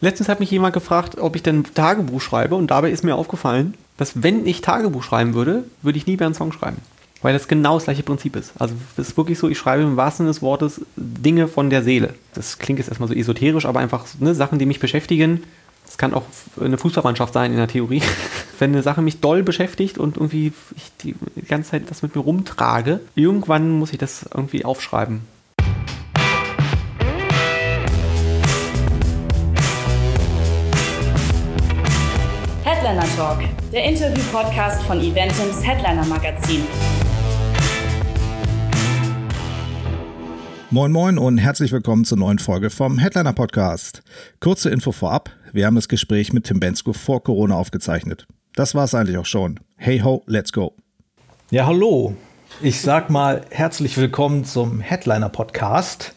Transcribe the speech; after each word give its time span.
Letztens 0.00 0.28
hat 0.28 0.40
mich 0.40 0.50
jemand 0.50 0.74
gefragt, 0.74 1.18
ob 1.18 1.36
ich 1.36 1.42
denn 1.42 1.64
Tagebuch 1.64 2.20
schreibe 2.20 2.54
und 2.54 2.70
dabei 2.70 2.90
ist 2.90 3.04
mir 3.04 3.16
aufgefallen, 3.16 3.74
dass 3.96 4.22
wenn 4.22 4.46
ich 4.46 4.60
Tagebuch 4.60 5.02
schreiben 5.02 5.34
würde, 5.34 5.64
würde 5.82 5.98
ich 5.98 6.06
nie 6.06 6.16
mehr 6.16 6.26
einen 6.26 6.34
Song 6.34 6.52
schreiben. 6.52 6.78
Weil 7.22 7.32
das 7.32 7.48
genau 7.48 7.74
das 7.76 7.84
gleiche 7.84 8.02
Prinzip 8.02 8.36
ist. 8.36 8.52
Also 8.58 8.74
es 8.96 9.08
ist 9.08 9.16
wirklich 9.16 9.38
so, 9.38 9.48
ich 9.48 9.58
schreibe 9.58 9.82
im 9.82 9.96
wahrsten 9.96 10.24
Sinne 10.24 10.34
des 10.34 10.42
Wortes 10.42 10.82
Dinge 10.96 11.48
von 11.48 11.70
der 11.70 11.82
Seele. 11.82 12.14
Das 12.34 12.58
klingt 12.58 12.78
jetzt 12.78 12.88
erstmal 12.88 13.08
so 13.08 13.14
esoterisch, 13.14 13.64
aber 13.64 13.80
einfach 13.80 14.04
ne, 14.20 14.34
Sachen, 14.34 14.58
die 14.58 14.66
mich 14.66 14.80
beschäftigen. 14.80 15.42
Das 15.86 15.96
kann 15.96 16.12
auch 16.12 16.24
eine 16.60 16.76
Fußballmannschaft 16.76 17.32
sein 17.32 17.52
in 17.52 17.56
der 17.56 17.68
Theorie. 17.68 18.02
Wenn 18.58 18.72
eine 18.72 18.82
Sache 18.82 19.00
mich 19.00 19.20
doll 19.20 19.42
beschäftigt 19.42 19.96
und 19.96 20.16
irgendwie 20.16 20.52
ich 20.76 20.92
die 21.02 21.14
ganze 21.48 21.70
Zeit 21.70 21.90
das 21.90 22.02
mit 22.02 22.14
mir 22.14 22.20
rumtrage, 22.20 23.00
irgendwann 23.14 23.70
muss 23.70 23.92
ich 23.92 23.98
das 23.98 24.26
irgendwie 24.34 24.64
aufschreiben. 24.64 25.22
Headliner 32.86 33.16
Talk, 33.16 33.40
der 33.72 33.82
Interview-Podcast 33.82 34.80
von 34.84 35.00
Eventums 35.00 35.66
Headliner 35.66 36.04
Magazin. 36.04 36.62
Moin 40.70 40.92
Moin 40.92 41.18
und 41.18 41.38
herzlich 41.38 41.72
willkommen 41.72 42.04
zur 42.04 42.18
neuen 42.18 42.38
Folge 42.38 42.70
vom 42.70 42.98
Headliner 42.98 43.32
Podcast. 43.32 44.02
Kurze 44.38 44.70
Info 44.70 44.92
vorab, 44.92 45.30
wir 45.52 45.66
haben 45.66 45.74
das 45.74 45.88
Gespräch 45.88 46.32
mit 46.32 46.44
Tim 46.44 46.60
Bensko 46.60 46.92
vor 46.92 47.24
Corona 47.24 47.56
aufgezeichnet. 47.56 48.28
Das 48.54 48.76
war 48.76 48.84
es 48.84 48.94
eigentlich 48.94 49.18
auch 49.18 49.26
schon. 49.26 49.58
Hey 49.74 49.98
ho, 49.98 50.22
let's 50.26 50.52
go. 50.52 50.76
Ja, 51.50 51.66
hallo. 51.66 52.14
Ich 52.62 52.82
sag 52.82 53.10
mal 53.10 53.40
herzlich 53.50 53.96
willkommen 53.96 54.44
zum 54.44 54.78
Headliner 54.78 55.30
Podcast. 55.30 56.14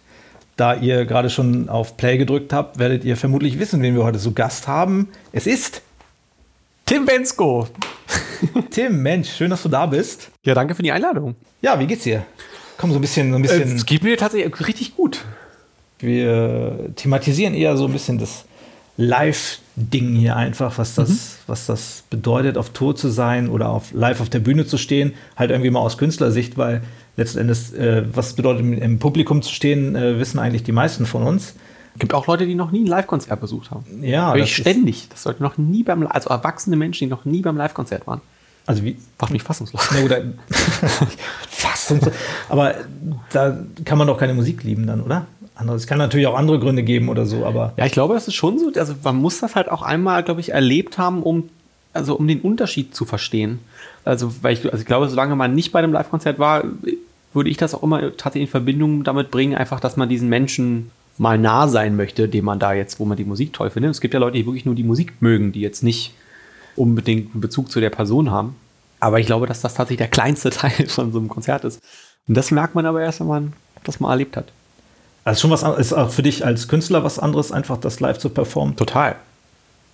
Da 0.55 0.75
ihr 0.75 1.05
gerade 1.05 1.31
schon 1.31 1.67
auf 1.67 1.97
Play 1.97 2.19
gedrückt 2.19 2.53
habt, 2.53 2.77
werdet 2.77 3.03
ihr 3.05 3.17
vermutlich 3.17 3.57
wissen, 3.57 3.81
wen 3.81 3.95
wir 3.95 4.03
heute 4.03 4.19
zu 4.19 4.33
Gast 4.33 4.67
haben. 4.67 5.07
Es 5.31 5.47
ist 5.47 5.81
Tim 6.89 7.05
Bensko. 7.05 7.67
Tim, 8.71 9.03
Mensch, 9.03 9.29
schön, 9.29 9.51
dass 9.51 9.61
du 9.61 9.69
da 9.69 9.85
bist. 9.85 10.31
Ja, 10.43 10.55
danke 10.55 10.73
für 10.73 10.81
die 10.81 10.91
Einladung. 10.91 11.35
Ja, 11.61 11.79
wie 11.79 11.85
geht's 11.85 12.01
dir? 12.01 12.25
Komm, 12.79 12.89
so 12.89 12.97
ein 12.97 13.01
bisschen, 13.01 13.29
so 13.29 13.35
ein 13.35 13.43
bisschen. 13.43 13.61
Äh, 13.61 13.75
es 13.75 13.85
geht 13.85 14.01
mir 14.01 14.17
tatsächlich 14.17 14.67
richtig 14.67 14.95
gut. 14.95 15.23
Wir 15.99 16.89
thematisieren 16.95 17.53
eher 17.53 17.77
so 17.77 17.85
ein 17.85 17.93
bisschen 17.93 18.17
das 18.17 18.45
Live-Ding 18.97 20.15
hier 20.15 20.35
einfach, 20.35 20.79
was 20.79 20.95
das, 20.95 21.09
mhm. 21.09 21.19
was 21.45 21.67
das 21.67 22.05
bedeutet, 22.09 22.57
auf 22.57 22.71
Tour 22.71 22.95
zu 22.95 23.09
sein 23.09 23.49
oder 23.49 23.69
auf 23.69 23.91
live 23.93 24.19
auf 24.19 24.29
der 24.29 24.39
Bühne 24.39 24.65
zu 24.65 24.79
stehen. 24.79 25.13
Halt 25.35 25.51
irgendwie 25.51 25.69
mal 25.69 25.81
aus 25.81 25.99
Künstlersicht, 25.99 26.57
weil 26.57 26.81
letzten 27.17 27.37
Endes, 27.37 27.71
äh, 27.71 28.03
was 28.11 28.33
bedeutet 28.33 28.65
im 28.65 28.97
Publikum 28.97 29.43
zu 29.43 29.53
stehen, 29.53 29.95
äh, 29.95 30.17
wissen 30.17 30.39
eigentlich 30.39 30.63
die 30.63 30.71
meisten 30.71 31.05
von 31.05 31.21
uns. 31.21 31.53
Gibt 31.99 32.13
auch 32.13 32.27
Leute, 32.27 32.45
die 32.45 32.55
noch 32.55 32.71
nie 32.71 32.81
ein 32.81 32.87
Live-Konzert 32.87 33.39
besucht 33.39 33.71
haben. 33.71 33.85
Ja. 34.01 34.33
das 34.33 34.47
ich 34.47 34.55
ständig. 34.55 35.07
Das 35.09 35.23
sollte 35.23 35.43
noch 35.43 35.57
nie 35.57 35.83
beim, 35.83 36.07
also 36.07 36.29
erwachsene 36.29 36.75
Menschen, 36.75 37.05
die 37.05 37.11
noch 37.11 37.25
nie 37.25 37.41
beim 37.41 37.57
Live-Konzert 37.57 38.07
waren. 38.07 38.21
Also 38.65 38.83
wie? 38.83 38.97
Macht 39.19 39.31
mich 39.31 39.43
fassungslos. 39.43 39.89
Na 39.93 40.01
gut, 40.01 40.11
fassungslos. 41.49 42.13
Aber 42.47 42.75
da 43.31 43.57
kann 43.83 43.97
man 43.97 44.07
doch 44.07 44.17
keine 44.17 44.33
Musik 44.33 44.63
lieben 44.63 44.87
dann, 44.87 45.01
oder? 45.01 45.25
Es 45.75 45.87
kann 45.87 45.97
natürlich 45.97 46.27
auch 46.27 46.37
andere 46.37 46.57
Gründe 46.59 46.83
geben 46.83 47.09
oder 47.09 47.25
so, 47.25 47.45
aber. 47.45 47.73
Ja, 47.75 47.85
ich 47.85 47.91
glaube, 47.91 48.13
das 48.13 48.27
ist 48.27 48.35
schon 48.35 48.59
so. 48.59 48.71
Also 48.75 48.95
man 49.03 49.17
muss 49.17 49.39
das 49.39 49.55
halt 49.55 49.69
auch 49.69 49.81
einmal, 49.81 50.23
glaube 50.23 50.39
ich, 50.39 50.53
erlebt 50.53 50.97
haben, 50.97 51.21
um, 51.21 51.49
also 51.91 52.15
um 52.15 52.27
den 52.27 52.39
Unterschied 52.41 52.95
zu 52.95 53.03
verstehen. 53.03 53.59
Also, 54.05 54.31
weil 54.41 54.53
ich, 54.53 54.63
also 54.65 54.77
ich 54.77 54.85
glaube, 54.85 55.09
solange 55.09 55.35
man 55.35 55.53
nicht 55.53 55.73
bei 55.73 55.79
einem 55.79 55.91
Live-Konzert 55.91 56.39
war, 56.39 56.63
würde 57.33 57.49
ich 57.49 57.57
das 57.57 57.73
auch 57.75 57.83
immer 57.83 58.15
tatsächlich 58.15 58.47
in 58.47 58.51
Verbindung 58.51 59.03
damit 59.03 59.31
bringen, 59.31 59.55
einfach, 59.55 59.79
dass 59.79 59.97
man 59.97 60.07
diesen 60.07 60.29
Menschen 60.29 60.91
mal 61.19 61.37
nah 61.37 61.67
sein 61.67 61.95
möchte, 61.95 62.27
dem 62.29 62.45
man 62.45 62.59
da 62.59 62.73
jetzt, 62.73 62.99
wo 62.99 63.05
man 63.05 63.17
die 63.17 63.25
Musik 63.25 63.53
toll 63.53 63.69
findet. 63.69 63.91
Es 63.91 64.01
gibt 64.01 64.13
ja 64.13 64.19
Leute, 64.19 64.37
die 64.37 64.45
wirklich 64.45 64.65
nur 64.65 64.75
die 64.75 64.83
Musik 64.83 65.21
mögen, 65.21 65.51
die 65.51 65.61
jetzt 65.61 65.83
nicht 65.83 66.13
unbedingt 66.75 67.33
einen 67.33 67.41
Bezug 67.41 67.69
zu 67.69 67.79
der 67.79 67.89
Person 67.89 68.31
haben. 68.31 68.55
Aber 69.01 69.19
ich 69.19 69.25
glaube, 69.25 69.45
dass 69.45 69.61
das 69.61 69.73
tatsächlich 69.73 69.99
der 69.99 70.07
kleinste 70.07 70.49
Teil 70.49 70.87
von 70.87 71.11
so 71.11 71.19
einem 71.19 71.27
Konzert 71.27 71.65
ist. 71.65 71.81
Und 72.27 72.35
das 72.35 72.51
merkt 72.51 72.73
man 72.73 72.85
aber 72.85 73.01
erst, 73.01 73.19
wenn 73.19 73.27
man 73.27 73.53
das 73.83 73.99
mal 73.99 74.11
erlebt 74.11 74.37
hat. 74.37 74.51
Also 75.25 75.41
schon 75.41 75.51
was 75.51 75.63
ist 75.77 75.93
auch 75.93 76.11
für 76.11 76.23
dich 76.23 76.45
als 76.45 76.67
Künstler 76.67 77.03
was 77.03 77.19
anderes, 77.19 77.51
einfach 77.51 77.77
das 77.77 77.99
live 77.99 78.17
zu 78.17 78.29
performen? 78.29 78.75
Total. 78.75 79.17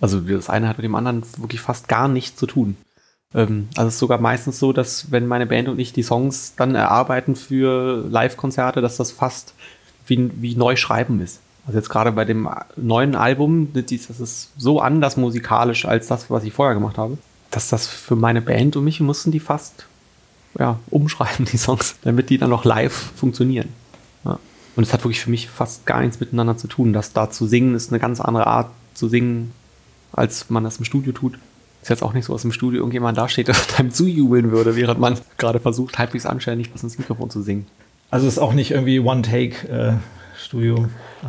Also 0.00 0.20
das 0.20 0.48
eine 0.48 0.68
hat 0.68 0.78
mit 0.78 0.84
dem 0.84 0.94
anderen 0.94 1.24
wirklich 1.38 1.60
fast 1.60 1.88
gar 1.88 2.06
nichts 2.08 2.38
zu 2.38 2.46
tun. 2.46 2.76
Ähm, 3.34 3.68
also 3.74 3.88
es 3.88 3.94
ist 3.94 4.00
sogar 4.00 4.20
meistens 4.20 4.58
so, 4.60 4.72
dass 4.72 5.10
wenn 5.10 5.26
meine 5.26 5.46
Band 5.46 5.68
und 5.68 5.78
ich 5.78 5.92
die 5.92 6.02
Songs 6.02 6.54
dann 6.56 6.74
erarbeiten 6.74 7.34
für 7.34 8.04
Live-Konzerte, 8.08 8.80
dass 8.80 8.96
das 8.96 9.10
fast 9.10 9.54
wie, 10.06 10.30
wie 10.36 10.56
neu 10.56 10.76
schreiben 10.76 11.20
ist. 11.20 11.40
Also 11.66 11.78
jetzt 11.78 11.88
gerade 11.88 12.12
bei 12.12 12.24
dem 12.24 12.48
neuen 12.76 13.16
Album, 13.16 13.72
das 13.72 13.90
ist 13.90 14.50
so 14.56 14.80
anders 14.80 15.16
musikalisch 15.16 15.84
als 15.84 16.06
das, 16.06 16.30
was 16.30 16.44
ich 16.44 16.52
vorher 16.52 16.74
gemacht 16.74 16.96
habe, 16.96 17.18
dass 17.50 17.68
das 17.68 17.86
für 17.88 18.14
meine 18.14 18.40
Band 18.40 18.76
und 18.76 18.84
mich 18.84 19.00
mussten 19.00 19.32
die 19.32 19.40
fast 19.40 19.86
ja, 20.58 20.78
umschreiben, 20.90 21.44
die 21.44 21.56
Songs, 21.56 21.96
damit 22.02 22.30
die 22.30 22.38
dann 22.38 22.50
noch 22.50 22.64
live 22.64 22.92
funktionieren. 23.16 23.68
Ja. 24.24 24.38
Und 24.76 24.82
es 24.82 24.92
hat 24.92 25.04
wirklich 25.04 25.20
für 25.20 25.30
mich 25.30 25.48
fast 25.48 25.86
gar 25.86 26.00
nichts 26.00 26.20
miteinander 26.20 26.56
zu 26.56 26.68
tun. 26.68 26.92
Das 26.92 27.12
da 27.12 27.30
zu 27.30 27.46
singen 27.46 27.74
ist 27.74 27.90
eine 27.90 27.98
ganz 27.98 28.20
andere 28.20 28.46
Art 28.46 28.70
zu 28.94 29.08
singen, 29.08 29.52
als 30.12 30.48
man 30.50 30.64
das 30.64 30.78
im 30.78 30.84
Studio 30.84 31.12
tut. 31.12 31.38
Ist 31.82 31.90
jetzt 31.90 32.02
auch 32.02 32.12
nicht 32.12 32.26
so, 32.26 32.32
dass 32.32 32.44
im 32.44 32.52
Studio 32.52 32.78
irgendjemand 32.78 33.18
dasteht, 33.18 33.48
der 33.48 33.56
einem 33.78 33.90
zujubeln 33.90 34.50
würde, 34.52 34.76
während 34.76 35.00
man 35.00 35.18
gerade 35.38 35.60
versucht, 35.60 35.98
halbwegs 35.98 36.26
anständig 36.26 36.72
bis 36.72 36.82
ins 36.82 36.98
Mikrofon 36.98 37.30
zu 37.30 37.42
singen. 37.42 37.66
Also 38.10 38.26
ist 38.26 38.38
auch 38.38 38.52
nicht 38.52 38.70
irgendwie 38.70 39.00
One-Take-Studio. 39.00 40.86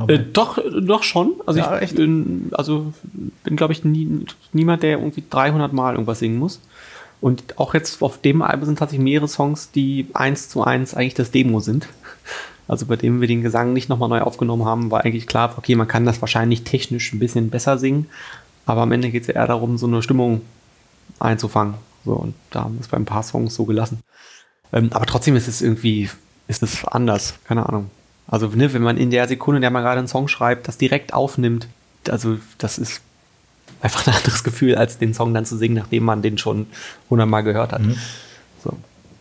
Äh, 0.07 0.13
äh, 0.13 0.19
doch, 0.31 0.59
doch 0.81 1.03
schon. 1.03 1.33
Also 1.45 1.59
ja, 1.59 1.81
ich 1.81 1.95
bin, 1.95 2.49
also 2.51 2.93
bin, 3.43 3.55
glaube 3.55 3.73
ich, 3.73 3.83
nie, 3.83 4.25
niemand, 4.53 4.83
der 4.83 4.99
irgendwie 4.99 5.23
300 5.27 5.73
Mal 5.73 5.93
irgendwas 5.93 6.19
singen 6.19 6.37
muss. 6.37 6.61
Und 7.19 7.57
auch 7.57 7.73
jetzt 7.73 8.01
auf 8.03 8.21
dem 8.21 8.41
Album 8.41 8.65
sind 8.65 8.79
tatsächlich 8.79 9.03
mehrere 9.03 9.27
Songs, 9.27 9.71
die 9.71 10.07
eins 10.13 10.49
zu 10.49 10.63
eins 10.63 10.93
eigentlich 10.93 11.15
das 11.15 11.31
Demo 11.31 11.59
sind. 11.59 11.87
Also 12.67 12.85
bei 12.85 12.95
dem 12.95 13.21
wir 13.21 13.27
den 13.27 13.41
Gesang 13.41 13.73
nicht 13.73 13.89
nochmal 13.89 14.09
neu 14.09 14.21
aufgenommen 14.21 14.65
haben, 14.65 14.91
war 14.91 15.03
eigentlich 15.03 15.25
klar, 15.25 15.55
okay, 15.57 15.75
man 15.75 15.87
kann 15.87 16.05
das 16.05 16.21
wahrscheinlich 16.21 16.63
technisch 16.63 17.13
ein 17.13 17.19
bisschen 17.19 17.49
besser 17.49 17.77
singen. 17.77 18.07
Aber 18.65 18.81
am 18.81 18.91
Ende 18.91 19.09
geht 19.09 19.21
es 19.21 19.27
ja 19.27 19.35
eher 19.35 19.47
darum, 19.47 19.77
so 19.77 19.87
eine 19.87 20.01
Stimmung 20.01 20.41
einzufangen. 21.17 21.75
So, 22.03 22.11
und 22.13 22.35
da 22.51 22.65
haben 22.65 22.75
wir 22.75 22.81
es 22.81 22.89
bei 22.89 22.97
ein 22.97 23.05
paar 23.05 23.23
Songs 23.23 23.55
so 23.55 23.65
gelassen. 23.65 24.01
Ähm, 24.73 24.89
aber 24.91 25.05
trotzdem 25.05 25.35
ist 25.37 25.47
es 25.47 25.61
irgendwie 25.61 26.09
ist 26.47 26.63
es 26.63 26.85
anders. 26.85 27.35
Keine 27.45 27.67
Ahnung. 27.67 27.89
Also, 28.27 28.47
ne, 28.47 28.73
wenn 28.73 28.81
man 28.81 28.97
in 28.97 29.11
der 29.11 29.27
Sekunde, 29.27 29.57
in 29.57 29.61
der 29.61 29.71
man 29.71 29.83
gerade 29.83 29.99
einen 29.99 30.07
Song 30.07 30.27
schreibt, 30.27 30.67
das 30.67 30.77
direkt 30.77 31.13
aufnimmt, 31.13 31.67
also 32.09 32.37
das 32.57 32.77
ist 32.77 33.01
einfach 33.81 34.05
ein 34.07 34.13
anderes 34.13 34.43
Gefühl, 34.43 34.75
als 34.75 34.97
den 34.97 35.13
Song 35.13 35.33
dann 35.33 35.45
zu 35.45 35.57
singen, 35.57 35.75
nachdem 35.75 36.03
man 36.03 36.21
den 36.21 36.37
schon 36.37 36.67
hundertmal 37.09 37.43
gehört 37.43 37.71
hat. 37.71 37.81
Mhm. 37.81 37.95
So. 38.63 38.73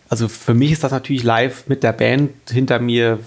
Also 0.09 0.27
für 0.27 0.53
mich 0.53 0.71
ist 0.71 0.83
das 0.83 0.91
natürlich 0.91 1.23
live 1.23 1.67
mit 1.67 1.83
der 1.83 1.93
Band 1.93 2.31
hinter 2.49 2.79
mir 2.79 3.19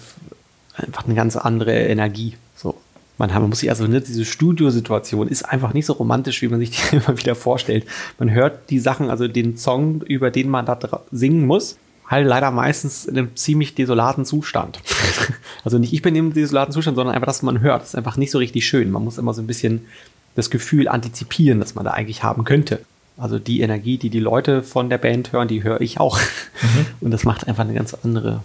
einfach 0.75 1.05
eine 1.05 1.15
ganz 1.15 1.37
andere 1.37 1.72
Energie. 1.72 2.37
So. 2.56 2.75
Man, 3.19 3.31
man 3.31 3.49
muss 3.49 3.61
sich 3.61 3.71
also, 3.71 3.87
ne, 3.87 4.00
diese 4.00 4.25
Studiosituation 4.25 5.28
ist 5.28 5.43
einfach 5.44 5.75
nicht 5.75 5.87
so 5.87 5.93
romantisch, 5.94 6.43
wie 6.43 6.49
man 6.49 6.61
sich 6.61 6.71
die 6.91 6.97
immer 6.97 7.17
wieder 7.19 7.34
vorstellt. 7.34 7.87
Man 8.19 8.31
hört 8.31 8.71
die 8.71 8.78
Sachen, 8.78 9.11
also 9.11 9.28
den 9.28 9.56
Song, 9.56 10.03
über 10.03 10.31
den 10.31 10.49
man 10.49 10.67
da 10.67 10.78
singen 11.11 11.47
muss, 11.47 11.77
halt 12.10 12.26
leider 12.26 12.50
meistens 12.50 13.06
in 13.06 13.16
einem 13.16 13.37
ziemlich 13.37 13.75
desolaten 13.76 14.25
Zustand. 14.25 14.81
also 15.65 15.78
nicht 15.78 15.93
ich 15.93 16.03
bin 16.03 16.16
im 16.16 16.34
desolaten 16.34 16.72
Zustand, 16.72 16.97
sondern 16.97 17.15
einfach, 17.15 17.28
dass 17.28 17.43
man 17.43 17.60
hört. 17.60 17.82
Das 17.82 17.91
ist 17.91 17.94
einfach 17.94 18.16
nicht 18.16 18.32
so 18.32 18.38
richtig 18.38 18.66
schön. 18.66 18.91
Man 18.91 19.04
muss 19.04 19.16
immer 19.16 19.32
so 19.32 19.41
ein 19.41 19.47
bisschen 19.47 19.87
das 20.34 20.50
Gefühl 20.50 20.88
antizipieren, 20.88 21.60
das 21.60 21.75
man 21.75 21.84
da 21.84 21.93
eigentlich 21.93 22.22
haben 22.22 22.44
könnte. 22.44 22.81
Also 23.16 23.38
die 23.38 23.60
Energie, 23.60 23.97
die 23.97 24.10
die 24.10 24.20
Leute 24.20 24.62
von 24.62 24.91
der 24.91 24.99
Band 24.99 25.32
hören, 25.32 25.47
die 25.47 25.62
höre 25.62 25.81
ich 25.81 26.00
auch. 26.00 26.19
Mhm. 26.19 26.87
Und 27.00 27.10
das 27.12 27.25
macht 27.25 27.47
einfach 27.47 27.65
eine 27.65 27.75
ganz 27.75 27.94
andere 28.03 28.43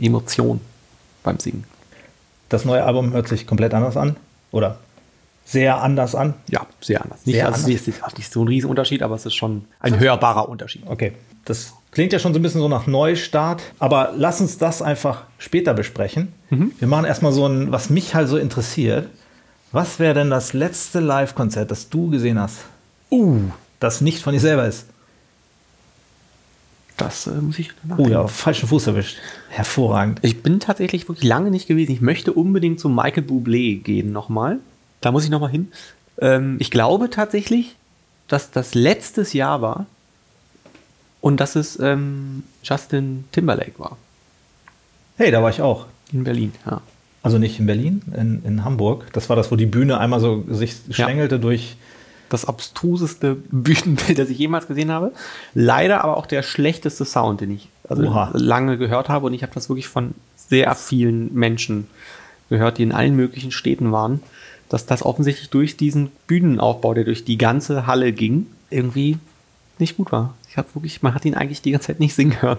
Emotion 0.00 0.60
beim 1.22 1.38
Singen. 1.38 1.64
Das 2.48 2.64
neue 2.64 2.84
Album 2.84 3.12
hört 3.12 3.28
sich 3.28 3.46
komplett 3.46 3.74
anders 3.74 3.96
an? 3.96 4.16
Oder 4.50 4.78
sehr 5.44 5.82
anders 5.82 6.14
an? 6.14 6.34
Ja, 6.48 6.66
sehr 6.80 7.02
anders. 7.02 7.26
Nicht, 7.26 7.36
sehr 7.36 7.46
also 7.46 7.64
anders. 7.64 7.80
Es 7.80 7.88
ist 7.88 8.18
nicht 8.18 8.32
so 8.32 8.42
ein 8.42 8.48
Riesenunterschied, 8.48 9.02
aber 9.02 9.14
es 9.14 9.26
ist 9.26 9.34
schon 9.34 9.64
ein 9.78 9.98
hörbarer 9.98 10.48
Unterschied. 10.48 10.82
Okay, 10.86 11.12
das 11.46 11.72
klingt 11.92 12.12
ja 12.12 12.18
schon 12.18 12.34
so 12.34 12.38
ein 12.38 12.42
bisschen 12.42 12.60
so 12.60 12.68
nach 12.68 12.86
Neustart, 12.86 13.62
aber 13.78 14.12
lass 14.14 14.42
uns 14.42 14.58
das 14.58 14.82
einfach 14.82 15.22
später 15.38 15.72
besprechen. 15.72 16.32
Mhm. 16.50 16.72
Wir 16.78 16.88
machen 16.88 17.06
erstmal 17.06 17.32
so 17.32 17.46
ein, 17.46 17.72
was 17.72 17.88
mich 17.88 18.14
halt 18.14 18.28
so 18.28 18.36
interessiert. 18.36 19.08
Was 19.72 19.98
wäre 19.98 20.14
denn 20.14 20.28
das 20.28 20.52
letzte 20.52 21.00
Live-Konzert, 21.00 21.70
das 21.70 21.88
du 21.88 22.10
gesehen 22.10 22.38
hast? 22.38 22.58
Uh. 23.10 23.40
Das 23.80 24.00
nicht 24.00 24.22
von 24.22 24.34
dir 24.34 24.40
selber 24.40 24.66
ist. 24.66 24.86
Das 26.96 27.26
äh, 27.26 27.30
muss 27.30 27.58
ich 27.58 27.72
Oh 27.98 28.08
ja, 28.08 28.26
falschen 28.26 28.68
Fuß 28.68 28.88
erwischt. 28.88 29.18
Hervorragend. 29.48 30.20
Ich 30.22 30.42
bin 30.42 30.60
tatsächlich 30.60 31.08
wirklich 31.08 31.28
lange 31.28 31.50
nicht 31.50 31.66
gewesen. 31.66 31.92
Ich 31.92 32.00
möchte 32.00 32.32
unbedingt 32.32 32.80
zu 32.80 32.88
Michael 32.88 33.24
Bublé 33.24 33.82
gehen 33.82 34.12
nochmal. 34.12 34.58
Da 35.00 35.12
muss 35.12 35.24
ich 35.24 35.30
nochmal 35.30 35.50
hin. 35.50 35.68
Ähm, 36.18 36.56
ich 36.58 36.70
glaube 36.70 37.10
tatsächlich, 37.10 37.76
dass 38.28 38.50
das 38.50 38.74
letztes 38.74 39.34
Jahr 39.34 39.60
war 39.60 39.86
und 41.26 41.38
dass 41.38 41.56
es 41.56 41.76
ähm, 41.80 42.44
Justin 42.62 43.24
Timberlake 43.32 43.80
war. 43.80 43.96
Hey, 45.16 45.32
da 45.32 45.42
war 45.42 45.50
ich 45.50 45.60
auch. 45.60 45.86
In 46.12 46.22
Berlin, 46.22 46.52
ja. 46.64 46.82
Also 47.24 47.38
nicht 47.38 47.58
in 47.58 47.66
Berlin, 47.66 48.00
in, 48.16 48.44
in 48.44 48.64
Hamburg. 48.64 49.12
Das 49.12 49.28
war 49.28 49.34
das, 49.34 49.50
wo 49.50 49.56
die 49.56 49.66
Bühne 49.66 49.98
einmal 49.98 50.20
so 50.20 50.44
sich 50.48 50.76
schlängelte 50.88 51.34
ja. 51.34 51.40
durch 51.40 51.74
das 52.28 52.44
abstruseste 52.44 53.34
Bühnenbild, 53.50 54.20
das 54.20 54.30
ich 54.30 54.38
jemals 54.38 54.68
gesehen 54.68 54.92
habe. 54.92 55.10
Leider 55.52 56.04
aber 56.04 56.16
auch 56.16 56.26
der 56.26 56.44
schlechteste 56.44 57.04
Sound, 57.04 57.40
den 57.40 57.50
ich 57.50 57.70
also 57.88 58.04
lange 58.34 58.78
gehört 58.78 59.08
habe. 59.08 59.26
Und 59.26 59.34
ich 59.34 59.42
habe 59.42 59.52
das 59.52 59.68
wirklich 59.68 59.88
von 59.88 60.14
sehr 60.36 60.76
vielen 60.76 61.34
Menschen 61.34 61.88
gehört, 62.50 62.78
die 62.78 62.84
in 62.84 62.92
allen 62.92 63.16
möglichen 63.16 63.50
Städten 63.50 63.90
waren, 63.90 64.22
dass 64.68 64.86
das 64.86 65.02
offensichtlich 65.02 65.50
durch 65.50 65.76
diesen 65.76 66.12
Bühnenaufbau, 66.28 66.94
der 66.94 67.02
durch 67.02 67.24
die 67.24 67.36
ganze 67.36 67.88
Halle 67.88 68.12
ging, 68.12 68.46
irgendwie 68.70 69.18
nicht 69.80 69.96
gut 69.96 70.12
war. 70.12 70.34
Ich 70.56 70.58
habe 70.58 70.74
wirklich, 70.74 71.02
man 71.02 71.14
hat 71.14 71.22
ihn 71.26 71.34
eigentlich 71.34 71.60
die 71.60 71.72
ganze 71.72 71.88
Zeit 71.88 72.00
nicht 72.00 72.14
singen 72.14 72.40
hören. 72.40 72.56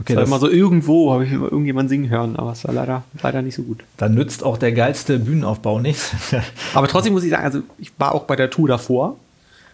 Okay, 0.00 0.14
das 0.14 0.16
war 0.16 0.24
immer 0.24 0.38
so 0.40 0.50
irgendwo 0.50 1.12
habe 1.12 1.24
ich 1.24 1.30
immer 1.30 1.44
irgendjemand 1.44 1.88
singen 1.88 2.10
hören, 2.10 2.34
aber 2.34 2.50
es 2.50 2.66
war 2.66 2.74
leider, 2.74 3.04
leider 3.22 3.40
nicht 3.40 3.54
so 3.54 3.62
gut. 3.62 3.84
Dann 3.96 4.14
nützt 4.14 4.42
auch 4.42 4.58
der 4.58 4.72
geilste 4.72 5.20
Bühnenaufbau 5.20 5.78
nichts. 5.78 6.10
aber 6.74 6.88
trotzdem 6.88 7.12
muss 7.12 7.22
ich 7.22 7.30
sagen, 7.30 7.44
also 7.44 7.62
ich 7.78 7.92
war 7.98 8.16
auch 8.16 8.24
bei 8.24 8.34
der 8.34 8.50
Tour 8.50 8.66
davor 8.66 9.16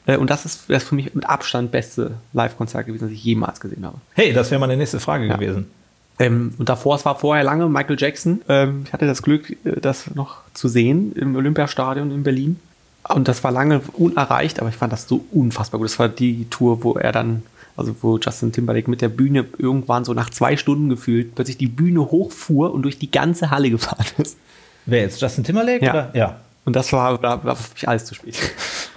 äh, 0.05 0.19
und 0.19 0.29
das 0.29 0.45
ist 0.45 0.65
das 0.69 0.85
für 0.85 0.95
mich 0.95 1.15
mit 1.15 1.27
Abstand 1.27 1.71
beste 1.71 2.13
Live-Konzert 2.35 2.87
gewesen, 2.87 3.05
das 3.05 3.13
ich 3.13 3.25
jemals 3.25 3.59
gesehen 3.59 3.87
habe. 3.87 3.97
Hey, 4.13 4.35
das 4.35 4.51
wäre 4.51 4.61
meine 4.61 4.77
nächste 4.77 5.01
Frage 5.01 5.27
ja. 5.27 5.37
gewesen. 5.37 5.71
Ähm, 6.19 6.53
und 6.59 6.69
davor, 6.69 6.97
es 6.97 7.07
war 7.07 7.19
vorher 7.19 7.43
lange 7.43 7.71
Michael 7.71 7.97
Jackson. 7.99 8.43
Ähm, 8.51 8.83
ich 8.87 8.93
hatte 8.93 9.07
das 9.07 9.23
Glück, 9.23 9.51
äh, 9.65 9.81
das 9.81 10.15
noch 10.15 10.43
zu 10.53 10.69
sehen 10.69 11.13
im 11.17 11.35
Olympiastadion 11.37 12.11
in 12.11 12.23
Berlin. 12.23 12.61
Und 13.09 13.27
das 13.27 13.43
war 13.43 13.51
lange 13.51 13.81
unerreicht, 13.95 14.61
aber 14.61 14.69
ich 14.69 14.77
fand 14.77 14.93
das 14.93 15.09
so 15.09 15.25
unfassbar 15.33 15.81
gut. 15.81 15.89
Das 15.89 15.99
war 15.99 16.09
die 16.09 16.47
Tour, 16.51 16.85
wo 16.85 16.95
er 16.95 17.11
dann 17.11 17.43
also 17.83 17.97
wo 18.03 18.19
Justin 18.19 18.53
Timberlake 18.53 18.89
mit 18.91 19.01
der 19.01 19.09
Bühne 19.09 19.47
irgendwann 19.59 20.05
so 20.05 20.15
nach 20.15 20.31
zwei 20.31 20.57
Stunden 20.57 20.89
gefühlt 20.89 21.35
plötzlich 21.35 21.59
die 21.59 21.67
Bühne 21.67 22.01
hochfuhr 22.01 22.73
und 22.73 22.83
durch 22.83 22.99
die 22.99 23.11
ganze 23.11 23.51
Halle 23.51 23.71
gefahren 23.71 24.07
ist. 24.19 24.39
Wer 24.87 25.03
jetzt? 25.03 25.21
Justin 25.21 25.45
Timberlake? 25.45 25.85
Ja. 25.85 25.93
Oder? 25.93 26.11
ja. 26.15 26.41
Und 26.65 26.77
das 26.77 26.93
war, 26.93 27.19
da 27.19 27.43
war 27.45 27.57
für 27.57 27.75
mich 27.75 27.89
alles 27.89 28.05
zu 28.05 28.15
spät. 28.15 28.39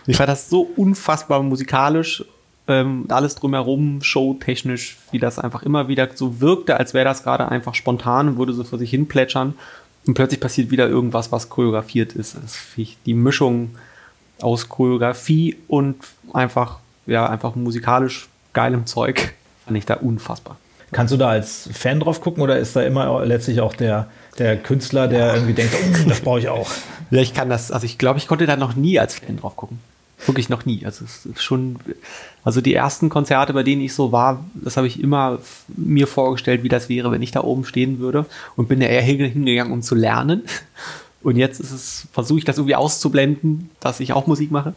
Ich 0.07 0.17
fand 0.17 0.29
das 0.29 0.49
so 0.49 0.61
unfassbar 0.61 1.41
musikalisch, 1.41 2.23
ähm, 2.67 3.05
alles 3.09 3.35
drumherum, 3.35 4.03
showtechnisch, 4.03 4.97
wie 5.11 5.19
das 5.19 5.39
einfach 5.39 5.63
immer 5.63 5.87
wieder 5.87 6.09
so 6.13 6.41
wirkte, 6.41 6.77
als 6.77 6.93
wäre 6.93 7.05
das 7.05 7.23
gerade 7.23 7.49
einfach 7.49 7.73
spontan 7.73 8.27
und 8.27 8.37
würde 8.37 8.53
so 8.53 8.63
vor 8.63 8.77
sich 8.77 8.91
hin 8.91 9.07
plätschern. 9.07 9.55
Und 10.05 10.13
plötzlich 10.13 10.39
passiert 10.39 10.69
wieder 10.69 10.87
irgendwas, 10.87 11.31
was 11.31 11.49
choreografiert 11.49 12.13
ist. 12.13 12.35
Das 12.35 12.57
ich, 12.75 12.97
die 13.05 13.15
Mischung 13.15 13.71
aus 14.41 14.69
Choreografie 14.69 15.57
und 15.67 15.95
einfach, 16.33 16.79
ja, 17.07 17.27
einfach 17.27 17.55
musikalisch 17.55 18.27
geilem 18.55 18.87
Zeug. 18.87 19.33
Fand 19.65 19.77
ich 19.77 19.85
da 19.85 19.95
unfassbar. 19.95 20.57
Kannst 20.91 21.13
du 21.13 21.17
da 21.17 21.29
als 21.29 21.69
Fan 21.73 21.99
drauf 21.99 22.21
gucken 22.21 22.41
oder 22.41 22.57
ist 22.57 22.75
da 22.75 22.81
immer 22.81 23.25
letztlich 23.25 23.59
auch 23.59 23.75
der, 23.75 24.07
der 24.37 24.57
Künstler, 24.57 25.07
der 25.07 25.35
irgendwie 25.35 25.53
denkt, 25.53 25.75
oh, 25.75 26.09
das 26.09 26.21
brauche 26.21 26.39
ich 26.39 26.49
auch? 26.49 26.69
Ja, 27.11 27.21
ich 27.21 27.33
kann 27.33 27.49
das, 27.49 27.71
also 27.71 27.85
ich 27.85 27.97
glaube, 27.97 28.17
ich 28.17 28.27
konnte 28.27 28.45
da 28.45 28.55
noch 28.55 28.75
nie 28.75 28.99
als 28.99 29.15
Fan 29.15 29.37
drauf 29.37 29.55
gucken. 29.55 29.79
Wirklich 30.25 30.49
noch 30.49 30.65
nie. 30.65 30.85
Also 30.85 31.03
es 31.03 31.25
ist 31.25 31.43
schon, 31.43 31.77
also 32.43 32.61
die 32.61 32.73
ersten 32.73 33.09
Konzerte, 33.09 33.53
bei 33.53 33.63
denen 33.63 33.81
ich 33.81 33.93
so 33.93 34.11
war, 34.11 34.45
das 34.53 34.77
habe 34.77 34.87
ich 34.87 35.01
immer 35.01 35.39
mir 35.67 36.07
vorgestellt, 36.07 36.63
wie 36.63 36.69
das 36.69 36.87
wäre, 36.87 37.11
wenn 37.11 37.21
ich 37.21 37.31
da 37.31 37.43
oben 37.43 37.65
stehen 37.65 37.99
würde 37.99 38.25
und 38.55 38.69
bin 38.69 38.81
ja 38.81 38.87
eher 38.87 39.01
hingegangen, 39.01 39.73
um 39.73 39.81
zu 39.81 39.95
lernen. 39.95 40.43
Und 41.21 41.35
jetzt 41.37 41.59
ist 41.59 41.71
es, 41.71 42.07
versuche 42.13 42.39
ich 42.39 42.45
das 42.45 42.57
irgendwie 42.57 42.75
auszublenden, 42.75 43.69
dass 43.79 43.99
ich 43.99 44.13
auch 44.13 44.27
Musik 44.27 44.51
mache. 44.51 44.75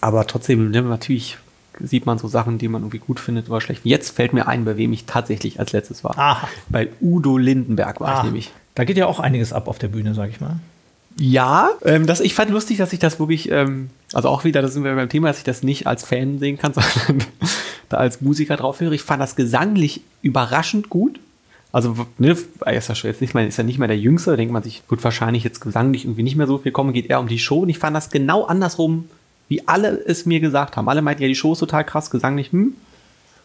Aber 0.00 0.26
trotzdem, 0.26 0.70
ne, 0.70 0.82
natürlich 0.82 1.36
sieht 1.82 2.06
man 2.06 2.18
so 2.18 2.28
Sachen, 2.28 2.58
die 2.58 2.68
man 2.68 2.82
irgendwie 2.82 2.98
gut 2.98 3.20
findet 3.20 3.48
oder 3.48 3.60
schlecht. 3.60 3.82
Jetzt 3.84 4.10
fällt 4.10 4.32
mir 4.32 4.46
ein, 4.46 4.64
bei 4.64 4.76
wem 4.76 4.92
ich 4.92 5.04
tatsächlich 5.04 5.58
als 5.58 5.72
letztes 5.72 6.04
war. 6.04 6.18
Aha. 6.18 6.48
Bei 6.68 6.88
Udo 7.00 7.36
Lindenberg 7.36 8.00
war 8.00 8.08
ah. 8.08 8.18
ich 8.18 8.24
nämlich. 8.24 8.50
Da 8.74 8.84
geht 8.84 8.96
ja 8.96 9.06
auch 9.06 9.20
einiges 9.20 9.52
ab 9.52 9.68
auf 9.68 9.78
der 9.78 9.88
Bühne, 9.88 10.14
sag 10.14 10.30
ich 10.30 10.40
mal. 10.40 10.60
Ja, 11.18 11.70
ähm, 11.84 12.06
das, 12.06 12.20
ich 12.20 12.34
fand 12.34 12.50
lustig, 12.50 12.78
dass 12.78 12.92
ich 12.92 12.98
das 12.98 13.18
wirklich, 13.18 13.50
ähm, 13.50 13.90
also 14.12 14.28
auch 14.28 14.44
wieder, 14.44 14.62
da 14.62 14.68
sind 14.68 14.84
wir 14.84 14.94
beim 14.94 15.08
Thema, 15.08 15.28
dass 15.28 15.38
ich 15.38 15.44
das 15.44 15.62
nicht 15.62 15.86
als 15.86 16.04
Fan 16.04 16.38
sehen 16.38 16.56
kann, 16.56 16.72
sondern 16.74 17.26
da 17.88 17.98
als 17.98 18.20
Musiker 18.20 18.56
drauf 18.56 18.80
höre. 18.80 18.92
Ich 18.92 19.02
fand 19.02 19.20
das 19.20 19.36
gesanglich 19.36 20.02
überraschend 20.22 20.88
gut. 20.88 21.20
Also, 21.72 22.06
ne, 22.18 22.36
er 22.64 22.74
ist 22.74 22.88
ja 22.88 22.94
jetzt 22.94 23.20
nicht 23.20 23.34
mehr, 23.34 23.46
ist 23.46 23.58
ja 23.58 23.64
nicht 23.64 23.78
mehr 23.78 23.86
der 23.86 23.98
Jüngste, 23.98 24.30
da 24.30 24.36
denkt 24.36 24.52
man 24.52 24.62
sich, 24.62 24.82
wird 24.88 25.04
wahrscheinlich 25.04 25.44
jetzt 25.44 25.60
gesanglich 25.60 26.04
irgendwie 26.04 26.24
nicht 26.24 26.36
mehr 26.36 26.46
so 26.46 26.58
viel 26.58 26.72
kommen, 26.72 26.92
geht 26.92 27.08
eher 27.10 27.20
um 27.20 27.28
die 27.28 27.38
Show. 27.38 27.60
Und 27.60 27.68
ich 27.68 27.78
fand 27.78 27.94
das 27.94 28.10
genau 28.10 28.44
andersrum 28.44 29.08
wie 29.50 29.66
alle 29.66 30.00
es 30.06 30.26
mir 30.26 30.38
gesagt 30.38 30.76
haben. 30.76 30.88
Alle 30.88 31.02
meinten, 31.02 31.22
ja, 31.22 31.28
die 31.28 31.34
Show 31.34 31.52
ist 31.52 31.58
total 31.58 31.84
krass, 31.84 32.10
gesanglich, 32.10 32.52
hm. 32.52 32.74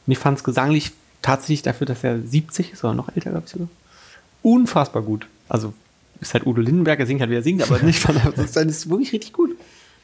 Und 0.08 0.12
ich 0.12 0.20
fand 0.20 0.38
es 0.38 0.44
gesanglich 0.44 0.92
tatsächlich 1.24 1.64
dafür, 1.64 1.88
dass 1.88 2.04
er 2.04 2.22
70 2.22 2.74
ist 2.74 2.84
oder 2.84 2.94
noch 2.94 3.10
älter, 3.16 3.32
glaube 3.32 3.46
ich 3.48 3.52
sogar. 3.52 3.68
Unfassbar 4.44 5.02
gut. 5.02 5.28
Also 5.50 5.74
ist 6.22 6.36
halt 6.36 6.46
Udo 6.46 6.62
Lindenberg, 6.62 7.00
er 7.00 7.08
singt 7.08 7.22
halt, 7.22 7.32
wie 7.32 7.36
er 7.36 7.42
singt, 7.42 7.64
aber 7.64 7.80
nicht 7.80 8.00
von 8.00 8.14
der, 8.14 8.32
das 8.36 8.56
ist 8.56 8.88
wirklich 8.88 9.14
richtig 9.14 9.34
gut. 9.34 9.58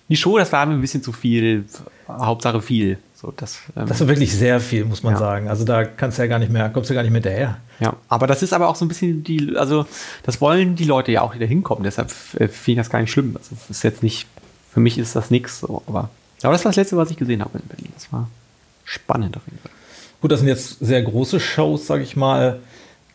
Die 0.09 0.18
Show, 0.18 0.39
das 0.39 0.51
war 0.51 0.65
mir 0.65 0.74
ein 0.74 0.81
bisschen 0.81 1.03
zu 1.03 1.12
viel, 1.12 1.65
Hauptsache 2.09 2.62
viel. 2.63 2.98
So, 3.13 3.31
das, 3.38 3.59
ähm, 3.77 3.86
das 3.86 4.01
war 4.01 4.07
wirklich 4.07 4.36
sehr 4.36 4.59
viel, 4.59 4.86
muss 4.86 5.03
man 5.03 5.13
ja. 5.13 5.19
sagen. 5.19 5.48
Also 5.48 5.63
da 5.65 5.86
kannst 5.86 6.18
du 6.18 6.24
ja 6.24 6.27
gar 6.27 6.39
nicht 6.39 6.51
mehr, 6.51 6.68
kommst 6.69 6.89
du 6.89 6.95
gar 6.95 7.03
nicht 7.03 7.12
mehr 7.12 7.21
daher. 7.21 7.59
Ja, 7.80 7.95
aber 8.09 8.25
das 8.25 8.42
ist 8.42 8.53
aber 8.53 8.68
auch 8.68 8.75
so 8.75 8.83
ein 8.83 8.88
bisschen 8.88 9.24
die, 9.24 9.56
also 9.56 9.86
das 10.24 10.42
wollen 10.42 10.75
die 10.75 10.83
Leute 10.83 11.12
ja 11.12 11.21
auch 11.21 11.36
wieder 11.36 11.45
hinkommen. 11.45 11.83
Deshalb 11.83 12.09
äh, 12.33 12.48
finde 12.48 12.71
ich 12.71 12.77
das 12.77 12.89
gar 12.89 13.00
nicht 13.00 13.12
schlimm. 13.12 13.36
Also 13.38 13.56
das 13.56 13.69
ist 13.69 13.83
jetzt 13.83 14.01
nicht 14.01 14.27
für 14.73 14.79
mich 14.79 14.97
ist 14.97 15.15
das 15.15 15.31
nichts. 15.31 15.59
So, 15.59 15.83
aber, 15.88 16.09
aber 16.41 16.53
das 16.53 16.65
war 16.65 16.69
das 16.69 16.77
Letzte, 16.77 16.97
was 16.97 17.12
ich 17.12 17.18
gesehen 17.18 17.41
habe 17.41 17.57
in 17.57 17.65
Berlin. 17.65 17.91
Das 17.94 18.12
war 18.12 18.29
spannend 18.85 19.38
auf 19.38 19.44
jeden 19.45 19.59
Fall. 19.59 19.71
Gut, 20.21 20.31
das 20.31 20.39
sind 20.39 20.50
jetzt 20.50 20.77
sehr 20.79 21.01
große 21.01 21.39
Shows, 21.39 21.88
sage 21.88 22.03
ich 22.03 22.15
mal. 22.15 22.59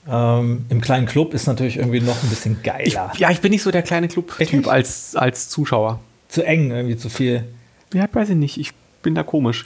Ähm, 0.09 0.67
Im 0.69 0.81
kleinen 0.81 1.07
Club 1.07 1.35
ist 1.35 1.47
natürlich 1.47 1.77
irgendwie 1.79 2.01
noch 2.01 2.23
ein 2.23 2.29
bisschen 2.29 2.63
geiler. 2.63 3.11
Ich, 3.13 3.21
ja, 3.21 3.31
ich 3.31 3.41
bin 3.41 3.51
nicht 3.51 3.63
so 3.63 3.71
der 3.71 3.83
kleine 3.83 4.09
Club-Typ 4.09 4.69
als, 4.69 5.17
als 5.17 5.49
Zuschauer. 5.49 6.01
Zu 6.29 6.45
eng, 6.45 6.71
irgendwie 6.71 6.97
zu 6.97 7.09
viel. 7.09 7.45
Ja, 7.93 8.09
weiß 8.13 8.31
ich 8.31 8.37
nicht. 8.37 8.59
Ich 8.59 8.73
bin 9.03 9.15
da 9.15 9.23
komisch. 9.23 9.65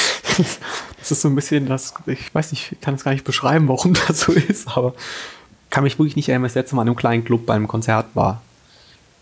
das 0.98 1.10
ist 1.10 1.22
so 1.22 1.28
ein 1.28 1.34
bisschen 1.34 1.66
das, 1.66 1.94
ich 2.06 2.34
weiß 2.34 2.50
nicht, 2.50 2.72
ich 2.72 2.80
kann 2.80 2.94
es 2.94 3.04
gar 3.04 3.12
nicht 3.12 3.24
beschreiben, 3.24 3.68
warum 3.68 3.94
das 4.08 4.20
so 4.20 4.32
ist, 4.32 4.76
aber 4.76 4.94
kann 5.70 5.84
mich 5.84 5.98
wirklich 5.98 6.16
nicht 6.16 6.28
erinnern, 6.28 6.44
dass 6.44 6.54
das 6.54 6.62
letzte 6.62 6.76
Mal 6.76 6.82
in 6.82 6.88
einem 6.88 6.96
kleinen 6.96 7.24
Club 7.24 7.46
bei 7.46 7.54
einem 7.54 7.68
Konzert 7.68 8.06
war. 8.14 8.42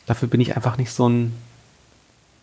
Dafür 0.06 0.28
bin 0.28 0.40
ich 0.40 0.56
einfach 0.56 0.76
nicht 0.76 0.90
so 0.90 1.08
ein 1.08 1.34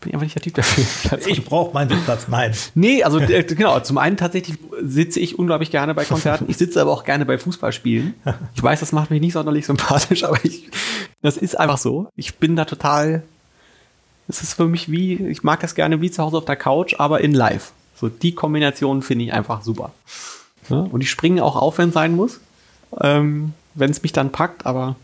bin 0.02 0.14
einfach 0.14 0.24
nicht 0.24 0.36
der 0.36 0.42
Typ 0.42 0.56
dafür. 0.56 1.20
ich 1.28 1.46
brauche 1.46 1.74
meinen 1.74 1.90
Sitzplatz, 1.90 2.28
nein. 2.28 2.54
Nee, 2.76 3.04
also 3.04 3.20
äh, 3.20 3.44
genau, 3.44 3.80
zum 3.80 3.98
einen 3.98 4.18
tatsächlich 4.18 4.58
sitze 4.82 5.20
ich 5.20 5.40
unglaublich 5.40 5.72
gerne 5.72 5.94
bei 5.94 6.04
Konzerten. 6.06 6.46
Ich 6.50 6.58
sitze 6.58 6.82
aber 6.82 6.92
auch 6.92 7.04
gerne 7.04 7.26
bei 7.26 7.38
Fußballspielen. 7.38 8.16
Ich 8.56 8.62
weiß, 8.62 8.80
das 8.80 8.92
macht 8.92 9.12
mich 9.12 9.22
nicht 9.22 9.34
sonderlich 9.34 9.66
sympathisch, 9.66 10.24
aber 10.26 10.44
ich, 10.44 10.70
das 11.22 11.38
ist 11.38 11.58
einfach 11.58 11.78
so. 11.78 12.10
Ich 12.16 12.38
bin 12.38 12.56
da 12.56 12.66
total, 12.66 13.24
es 14.28 14.42
ist 14.42 14.56
für 14.56 14.68
mich 14.68 14.92
wie, 14.92 15.14
ich 15.14 15.44
mag 15.44 15.60
das 15.62 15.76
gerne 15.76 16.02
wie 16.02 16.12
zu 16.12 16.22
Hause 16.24 16.38
auf 16.38 16.46
der 16.46 16.58
Couch, 16.58 16.96
aber 16.98 17.22
in 17.22 17.34
live. 17.34 17.72
So 17.96 18.10
die 18.10 18.34
Kombination 18.34 19.04
finde 19.04 19.26
ich 19.26 19.34
einfach 19.34 19.62
super. 19.62 19.92
Ja, 20.70 20.78
und 20.80 21.02
ich 21.02 21.10
springe 21.10 21.44
auch 21.44 21.56
auf, 21.56 21.78
wenn 21.78 21.90
es 21.90 21.94
sein 21.94 22.16
muss, 22.16 22.40
ähm, 23.00 23.54
wenn 23.76 23.92
es 23.92 24.02
mich 24.02 24.12
dann 24.12 24.32
packt, 24.32 24.66
aber 24.66 24.96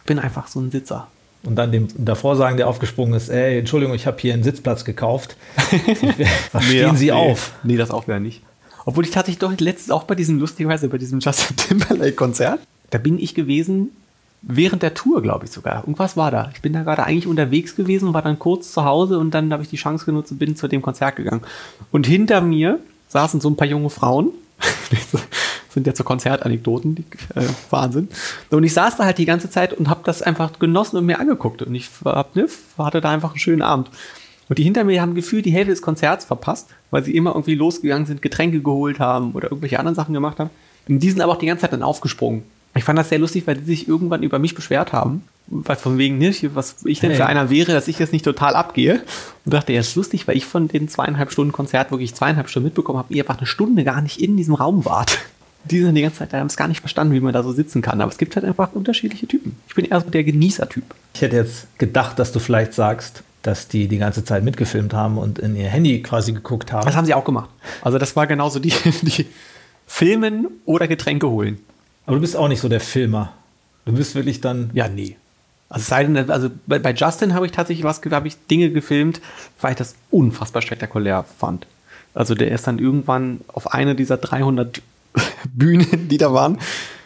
ich 0.00 0.06
bin 0.06 0.18
einfach 0.18 0.46
so 0.46 0.60
ein 0.60 0.70
Sitzer 0.70 1.08
und 1.46 1.56
dann 1.56 1.72
dem 1.72 1.88
davor 1.96 2.36
sagen, 2.36 2.56
der 2.56 2.68
aufgesprungen 2.68 3.14
ist, 3.14 3.28
ey, 3.28 3.58
Entschuldigung, 3.58 3.94
ich 3.94 4.06
habe 4.06 4.18
hier 4.20 4.34
einen 4.34 4.42
Sitzplatz 4.42 4.84
gekauft. 4.84 5.36
Was 6.52 6.64
nee, 6.64 6.78
stehen 6.80 6.96
Sie 6.96 7.06
nee, 7.06 7.12
auf? 7.12 7.52
Nee, 7.62 7.76
das 7.76 7.90
auch 7.90 8.06
wieder 8.06 8.20
nicht. 8.20 8.42
Obwohl 8.84 9.04
ich 9.04 9.10
tatsächlich 9.10 9.38
doch 9.38 9.52
letztens 9.58 9.90
auch 9.90 10.04
bei 10.04 10.14
diesem, 10.14 10.38
lustigerweise 10.38 10.88
bei 10.88 10.98
diesem 10.98 11.20
Justin 11.20 11.56
Timberlake-Konzert, 11.56 12.60
da 12.90 12.98
bin 12.98 13.18
ich 13.18 13.34
gewesen, 13.34 13.90
während 14.42 14.82
der 14.82 14.94
Tour, 14.94 15.22
glaube 15.22 15.44
ich 15.44 15.50
sogar. 15.50 15.80
Irgendwas 15.80 16.16
war 16.16 16.30
da. 16.30 16.50
Ich 16.54 16.62
bin 16.62 16.72
da 16.72 16.82
gerade 16.82 17.04
eigentlich 17.04 17.26
unterwegs 17.26 17.74
gewesen, 17.74 18.14
war 18.14 18.22
dann 18.22 18.38
kurz 18.38 18.72
zu 18.72 18.84
Hause 18.84 19.18
und 19.18 19.32
dann 19.32 19.52
habe 19.52 19.62
ich 19.62 19.68
die 19.68 19.76
Chance 19.76 20.04
genutzt 20.04 20.30
und 20.30 20.38
bin 20.38 20.56
zu 20.56 20.68
dem 20.68 20.82
Konzert 20.82 21.16
gegangen. 21.16 21.42
Und 21.90 22.06
hinter 22.06 22.40
mir 22.40 22.78
saßen 23.08 23.40
so 23.40 23.50
ein 23.50 23.56
paar 23.56 23.66
junge 23.66 23.90
Frauen. 23.90 24.30
sind 25.70 25.86
ja 25.86 25.94
so 25.94 26.04
Konzertanekdoten, 26.04 26.94
die, 26.94 27.04
äh, 27.34 27.46
Wahnsinn. 27.70 28.08
Und 28.50 28.64
ich 28.64 28.72
saß 28.72 28.96
da 28.96 29.04
halt 29.04 29.18
die 29.18 29.26
ganze 29.26 29.50
Zeit 29.50 29.74
und 29.74 29.90
habe 29.90 30.00
das 30.04 30.22
einfach 30.22 30.58
genossen 30.58 30.96
und 30.96 31.06
mir 31.06 31.20
angeguckt. 31.20 31.62
Und 31.62 31.74
ich 31.74 31.90
hab, 32.04 32.34
ne, 32.34 32.46
hatte 32.78 33.00
da 33.00 33.10
einfach 33.10 33.30
einen 33.30 33.38
schönen 33.38 33.62
Abend. 33.62 33.90
Und 34.48 34.58
die 34.58 34.62
hinter 34.62 34.84
mir 34.84 35.02
haben 35.02 35.14
gefühlt 35.14 35.44
die 35.44 35.50
Hälfte 35.50 35.72
des 35.72 35.82
Konzerts 35.82 36.24
verpasst, 36.24 36.68
weil 36.90 37.04
sie 37.04 37.16
immer 37.16 37.30
irgendwie 37.30 37.56
losgegangen 37.56 38.06
sind, 38.06 38.22
Getränke 38.22 38.60
geholt 38.60 39.00
haben 39.00 39.32
oder 39.32 39.50
irgendwelche 39.50 39.78
anderen 39.78 39.96
Sachen 39.96 40.14
gemacht 40.14 40.38
haben. 40.38 40.50
Und 40.88 41.00
die 41.00 41.10
sind 41.10 41.20
aber 41.20 41.32
auch 41.32 41.38
die 41.38 41.46
ganze 41.46 41.62
Zeit 41.62 41.72
dann 41.72 41.82
aufgesprungen. 41.82 42.44
Ich 42.76 42.84
fand 42.84 42.98
das 42.98 43.08
sehr 43.08 43.18
lustig, 43.18 43.46
weil 43.46 43.56
die 43.56 43.64
sich 43.64 43.88
irgendwann 43.88 44.22
über 44.22 44.38
mich 44.38 44.54
beschwert 44.54 44.92
haben. 44.92 45.22
Weil 45.48 45.76
von 45.76 45.96
wegen 45.96 46.18
nicht, 46.18 46.54
was 46.54 46.84
ich 46.84 47.00
denn 47.00 47.14
für 47.14 47.26
einer 47.26 47.50
wäre, 47.50 47.72
dass 47.72 47.86
ich 47.88 47.98
jetzt 47.98 48.12
nicht 48.12 48.24
total 48.24 48.56
abgehe. 48.56 49.02
Und 49.44 49.54
dachte, 49.54 49.72
ja, 49.72 49.80
ist 49.80 49.94
lustig, 49.94 50.26
weil 50.26 50.36
ich 50.36 50.44
von 50.44 50.68
den 50.68 50.88
zweieinhalb 50.88 51.30
Stunden 51.30 51.52
Konzert 51.52 51.90
wirklich 51.90 52.14
zweieinhalb 52.14 52.48
Stunden 52.48 52.66
mitbekommen 52.66 52.98
habe, 52.98 53.14
ihr 53.14 53.22
einfach 53.22 53.38
eine 53.38 53.46
Stunde 53.46 53.84
gar 53.84 54.00
nicht 54.00 54.20
in 54.20 54.36
diesem 54.36 54.54
Raum 54.54 54.84
wart 54.84 55.18
die 55.70 55.82
sind 55.82 55.94
die 55.94 56.02
ganze 56.02 56.18
Zeit, 56.18 56.32
da 56.32 56.38
haben 56.38 56.46
es 56.46 56.56
gar 56.56 56.68
nicht 56.68 56.80
verstanden, 56.80 57.14
wie 57.14 57.20
man 57.20 57.32
da 57.32 57.42
so 57.42 57.52
sitzen 57.52 57.82
kann. 57.82 58.00
Aber 58.00 58.10
es 58.10 58.18
gibt 58.18 58.36
halt 58.36 58.44
einfach 58.44 58.72
unterschiedliche 58.72 59.26
Typen. 59.26 59.56
Ich 59.68 59.74
bin 59.74 59.84
eher 59.84 60.00
so 60.00 60.08
der 60.08 60.24
Genießer-Typ. 60.24 60.84
Ich 61.14 61.22
hätte 61.22 61.36
jetzt 61.36 61.66
gedacht, 61.78 62.18
dass 62.18 62.32
du 62.32 62.38
vielleicht 62.38 62.74
sagst, 62.74 63.22
dass 63.42 63.68
die 63.68 63.88
die 63.88 63.98
ganze 63.98 64.24
Zeit 64.24 64.44
mitgefilmt 64.44 64.94
haben 64.94 65.18
und 65.18 65.38
in 65.38 65.56
ihr 65.56 65.68
Handy 65.68 66.02
quasi 66.02 66.32
geguckt 66.32 66.72
haben. 66.72 66.84
Das 66.84 66.96
haben 66.96 67.06
sie 67.06 67.14
auch 67.14 67.24
gemacht. 67.24 67.50
Also 67.82 67.98
das 67.98 68.16
war 68.16 68.26
genauso 68.26 68.58
die, 68.58 68.72
die 69.02 69.26
Filmen 69.86 70.48
oder 70.64 70.88
Getränke 70.88 71.28
holen. 71.28 71.58
Aber 72.06 72.16
du 72.16 72.20
bist 72.20 72.36
auch 72.36 72.48
nicht 72.48 72.60
so 72.60 72.68
der 72.68 72.80
Filmer. 72.80 73.32
Du 73.84 73.92
bist 73.92 74.14
wirklich 74.14 74.40
dann. 74.40 74.70
Ja, 74.72 74.88
nee. 74.88 75.16
Also 75.68 75.84
sei 75.84 76.04
denn, 76.04 76.30
also 76.30 76.50
bei, 76.66 76.78
bei 76.78 76.92
Justin 76.92 77.34
habe 77.34 77.46
ich 77.46 77.52
tatsächlich 77.52 77.84
was, 77.84 78.00
habe 78.10 78.28
ich 78.28 78.36
Dinge 78.46 78.70
gefilmt, 78.70 79.20
weil 79.60 79.72
ich 79.72 79.76
das 79.76 79.96
unfassbar 80.10 80.62
spektakulär 80.62 81.24
fand. 81.24 81.66
Also 82.14 82.34
der 82.34 82.50
ist 82.52 82.66
dann 82.66 82.78
irgendwann 82.78 83.40
auf 83.48 83.72
eine 83.72 83.94
dieser 83.94 84.16
300 84.16 84.80
Bühnen, 85.52 86.08
die 86.08 86.18
da 86.18 86.32
waren, 86.32 86.58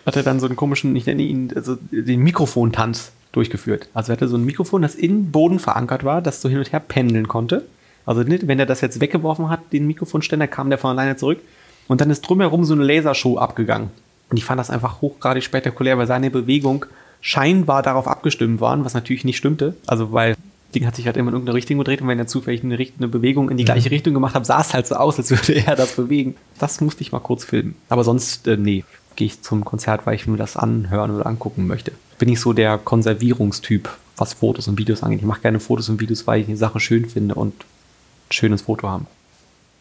hat 0.04 0.16
er 0.16 0.22
dann 0.22 0.40
so 0.40 0.46
einen 0.46 0.56
komischen, 0.56 0.94
ich 0.94 1.06
nenne 1.06 1.22
ihn, 1.22 1.50
also 1.54 1.76
den 1.90 2.20
Mikrofontanz 2.20 3.12
durchgeführt. 3.32 3.88
Also 3.94 4.12
er 4.12 4.16
hatte 4.16 4.28
so 4.28 4.36
ein 4.36 4.44
Mikrofon, 4.44 4.82
das 4.82 4.94
in 4.94 5.30
Boden 5.30 5.58
verankert 5.58 6.04
war, 6.04 6.20
das 6.20 6.42
so 6.42 6.48
hin 6.48 6.58
und 6.58 6.72
her 6.72 6.80
pendeln 6.80 7.28
konnte. 7.28 7.64
Also 8.04 8.24
wenn 8.26 8.58
er 8.58 8.66
das 8.66 8.80
jetzt 8.80 9.00
weggeworfen 9.00 9.48
hat, 9.48 9.72
den 9.72 9.86
Mikrofonständer, 9.86 10.48
kam 10.48 10.68
der 10.68 10.78
von 10.78 10.90
alleine 10.90 11.16
zurück. 11.16 11.40
Und 11.88 12.00
dann 12.00 12.10
ist 12.10 12.22
drumherum 12.22 12.64
so 12.64 12.74
eine 12.74 12.84
Lasershow 12.84 13.38
abgegangen. 13.38 13.90
Und 14.30 14.36
ich 14.36 14.44
fand 14.44 14.58
das 14.58 14.70
einfach 14.70 15.00
hochgradig 15.00 15.42
spektakulär, 15.42 15.98
weil 15.98 16.06
seine 16.06 16.30
Bewegung 16.30 16.86
scheinbar 17.20 17.82
darauf 17.82 18.08
abgestimmt 18.08 18.60
waren, 18.60 18.84
was 18.84 18.94
natürlich 18.94 19.24
nicht 19.24 19.36
stimmte. 19.36 19.74
Also 19.86 20.12
weil 20.12 20.36
Ding 20.74 20.86
hat 20.86 20.96
sich 20.96 21.06
halt 21.06 21.16
immer 21.16 21.28
in 21.28 21.34
irgendeine 21.34 21.56
Richtung 21.56 21.78
gedreht 21.78 22.00
und 22.00 22.08
wenn 22.08 22.18
er 22.18 22.26
zufällig 22.26 22.62
eine, 22.62 22.76
eine 22.76 23.08
Bewegung 23.08 23.50
in 23.50 23.56
die 23.56 23.64
gleiche 23.64 23.90
Richtung 23.90 24.14
gemacht 24.14 24.34
hat, 24.34 24.46
sah 24.46 24.60
es 24.60 24.72
halt 24.72 24.86
so 24.86 24.94
aus, 24.94 25.18
als 25.18 25.30
würde 25.30 25.66
er 25.66 25.76
das 25.76 25.96
bewegen. 25.96 26.36
Das 26.58 26.80
musste 26.80 27.02
ich 27.02 27.12
mal 27.12 27.18
kurz 27.18 27.44
filmen. 27.44 27.74
Aber 27.88 28.04
sonst, 28.04 28.46
äh, 28.46 28.56
nee, 28.56 28.84
gehe 29.16 29.26
ich 29.26 29.42
zum 29.42 29.64
Konzert, 29.64 30.06
weil 30.06 30.14
ich 30.14 30.26
mir 30.26 30.36
das 30.36 30.56
anhören 30.56 31.10
oder 31.10 31.26
angucken 31.26 31.66
möchte. 31.66 31.92
Bin 32.18 32.28
ich 32.28 32.40
so 32.40 32.52
der 32.52 32.78
Konservierungstyp, 32.78 33.88
was 34.16 34.34
Fotos 34.34 34.68
und 34.68 34.78
Videos 34.78 35.02
angeht. 35.02 35.20
Ich 35.20 35.26
mache 35.26 35.40
gerne 35.40 35.58
Fotos 35.58 35.88
und 35.88 36.00
Videos, 36.00 36.26
weil 36.26 36.40
ich 36.40 36.46
die 36.46 36.56
Sache 36.56 36.78
schön 36.78 37.06
finde 37.06 37.34
und 37.34 37.54
ein 37.54 38.32
schönes 38.32 38.62
Foto 38.62 38.88
haben. 38.88 39.06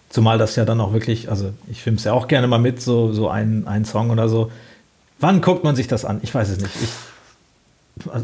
Zumal 0.10 0.38
das 0.38 0.56
ja 0.56 0.66
dann 0.66 0.82
auch 0.82 0.92
wirklich, 0.92 1.30
also 1.30 1.54
ich 1.70 1.84
filme 1.84 1.98
es 1.98 2.04
ja 2.04 2.14
auch 2.14 2.28
gerne 2.28 2.48
mal 2.48 2.58
mit, 2.58 2.82
so, 2.82 3.14
so 3.14 3.30
ein, 3.30 3.68
ein 3.68 3.86
Song 3.86 4.10
oder 4.10 4.28
so. 4.28 4.52
Wann 5.20 5.42
guckt 5.42 5.64
man 5.64 5.76
sich 5.76 5.88
das 5.88 6.06
an? 6.06 6.20
Ich 6.24 6.34
weiß 6.34 6.50
es 6.50 6.60
nicht. 6.60 6.72
Ich, 6.82 6.90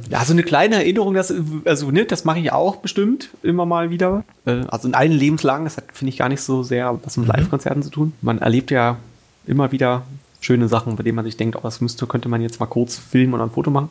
ja, 0.09 0.23
so 0.23 0.33
eine 0.33 0.43
kleine 0.43 0.75
Erinnerung, 0.75 1.13
das, 1.13 1.33
also, 1.65 1.91
ne, 1.91 2.05
das 2.05 2.25
mache 2.25 2.39
ich 2.39 2.51
auch 2.51 2.77
bestimmt 2.77 3.29
immer 3.43 3.65
mal 3.65 3.89
wieder. 3.89 4.23
Äh, 4.45 4.61
also 4.67 4.87
in 4.87 4.95
allen 4.95 5.11
Lebenslagen, 5.11 5.65
das 5.65 5.77
hat, 5.77 5.85
finde 5.93 6.09
ich, 6.09 6.17
gar 6.17 6.29
nicht 6.29 6.41
so 6.41 6.63
sehr 6.63 6.97
was 7.03 7.17
mit 7.17 7.27
mhm. 7.27 7.33
Live-Konzerten 7.33 7.83
zu 7.83 7.89
tun. 7.89 8.13
Man 8.21 8.39
erlebt 8.39 8.71
ja 8.71 8.97
immer 9.45 9.71
wieder 9.71 10.03
schöne 10.39 10.67
Sachen, 10.67 10.95
bei 10.95 11.03
denen 11.03 11.15
man 11.15 11.25
sich 11.25 11.37
denkt, 11.37 11.55
oh, 11.55 11.61
das 11.61 11.81
müsste, 11.81 12.07
könnte 12.07 12.29
man 12.29 12.41
jetzt 12.41 12.59
mal 12.59 12.65
kurz 12.67 12.97
filmen 12.97 13.33
oder 13.33 13.43
ein 13.43 13.51
Foto 13.51 13.69
machen. 13.69 13.89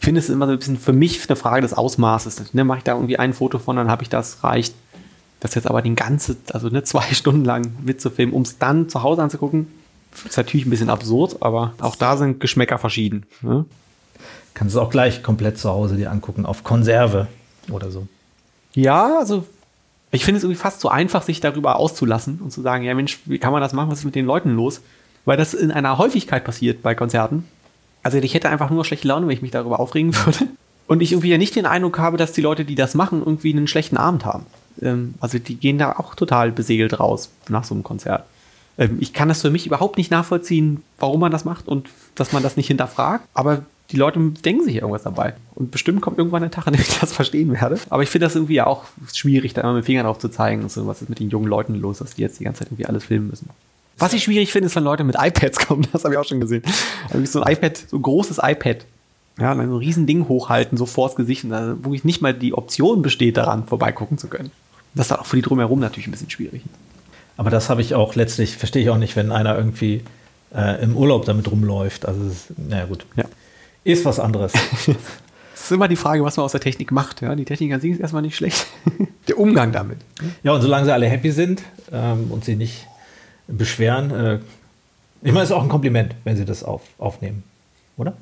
Ich 0.00 0.04
finde 0.04 0.18
es 0.18 0.30
immer 0.30 0.46
so 0.46 0.52
ein 0.52 0.58
bisschen 0.58 0.78
für 0.78 0.92
mich 0.92 1.20
eine 1.28 1.36
Frage 1.36 1.62
des 1.62 1.74
Ausmaßes. 1.74 2.54
Ne, 2.54 2.64
mache 2.64 2.78
ich 2.78 2.84
da 2.84 2.94
irgendwie 2.94 3.18
ein 3.18 3.32
Foto 3.32 3.58
von, 3.58 3.76
dann 3.76 3.90
habe 3.90 4.02
ich 4.02 4.08
das, 4.08 4.42
reicht. 4.42 4.74
Das 5.40 5.54
jetzt 5.54 5.66
aber 5.66 5.82
den 5.82 5.96
ganzen, 5.96 6.36
also 6.52 6.68
ne, 6.68 6.84
zwei 6.84 7.02
Stunden 7.12 7.44
lang 7.44 7.72
mitzufilmen, 7.84 8.34
um 8.34 8.42
es 8.42 8.58
dann 8.58 8.88
zu 8.88 9.02
Hause 9.02 9.22
anzugucken, 9.22 9.68
ist 10.24 10.36
natürlich 10.36 10.66
ein 10.66 10.70
bisschen 10.70 10.90
absurd, 10.90 11.36
aber 11.40 11.74
auch 11.80 11.96
da 11.96 12.16
sind 12.16 12.40
Geschmäcker 12.40 12.78
verschieden. 12.78 13.26
Ne? 13.42 13.64
Kannst 14.54 14.74
du 14.74 14.80
auch 14.80 14.90
gleich 14.90 15.22
komplett 15.22 15.58
zu 15.58 15.70
Hause 15.70 15.96
dir 15.96 16.10
angucken, 16.10 16.44
auf 16.44 16.64
Konserve 16.64 17.28
oder 17.70 17.90
so. 17.90 18.06
Ja, 18.74 19.18
also 19.18 19.46
ich 20.10 20.24
finde 20.24 20.38
es 20.38 20.44
irgendwie 20.44 20.60
fast 20.60 20.80
so 20.80 20.88
einfach, 20.88 21.22
sich 21.22 21.40
darüber 21.40 21.76
auszulassen 21.76 22.40
und 22.42 22.50
zu 22.50 22.62
sagen, 22.62 22.84
ja 22.84 22.94
Mensch, 22.94 23.20
wie 23.26 23.38
kann 23.38 23.52
man 23.52 23.62
das 23.62 23.72
machen? 23.72 23.90
Was 23.90 24.00
ist 24.00 24.04
mit 24.04 24.14
den 24.14 24.26
Leuten 24.26 24.54
los? 24.54 24.80
Weil 25.24 25.36
das 25.36 25.54
in 25.54 25.70
einer 25.70 25.98
Häufigkeit 25.98 26.44
passiert 26.44 26.82
bei 26.82 26.94
Konzerten. 26.94 27.44
Also 28.02 28.18
ich 28.18 28.34
hätte 28.34 28.48
einfach 28.48 28.70
nur 28.70 28.84
schlechte 28.84 29.08
Laune, 29.08 29.26
wenn 29.26 29.34
ich 29.34 29.42
mich 29.42 29.50
darüber 29.50 29.78
aufregen 29.78 30.14
würde. 30.24 30.48
Und 30.86 31.02
ich 31.02 31.12
irgendwie 31.12 31.30
ja 31.30 31.38
nicht 31.38 31.54
den 31.54 31.66
Eindruck 31.66 31.98
habe, 31.98 32.16
dass 32.16 32.32
die 32.32 32.40
Leute, 32.40 32.64
die 32.64 32.74
das 32.74 32.94
machen, 32.94 33.20
irgendwie 33.20 33.52
einen 33.52 33.68
schlechten 33.68 33.96
Abend 33.96 34.24
haben. 34.24 34.46
Ähm, 34.82 35.14
also 35.20 35.38
die 35.38 35.56
gehen 35.56 35.78
da 35.78 35.92
auch 35.92 36.14
total 36.14 36.52
besegelt 36.52 36.98
raus 36.98 37.30
nach 37.48 37.64
so 37.64 37.74
einem 37.74 37.82
Konzert. 37.82 38.24
Ähm, 38.78 38.98
ich 39.00 39.12
kann 39.12 39.28
das 39.28 39.42
für 39.42 39.50
mich 39.50 39.66
überhaupt 39.66 39.96
nicht 39.96 40.10
nachvollziehen, 40.10 40.82
warum 40.98 41.20
man 41.20 41.32
das 41.32 41.44
macht 41.44 41.68
und 41.68 41.88
dass 42.14 42.32
man 42.32 42.42
das 42.42 42.56
nicht 42.56 42.68
hinterfragt. 42.68 43.24
Aber 43.34 43.62
die 43.90 43.96
Leute 43.96 44.20
denken 44.44 44.64
sich 44.64 44.76
irgendwas 44.76 45.02
dabei. 45.02 45.34
Und 45.54 45.70
bestimmt 45.70 46.00
kommt 46.00 46.18
irgendwann 46.18 46.44
ein 46.44 46.50
Tag, 46.50 46.66
an 46.66 46.74
dem 46.74 46.82
ich 46.82 46.98
das 47.00 47.12
verstehen 47.12 47.52
werde. 47.52 47.78
Aber 47.88 48.02
ich 48.02 48.08
finde 48.08 48.26
das 48.26 48.36
irgendwie 48.36 48.60
auch 48.62 48.84
schwierig, 49.12 49.52
da 49.54 49.62
immer 49.62 49.74
mit 49.74 49.84
Fingern 49.84 50.06
drauf 50.06 50.18
zu 50.18 50.28
zeigen 50.28 50.62
und 50.62 50.70
so, 50.70 50.86
was 50.86 51.02
ist 51.02 51.08
mit 51.08 51.18
den 51.18 51.30
jungen 51.30 51.48
Leuten 51.48 51.74
los, 51.74 51.98
dass 51.98 52.14
die 52.14 52.22
jetzt 52.22 52.40
die 52.40 52.44
ganze 52.44 52.60
Zeit 52.60 52.68
irgendwie 52.68 52.86
alles 52.86 53.04
filmen 53.04 53.28
müssen. 53.28 53.50
Was 53.98 54.12
ich 54.14 54.22
schwierig 54.22 54.52
finde, 54.52 54.66
ist, 54.66 54.76
wenn 54.76 54.84
Leute 54.84 55.04
mit 55.04 55.16
iPads 55.18 55.66
kommen. 55.66 55.86
Das 55.92 56.04
habe 56.04 56.14
ich 56.14 56.18
auch 56.18 56.24
schon 56.24 56.40
gesehen. 56.40 56.62
Also 57.10 57.24
so 57.26 57.42
ein 57.42 57.52
iPad, 57.52 57.76
so 57.76 57.96
ein 57.96 58.02
großes 58.02 58.38
iPad. 58.42 58.86
Ja, 59.38 59.54
dann 59.54 59.68
so 59.68 59.74
ein 59.74 59.78
riesen 59.78 60.06
Ding 60.06 60.28
hochhalten, 60.28 60.76
so 60.78 60.86
vors 60.86 61.16
Gesicht, 61.16 61.46
wo 61.82 61.94
ich 61.94 62.04
nicht 62.04 62.20
mal 62.20 62.34
die 62.34 62.54
Option 62.54 63.02
besteht, 63.02 63.36
daran 63.36 63.66
vorbeigucken 63.66 64.18
zu 64.18 64.28
können. 64.28 64.50
Das 64.94 65.06
ist 65.06 65.12
auch 65.12 65.26
für 65.26 65.36
die 65.36 65.42
drumherum 65.42 65.80
natürlich 65.80 66.08
ein 66.08 66.10
bisschen 66.10 66.30
schwierig. 66.30 66.62
Aber 67.36 67.50
das 67.50 67.70
habe 67.70 67.80
ich 67.80 67.94
auch 67.94 68.14
letztlich, 68.16 68.56
verstehe 68.56 68.82
ich 68.82 68.90
auch 68.90 68.98
nicht, 68.98 69.16
wenn 69.16 69.32
einer 69.32 69.56
irgendwie 69.56 70.02
äh, 70.54 70.82
im 70.82 70.96
Urlaub 70.96 71.24
damit 71.24 71.50
rumläuft. 71.50 72.06
Also, 72.06 72.20
naja, 72.56 72.86
gut. 72.86 73.06
Ja. 73.16 73.24
Ist 73.84 74.04
was 74.04 74.18
anderes. 74.18 74.52
Es 75.52 75.66
ist 75.66 75.72
immer 75.72 75.88
die 75.88 75.96
Frage, 75.96 76.24
was 76.24 76.38
man 76.38 76.44
aus 76.44 76.52
der 76.52 76.62
Technik 76.62 76.90
macht. 76.90 77.20
Ja? 77.20 77.34
Die 77.34 77.44
Technik 77.44 77.74
an 77.74 77.82
sich 77.82 77.92
ist 77.92 78.00
erstmal 78.00 78.22
nicht 78.22 78.34
schlecht. 78.34 78.66
der 79.28 79.38
Umgang 79.38 79.72
damit. 79.72 79.98
Ja, 80.42 80.52
und 80.52 80.62
solange 80.62 80.86
sie 80.86 80.92
alle 80.92 81.06
happy 81.06 81.30
sind 81.32 81.62
ähm, 81.92 82.30
und 82.30 82.46
sie 82.46 82.56
nicht 82.56 82.86
beschweren, 83.46 84.10
äh, 84.10 84.38
ich 85.20 85.32
meine, 85.32 85.42
es 85.42 85.50
ist 85.50 85.52
auch 85.54 85.62
ein 85.62 85.68
Kompliment, 85.68 86.14
wenn 86.24 86.34
sie 86.34 86.46
das 86.46 86.64
auf, 86.64 86.80
aufnehmen, 86.96 87.42
oder? 87.98 88.14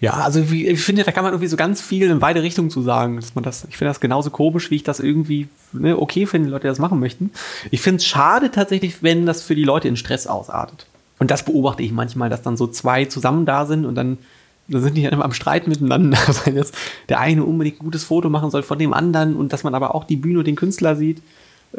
Ja, 0.00 0.12
also 0.14 0.50
wie, 0.50 0.66
ich 0.66 0.80
finde, 0.80 1.04
da 1.04 1.12
kann 1.12 1.24
man 1.24 1.32
irgendwie 1.32 1.48
so 1.48 1.56
ganz 1.56 1.80
viel 1.80 2.10
in 2.10 2.18
beide 2.18 2.42
Richtungen 2.42 2.70
zu 2.70 2.82
sagen. 2.82 3.16
Dass 3.16 3.34
man 3.34 3.44
das, 3.44 3.64
ich 3.68 3.76
finde 3.76 3.90
das 3.90 4.00
genauso 4.00 4.30
komisch, 4.30 4.70
wie 4.70 4.76
ich 4.76 4.82
das 4.82 5.00
irgendwie 5.00 5.48
ne, 5.72 5.98
okay 5.98 6.26
finde, 6.26 6.48
die 6.48 6.52
Leute 6.52 6.66
das 6.66 6.78
machen 6.78 7.00
möchten. 7.00 7.30
Ich 7.70 7.80
finde 7.80 7.98
es 7.98 8.06
schade 8.06 8.50
tatsächlich, 8.50 9.02
wenn 9.02 9.24
das 9.24 9.42
für 9.42 9.54
die 9.54 9.64
Leute 9.64 9.88
in 9.88 9.96
Stress 9.96 10.26
ausartet. 10.26 10.86
Und 11.18 11.30
das 11.30 11.44
beobachte 11.44 11.82
ich 11.82 11.92
manchmal, 11.92 12.28
dass 12.28 12.42
dann 12.42 12.56
so 12.56 12.66
zwei 12.66 13.04
zusammen 13.04 13.46
da 13.46 13.66
sind 13.66 13.86
und 13.86 13.94
dann 13.94 14.18
da 14.66 14.80
sind 14.80 14.94
die 14.94 15.04
immer 15.04 15.24
am 15.24 15.34
Streit 15.34 15.66
miteinander, 15.66 16.18
weil 16.44 16.54
jetzt 16.56 16.74
der 17.08 17.20
eine 17.20 17.44
unbedingt 17.44 17.80
ein 17.80 17.84
gutes 17.84 18.04
Foto 18.04 18.30
machen 18.30 18.50
soll 18.50 18.62
von 18.62 18.78
dem 18.78 18.94
anderen 18.94 19.36
und 19.36 19.52
dass 19.52 19.64
man 19.64 19.74
aber 19.74 19.94
auch 19.94 20.04
die 20.04 20.16
Bühne 20.16 20.38
und 20.38 20.46
den 20.46 20.56
Künstler 20.56 20.96
sieht. 20.96 21.22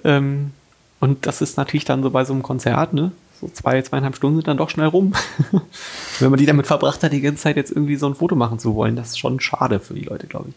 Ähm, 0.03 0.51
und 0.99 1.25
das 1.25 1.41
ist 1.41 1.57
natürlich 1.57 1.85
dann 1.85 2.03
so 2.03 2.11
bei 2.11 2.25
so 2.25 2.33
einem 2.33 2.43
Konzert, 2.43 2.93
ne? 2.93 3.11
So 3.45 3.51
zwei, 3.53 3.79
zweieinhalb 3.81 4.15
Stunden 4.15 4.37
sind 4.37 4.47
dann 4.47 4.57
doch 4.57 4.71
schnell 4.71 4.87
rum. 4.87 5.13
Wenn 6.19 6.31
man 6.31 6.39
die 6.39 6.47
damit 6.47 6.65
verbracht 6.65 7.03
hat, 7.03 7.13
die 7.13 7.21
ganze 7.21 7.43
Zeit 7.43 7.57
jetzt 7.57 7.71
irgendwie 7.71 7.95
so 7.95 8.07
ein 8.07 8.15
Foto 8.15 8.35
machen 8.35 8.57
zu 8.57 8.73
wollen, 8.73 8.95
das 8.95 9.09
ist 9.09 9.19
schon 9.19 9.39
schade 9.39 9.79
für 9.79 9.93
die 9.93 10.01
Leute, 10.01 10.25
glaube 10.25 10.49
ich. 10.49 10.55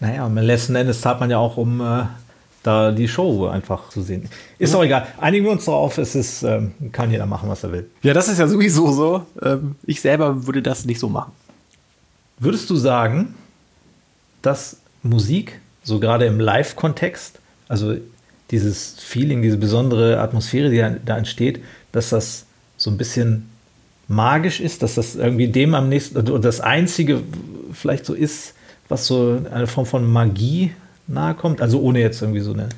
Naja, 0.00 0.26
letzten 0.28 0.76
Endes 0.76 1.00
zahlt 1.00 1.18
man 1.18 1.30
ja 1.30 1.38
auch, 1.38 1.56
um 1.56 1.80
äh, 1.80 2.04
da 2.62 2.92
die 2.92 3.08
Show 3.08 3.48
einfach 3.48 3.88
zu 3.88 4.02
sehen. 4.02 4.28
Ist 4.58 4.74
doch 4.74 4.84
egal. 4.84 5.08
Einigen 5.20 5.44
wir 5.44 5.52
uns 5.52 5.64
darauf, 5.64 5.98
es 5.98 6.14
ist, 6.14 6.44
ähm, 6.44 6.72
kann 6.92 7.10
jeder 7.10 7.26
machen, 7.26 7.48
was 7.48 7.64
er 7.64 7.72
will. 7.72 7.90
Ja, 8.02 8.14
das 8.14 8.28
ist 8.28 8.38
ja 8.38 8.46
sowieso 8.46 8.92
so. 8.92 9.26
Ähm, 9.42 9.74
ich 9.84 10.00
selber 10.00 10.46
würde 10.46 10.62
das 10.62 10.84
nicht 10.84 11.00
so 11.00 11.08
machen. 11.08 11.32
Würdest 12.38 12.70
du 12.70 12.76
sagen, 12.76 13.34
dass 14.40 14.76
Musik, 15.02 15.60
so 15.82 15.98
gerade 15.98 16.26
im 16.26 16.38
Live-Kontext, 16.38 17.40
also 17.66 17.96
dieses 18.50 19.00
Feeling, 19.00 19.42
diese 19.42 19.56
besondere 19.56 20.20
Atmosphäre, 20.20 20.70
die 20.70 21.04
da 21.04 21.16
entsteht, 21.16 21.60
dass 21.94 22.10
das 22.10 22.44
so 22.76 22.90
ein 22.90 22.98
bisschen 22.98 23.48
magisch 24.08 24.60
ist, 24.60 24.82
dass 24.82 24.96
das 24.96 25.14
irgendwie 25.14 25.48
dem 25.48 25.74
am 25.74 25.88
nächsten, 25.88 26.18
oder 26.18 26.40
das 26.40 26.60
Einzige 26.60 27.22
vielleicht 27.72 28.04
so 28.04 28.14
ist, 28.14 28.54
was 28.88 29.06
so 29.06 29.40
eine 29.50 29.66
Form 29.66 29.86
von 29.86 30.10
Magie 30.10 30.72
nahe 31.06 31.34
kommt, 31.34 31.60
also 31.60 31.80
ohne 31.80 32.00
jetzt 32.00 32.20
irgendwie 32.20 32.40
so 32.40 32.52
eine 32.52 32.68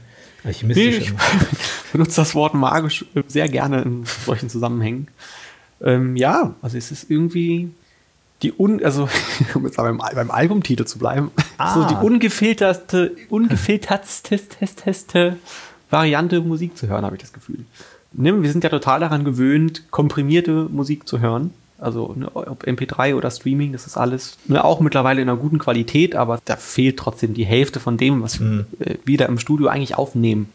alchemistische. 0.44 1.00
Nee, 1.00 1.06
ich 1.06 1.12
benutze 1.92 2.16
das 2.16 2.34
Wort 2.34 2.54
magisch 2.54 3.04
sehr 3.26 3.48
gerne 3.48 3.82
in 3.82 4.04
solchen 4.24 4.48
Zusammenhängen. 4.48 5.08
Ähm, 5.80 6.16
ja, 6.16 6.54
also 6.62 6.78
es 6.78 6.90
ist 6.90 7.10
irgendwie 7.10 7.70
die 8.42 8.52
un, 8.56 8.84
also 8.84 9.08
um 9.54 9.64
jetzt 9.64 9.76
beim, 9.76 9.98
beim 9.98 10.30
Albumtitel 10.30 10.84
zu 10.84 10.98
bleiben, 10.98 11.30
ah. 11.58 11.74
so 11.74 11.86
die 11.86 11.94
ungefilterte, 11.94 13.16
ungefiltertste 13.30 15.36
Variante 15.88 16.40
Musik 16.40 16.76
zu 16.76 16.88
hören, 16.88 17.04
habe 17.04 17.16
ich 17.16 17.22
das 17.22 17.32
Gefühl. 17.32 17.64
Ne, 18.18 18.42
wir 18.42 18.50
sind 18.50 18.64
ja 18.64 18.70
total 18.70 19.00
daran 19.00 19.24
gewöhnt, 19.24 19.90
komprimierte 19.90 20.68
Musik 20.70 21.06
zu 21.06 21.20
hören. 21.20 21.52
Also 21.78 22.14
ne, 22.16 22.30
ob 22.34 22.64
MP3 22.64 23.14
oder 23.14 23.30
Streaming, 23.30 23.72
das 23.72 23.86
ist 23.86 23.96
alles 23.96 24.38
ne, 24.46 24.64
auch 24.64 24.80
mittlerweile 24.80 25.20
in 25.20 25.28
einer 25.28 25.38
guten 25.38 25.58
Qualität, 25.58 26.14
aber 26.14 26.40
da 26.44 26.56
fehlt 26.56 26.98
trotzdem 26.98 27.34
die 27.34 27.44
Hälfte 27.44 27.80
von 27.80 27.98
dem, 27.98 28.22
was 28.22 28.40
mhm. 28.40 28.66
äh, 28.80 28.94
wir 29.04 29.18
da 29.18 29.26
im 29.26 29.38
Studio 29.38 29.68
eigentlich 29.68 29.96
aufnehmen. 29.96 30.50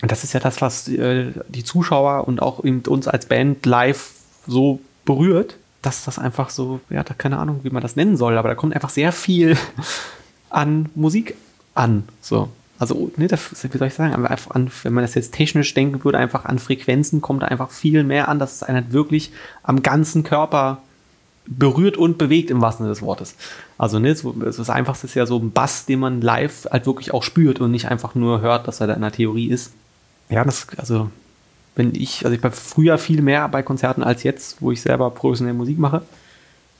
Und 0.00 0.12
das 0.12 0.24
ist 0.24 0.32
ja 0.32 0.40
das, 0.40 0.60
was 0.60 0.88
äh, 0.88 1.32
die 1.48 1.64
Zuschauer 1.64 2.26
und 2.28 2.40
auch 2.40 2.60
uns 2.60 3.08
als 3.08 3.26
Band 3.26 3.66
live 3.66 4.10
so 4.46 4.80
berührt 5.04 5.56
dass 5.82 6.04
das 6.04 6.18
einfach 6.18 6.48
so, 6.48 6.80
ja, 6.88 7.02
da 7.02 7.12
keine 7.12 7.38
Ahnung, 7.38 7.60
wie 7.64 7.70
man 7.70 7.82
das 7.82 7.96
nennen 7.96 8.16
soll, 8.16 8.38
aber 8.38 8.48
da 8.48 8.54
kommt 8.54 8.74
einfach 8.74 8.88
sehr 8.88 9.12
viel 9.12 9.58
an 10.50 10.88
Musik 10.94 11.34
an. 11.74 12.04
So. 12.20 12.48
Also, 12.82 13.12
ne, 13.16 13.28
das, 13.28 13.62
wie 13.62 13.78
soll 13.78 13.86
ich 13.86 13.94
sagen, 13.94 14.26
an, 14.26 14.70
wenn 14.82 14.92
man 14.92 15.04
das 15.04 15.14
jetzt 15.14 15.32
technisch 15.32 15.72
denken 15.72 16.02
würde, 16.02 16.18
einfach 16.18 16.46
an 16.46 16.58
Frequenzen 16.58 17.20
kommt 17.20 17.44
da 17.44 17.46
einfach 17.46 17.70
viel 17.70 18.02
mehr 18.02 18.26
an, 18.26 18.40
dass 18.40 18.56
es 18.56 18.64
einen 18.64 18.74
halt 18.74 18.92
wirklich 18.92 19.30
am 19.62 19.84
ganzen 19.84 20.24
Körper 20.24 20.82
berührt 21.46 21.96
und 21.96 22.18
bewegt 22.18 22.50
im 22.50 22.60
wahrsten 22.60 22.82
Sinne 22.82 22.92
des 22.92 23.00
Wortes. 23.00 23.36
Also, 23.78 24.00
ne, 24.00 24.16
so, 24.16 24.32
das 24.32 24.68
Einfachste 24.68 25.06
ist 25.06 25.14
ja 25.14 25.26
so 25.26 25.38
ein 25.38 25.52
Bass, 25.52 25.86
den 25.86 26.00
man 26.00 26.22
live 26.22 26.66
halt 26.72 26.86
wirklich 26.86 27.14
auch 27.14 27.22
spürt 27.22 27.60
und 27.60 27.70
nicht 27.70 27.86
einfach 27.86 28.16
nur 28.16 28.40
hört, 28.40 28.66
dass 28.66 28.80
er 28.80 28.88
da 28.88 28.94
in 28.94 29.02
der 29.02 29.12
Theorie 29.12 29.46
ist. 29.46 29.74
Ja, 30.28 30.42
das, 30.44 30.66
also, 30.76 31.08
wenn 31.76 31.94
ich, 31.94 32.24
also 32.24 32.36
ich 32.36 32.42
war 32.42 32.50
früher 32.50 32.98
viel 32.98 33.22
mehr 33.22 33.46
bei 33.46 33.62
Konzerten 33.62 34.02
als 34.02 34.24
jetzt, 34.24 34.60
wo 34.60 34.72
ich 34.72 34.82
selber 34.82 35.08
professionell 35.10 35.54
Musik 35.54 35.78
mache. 35.78 36.02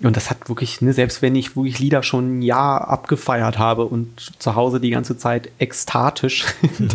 Und 0.03 0.17
das 0.17 0.31
hat 0.31 0.49
wirklich, 0.49 0.81
ne, 0.81 0.93
selbst 0.93 1.23
wenn 1.23 1.37
ich 1.37 1.55
wirklich 1.55 1.79
Lieder 1.79 2.03
schon 2.03 2.39
ein 2.39 2.43
Jahr 2.43 2.89
abgefeiert 2.89 3.59
habe 3.59 3.85
und 3.85 4.33
zu 4.39 4.57
Hause 4.57 4.81
die 4.81 4.91
ganze 4.91 5.17
Zeit 5.17 5.51
ekstatisch 5.59 6.47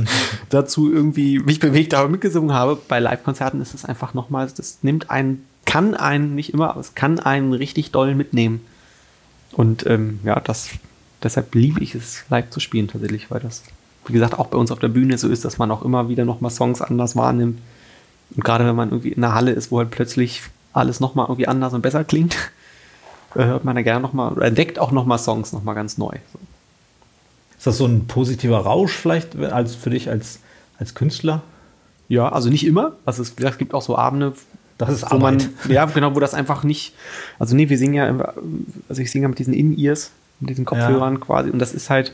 dazu 0.50 0.92
irgendwie 0.92 1.40
mich 1.40 1.60
bewegt 1.60 1.94
habe, 1.94 2.10
mitgesungen 2.10 2.54
habe, 2.54 2.78
bei 2.88 3.00
Live-Konzerten 3.00 3.62
ist 3.62 3.74
es 3.74 3.86
einfach 3.86 4.14
nochmal, 4.14 4.50
das 4.56 4.80
nimmt 4.82 5.10
einen, 5.10 5.46
kann 5.66 5.94
einen 5.94 6.36
nicht 6.36 6.54
immer, 6.54 6.72
aber 6.72 6.82
es 6.82 6.96
kann 6.96 7.20
einen 7.20 7.54
richtig 7.54 7.92
doll 7.92 8.14
mitnehmen. 8.14 8.62
Und 9.54 9.86
ähm, 9.86 10.20
ja, 10.24 10.40
das, 10.42 10.70
deshalb 11.24 11.56
liebe 11.56 11.82
ich 11.82 11.96
es, 11.96 12.26
live 12.30 12.50
zu 12.50 12.60
spielen 12.60 12.90
tatsächlich, 12.90 13.32
weil 13.32 13.40
das, 13.40 13.64
wie 14.06 14.14
gesagt, 14.14 14.38
auch 14.38 14.48
bei 14.48 14.58
uns 14.58 14.70
auf 14.70 14.80
der 14.80 14.90
Bühne 14.90 15.18
so 15.18 15.30
ist, 15.30 15.46
dass 15.46 15.58
man 15.58 15.72
auch 15.72 15.84
immer 15.84 16.10
wieder 16.10 16.26
nochmal 16.26 16.52
Songs 16.52 16.82
anders 16.82 17.16
wahrnimmt. 17.16 17.60
Und 18.36 18.44
gerade 18.44 18.66
wenn 18.66 18.76
man 18.76 18.90
irgendwie 18.90 19.14
in 19.14 19.24
einer 19.24 19.34
Halle 19.34 19.52
ist, 19.52 19.72
wo 19.72 19.78
halt 19.78 19.92
plötzlich 19.92 20.42
alles 20.74 21.00
nochmal 21.00 21.28
irgendwie 21.28 21.48
anders 21.48 21.74
und 21.74 21.82
besser 21.82 22.04
klingt, 22.04 22.36
hört 23.34 23.66
man 23.66 23.76
da 23.76 23.82
gerne 23.82 24.02
nochmal, 24.02 24.42
entdeckt 24.42 24.80
auch 24.80 24.92
nochmal 24.92 25.20
Songs 25.20 25.54
nochmal 25.54 25.76
ganz 25.76 25.98
neu. 25.98 26.16
So. 26.34 26.40
Ist 27.58 27.68
das 27.68 27.78
so 27.78 27.86
ein 27.86 28.08
positiver 28.08 28.60
Rausch 28.60 28.94
vielleicht 28.94 29.36
als 29.38 29.76
für 29.76 29.90
dich 29.90 30.10
als, 30.10 30.40
als 30.80 30.96
Künstler? 30.96 31.42
Ja, 32.08 32.30
also 32.30 32.50
nicht 32.50 32.66
immer. 32.66 32.94
Also 33.06 33.22
es, 33.22 33.34
es 33.38 33.58
gibt 33.58 33.74
auch 33.74 33.82
so 33.82 33.98
Abende, 33.98 34.34
das 34.78 34.90
ist 34.90 35.12
wo 35.12 35.18
man, 35.18 35.38
ja, 35.70 35.86
genau, 35.86 36.16
wo 36.16 36.20
das 36.20 36.34
einfach 36.34 36.64
nicht, 36.64 36.94
also 37.40 37.56
nee, 37.56 37.70
wir 37.70 37.78
singen 37.78 37.94
ja, 37.94 38.34
also 38.90 39.02
ich 39.02 39.12
singe 39.12 39.24
ja 39.24 39.30
mit 39.30 39.40
diesen 39.40 39.54
In-Ears, 39.54 40.12
mit 40.40 40.52
diesen 40.52 40.66
Kopfhörern 40.66 41.16
ja. 41.16 41.20
quasi 41.20 41.50
und 41.50 41.60
das 41.60 41.74
ist 41.74 41.90
halt, 41.90 42.14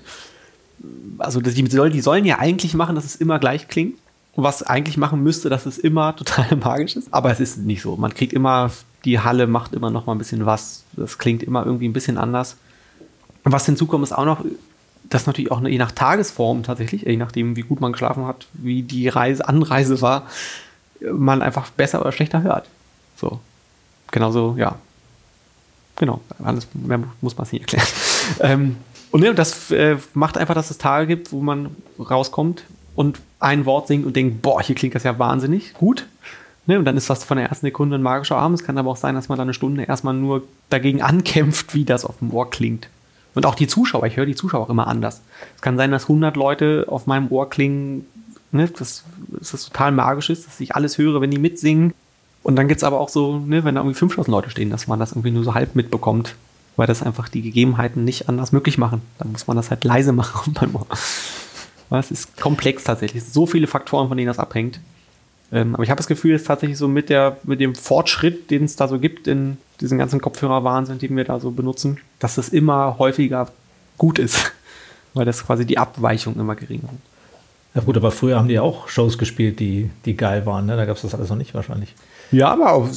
also 1.17 1.41
die, 1.41 1.63
die 1.63 2.01
sollen 2.01 2.25
ja 2.25 2.39
eigentlich 2.39 2.73
machen, 2.73 2.95
dass 2.95 3.05
es 3.05 3.15
immer 3.15 3.39
gleich 3.39 3.67
klingt 3.67 3.97
was 4.35 4.63
eigentlich 4.63 4.97
machen 4.97 5.21
müsste, 5.21 5.49
dass 5.49 5.65
es 5.65 5.77
immer 5.77 6.15
total 6.15 6.55
magisch 6.57 6.95
ist. 6.95 7.13
Aber 7.13 7.31
es 7.31 7.39
ist 7.39 7.57
nicht 7.59 7.81
so. 7.81 7.95
Man 7.97 8.13
kriegt 8.13 8.33
immer, 8.33 8.71
die 9.05 9.19
Halle 9.19 9.47
macht 9.47 9.73
immer 9.73 9.89
noch 9.89 10.05
mal 10.05 10.13
ein 10.13 10.17
bisschen 10.17 10.45
was. 10.45 10.83
Das 10.93 11.17
klingt 11.17 11.43
immer 11.43 11.65
irgendwie 11.65 11.87
ein 11.87 11.93
bisschen 11.93 12.17
anders. 12.17 12.57
Was 13.43 13.65
hinzukommt, 13.65 14.03
ist 14.03 14.13
auch 14.13 14.25
noch, 14.25 14.45
dass 15.03 15.27
natürlich 15.27 15.51
auch 15.51 15.61
je 15.61 15.77
nach 15.77 15.91
Tagesform 15.91 16.63
tatsächlich, 16.63 17.03
je 17.03 17.17
nachdem, 17.17 17.55
wie 17.55 17.61
gut 17.61 17.81
man 17.81 17.91
geschlafen 17.91 18.25
hat, 18.25 18.47
wie 18.53 18.83
die 18.83 19.09
Reise, 19.09 19.47
Anreise 19.47 20.01
war, 20.01 20.27
man 21.01 21.41
einfach 21.41 21.69
besser 21.71 22.01
oder 22.01 22.11
schlechter 22.11 22.41
hört. 22.43 22.67
So. 23.17 23.39
Genauso, 24.11 24.55
ja. 24.57 24.75
Genau. 25.97 26.21
Alles 26.43 26.67
mehr 26.73 26.99
muss 27.21 27.37
man 27.37 27.45
es 27.45 27.51
nicht 27.51 27.61
erklären. 27.61 27.87
ähm, 28.39 28.77
und 29.11 29.21
ne, 29.21 29.35
das 29.35 29.69
äh, 29.71 29.97
macht 30.13 30.37
einfach, 30.37 30.55
dass 30.55 30.71
es 30.71 30.77
Tage 30.77 31.07
gibt, 31.07 31.31
wo 31.31 31.41
man 31.41 31.75
rauskommt 31.99 32.63
und 32.95 33.19
ein 33.39 33.65
Wort 33.65 33.87
singt 33.87 34.05
und 34.05 34.15
denkt, 34.15 34.41
boah, 34.41 34.61
hier 34.61 34.75
klingt 34.75 34.95
das 34.95 35.03
ja 35.03 35.19
wahnsinnig 35.19 35.73
gut. 35.73 36.07
Ne, 36.65 36.79
und 36.79 36.85
dann 36.85 36.95
ist 36.95 37.09
das 37.09 37.25
von 37.25 37.37
der 37.37 37.49
ersten 37.49 37.65
Sekunde 37.65 37.97
ein 37.97 38.01
magischer 38.01 38.37
Abend. 38.37 38.59
Es 38.59 38.65
kann 38.65 38.77
aber 38.77 38.89
auch 38.89 38.97
sein, 38.97 39.15
dass 39.15 39.27
man 39.27 39.37
da 39.37 39.41
eine 39.41 39.53
Stunde 39.53 39.83
erstmal 39.83 40.13
nur 40.13 40.43
dagegen 40.69 41.01
ankämpft, 41.01 41.73
wie 41.75 41.83
das 41.83 42.05
auf 42.05 42.19
dem 42.19 42.33
Ohr 42.33 42.49
klingt. 42.49 42.87
Und 43.35 43.45
auch 43.45 43.55
die 43.55 43.67
Zuschauer, 43.67 44.05
ich 44.05 44.15
höre 44.15 44.25
die 44.25 44.35
Zuschauer 44.35 44.61
auch 44.61 44.69
immer 44.69 44.87
anders. 44.87 45.21
Es 45.55 45.61
kann 45.61 45.77
sein, 45.77 45.91
dass 45.91 46.03
100 46.03 46.37
Leute 46.37 46.85
auf 46.87 47.05
meinem 47.05 47.31
Ohr 47.31 47.49
klingen, 47.49 48.05
ne, 48.51 48.69
dass, 48.69 49.03
dass 49.27 49.51
das 49.51 49.65
total 49.65 49.91
magisch 49.91 50.29
ist, 50.29 50.47
dass 50.47 50.59
ich 50.59 50.75
alles 50.75 50.97
höre, 50.97 51.19
wenn 51.19 51.31
die 51.31 51.39
mitsingen. 51.39 51.93
Und 52.43 52.55
dann 52.55 52.67
gibt 52.67 52.79
es 52.79 52.83
aber 52.83 52.99
auch 52.99 53.09
so, 53.09 53.39
ne, 53.39 53.63
wenn 53.65 53.75
da 53.75 53.81
irgendwie 53.81 53.97
5000 53.97 54.31
Leute 54.31 54.49
stehen, 54.49 54.69
dass 54.69 54.87
man 54.87 54.99
das 54.99 55.11
irgendwie 55.11 55.31
nur 55.31 55.43
so 55.43 55.55
halb 55.55 55.75
mitbekommt, 55.75 56.35
weil 56.77 56.87
das 56.87 57.03
einfach 57.03 57.27
die 57.27 57.41
Gegebenheiten 57.41 58.05
nicht 58.05 58.29
anders 58.29 58.51
möglich 58.53 58.77
machen. 58.77 59.01
Dann 59.17 59.31
muss 59.31 59.47
man 59.47 59.57
das 59.57 59.69
halt 59.69 59.83
leise 59.83 60.11
machen 60.13 60.53
auf 60.55 60.61
meinem 60.61 60.75
Ohr. 60.75 60.87
Es 61.89 62.09
ist 62.11 62.39
komplex 62.39 62.85
tatsächlich. 62.85 63.23
So 63.23 63.45
viele 63.45 63.67
Faktoren, 63.67 64.07
von 64.07 64.17
denen 64.17 64.27
das 64.27 64.39
abhängt. 64.39 64.79
Ähm, 65.53 65.75
aber 65.75 65.83
ich 65.83 65.91
habe 65.91 65.97
das 65.97 66.07
Gefühl, 66.07 66.33
dass 66.33 66.43
tatsächlich 66.43 66.79
so 66.79 66.87
mit, 66.87 67.09
der, 67.09 67.37
mit 67.43 67.59
dem 67.59 67.75
Fortschritt, 67.75 68.49
den 68.49 68.63
es 68.63 68.75
da 68.75 68.87
so 68.87 68.97
gibt 68.97 69.27
in 69.27 69.57
diesen 69.79 69.99
ganzen 69.99 70.19
Kopfhörer-Wahnsinn, 70.19 70.97
den 70.97 71.15
wir 71.15 71.25
da 71.25 71.39
so 71.39 71.51
benutzen, 71.51 71.99
dass 72.17 72.39
es 72.39 72.49
immer 72.49 72.97
häufiger 72.97 73.51
gut 73.97 74.17
ist. 74.17 74.51
Weil 75.13 75.25
das 75.25 75.45
quasi 75.45 75.63
die 75.63 75.77
Abweichung 75.77 76.35
immer 76.37 76.55
geringer 76.55 76.87
sind. 76.87 77.01
Ja 77.75 77.81
gut, 77.81 77.95
aber 77.97 78.09
früher 78.09 78.37
haben 78.37 78.47
die 78.47 78.59
auch 78.59 78.87
Shows 78.87 79.19
gespielt, 79.19 79.59
die, 79.59 79.91
die 80.05 80.17
geil 80.17 80.45
waren. 80.47 80.65
Ne? 80.65 80.75
Da 80.75 80.85
gab 80.85 80.95
es 80.95 81.03
das 81.03 81.13
alles 81.13 81.29
noch 81.29 81.37
nicht 81.37 81.53
wahrscheinlich. 81.53 81.93
Ja, 82.31 82.51
aber 82.51 82.73
auch, 82.73 82.89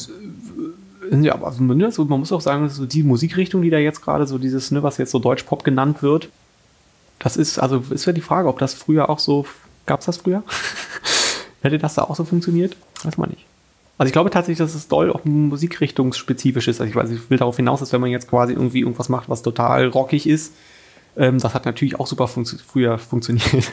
ja, 1.10 1.34
aber 1.34 1.52
man 1.58 2.20
muss 2.20 2.32
auch 2.32 2.40
sagen, 2.40 2.68
so 2.70 2.86
die 2.86 3.02
Musikrichtung, 3.02 3.60
die 3.60 3.70
da 3.70 3.78
jetzt 3.78 4.02
gerade 4.02 4.26
so 4.26 4.38
dieses, 4.38 4.70
ne, 4.70 4.82
was 4.82 4.96
jetzt 4.96 5.10
so 5.10 5.18
Deutschpop 5.18 5.62
genannt 5.62 6.02
wird, 6.02 6.30
das 7.18 7.36
ist, 7.36 7.58
also 7.58 7.84
ist 7.90 8.06
ja 8.06 8.12
die 8.12 8.22
Frage, 8.22 8.48
ob 8.48 8.58
das 8.58 8.74
früher 8.74 9.10
auch 9.10 9.18
so, 9.18 9.46
gab 9.84 10.00
es 10.00 10.06
das 10.06 10.18
früher? 10.18 10.42
Hätte 11.62 11.78
das 11.78 11.94
da 11.94 12.02
auch 12.02 12.16
so 12.16 12.24
funktioniert? 12.24 12.76
Weiß 13.02 13.18
man 13.18 13.30
nicht. 13.30 13.44
Also 13.98 14.08
ich 14.08 14.12
glaube 14.12 14.30
tatsächlich, 14.30 14.58
dass 14.58 14.74
es 14.74 14.88
doll 14.88 15.10
auch 15.10 15.24
musikrichtungsspezifisch 15.24 16.68
ist. 16.68 16.80
Also 16.80 16.90
ich, 16.90 16.96
weiß, 16.96 17.10
ich 17.10 17.30
will 17.30 17.38
darauf 17.38 17.56
hinaus, 17.56 17.80
dass 17.80 17.92
wenn 17.92 18.00
man 18.00 18.10
jetzt 18.10 18.28
quasi 18.28 18.52
irgendwie 18.52 18.80
irgendwas 18.80 19.08
macht, 19.08 19.28
was 19.28 19.42
total 19.42 19.88
rockig 19.88 20.28
ist, 20.28 20.52
ähm, 21.16 21.38
das 21.38 21.54
hat 21.54 21.64
natürlich 21.64 21.98
auch 21.98 22.06
super 22.06 22.28
funktio 22.28 22.58
früher 22.66 22.98
funktioniert. 22.98 23.72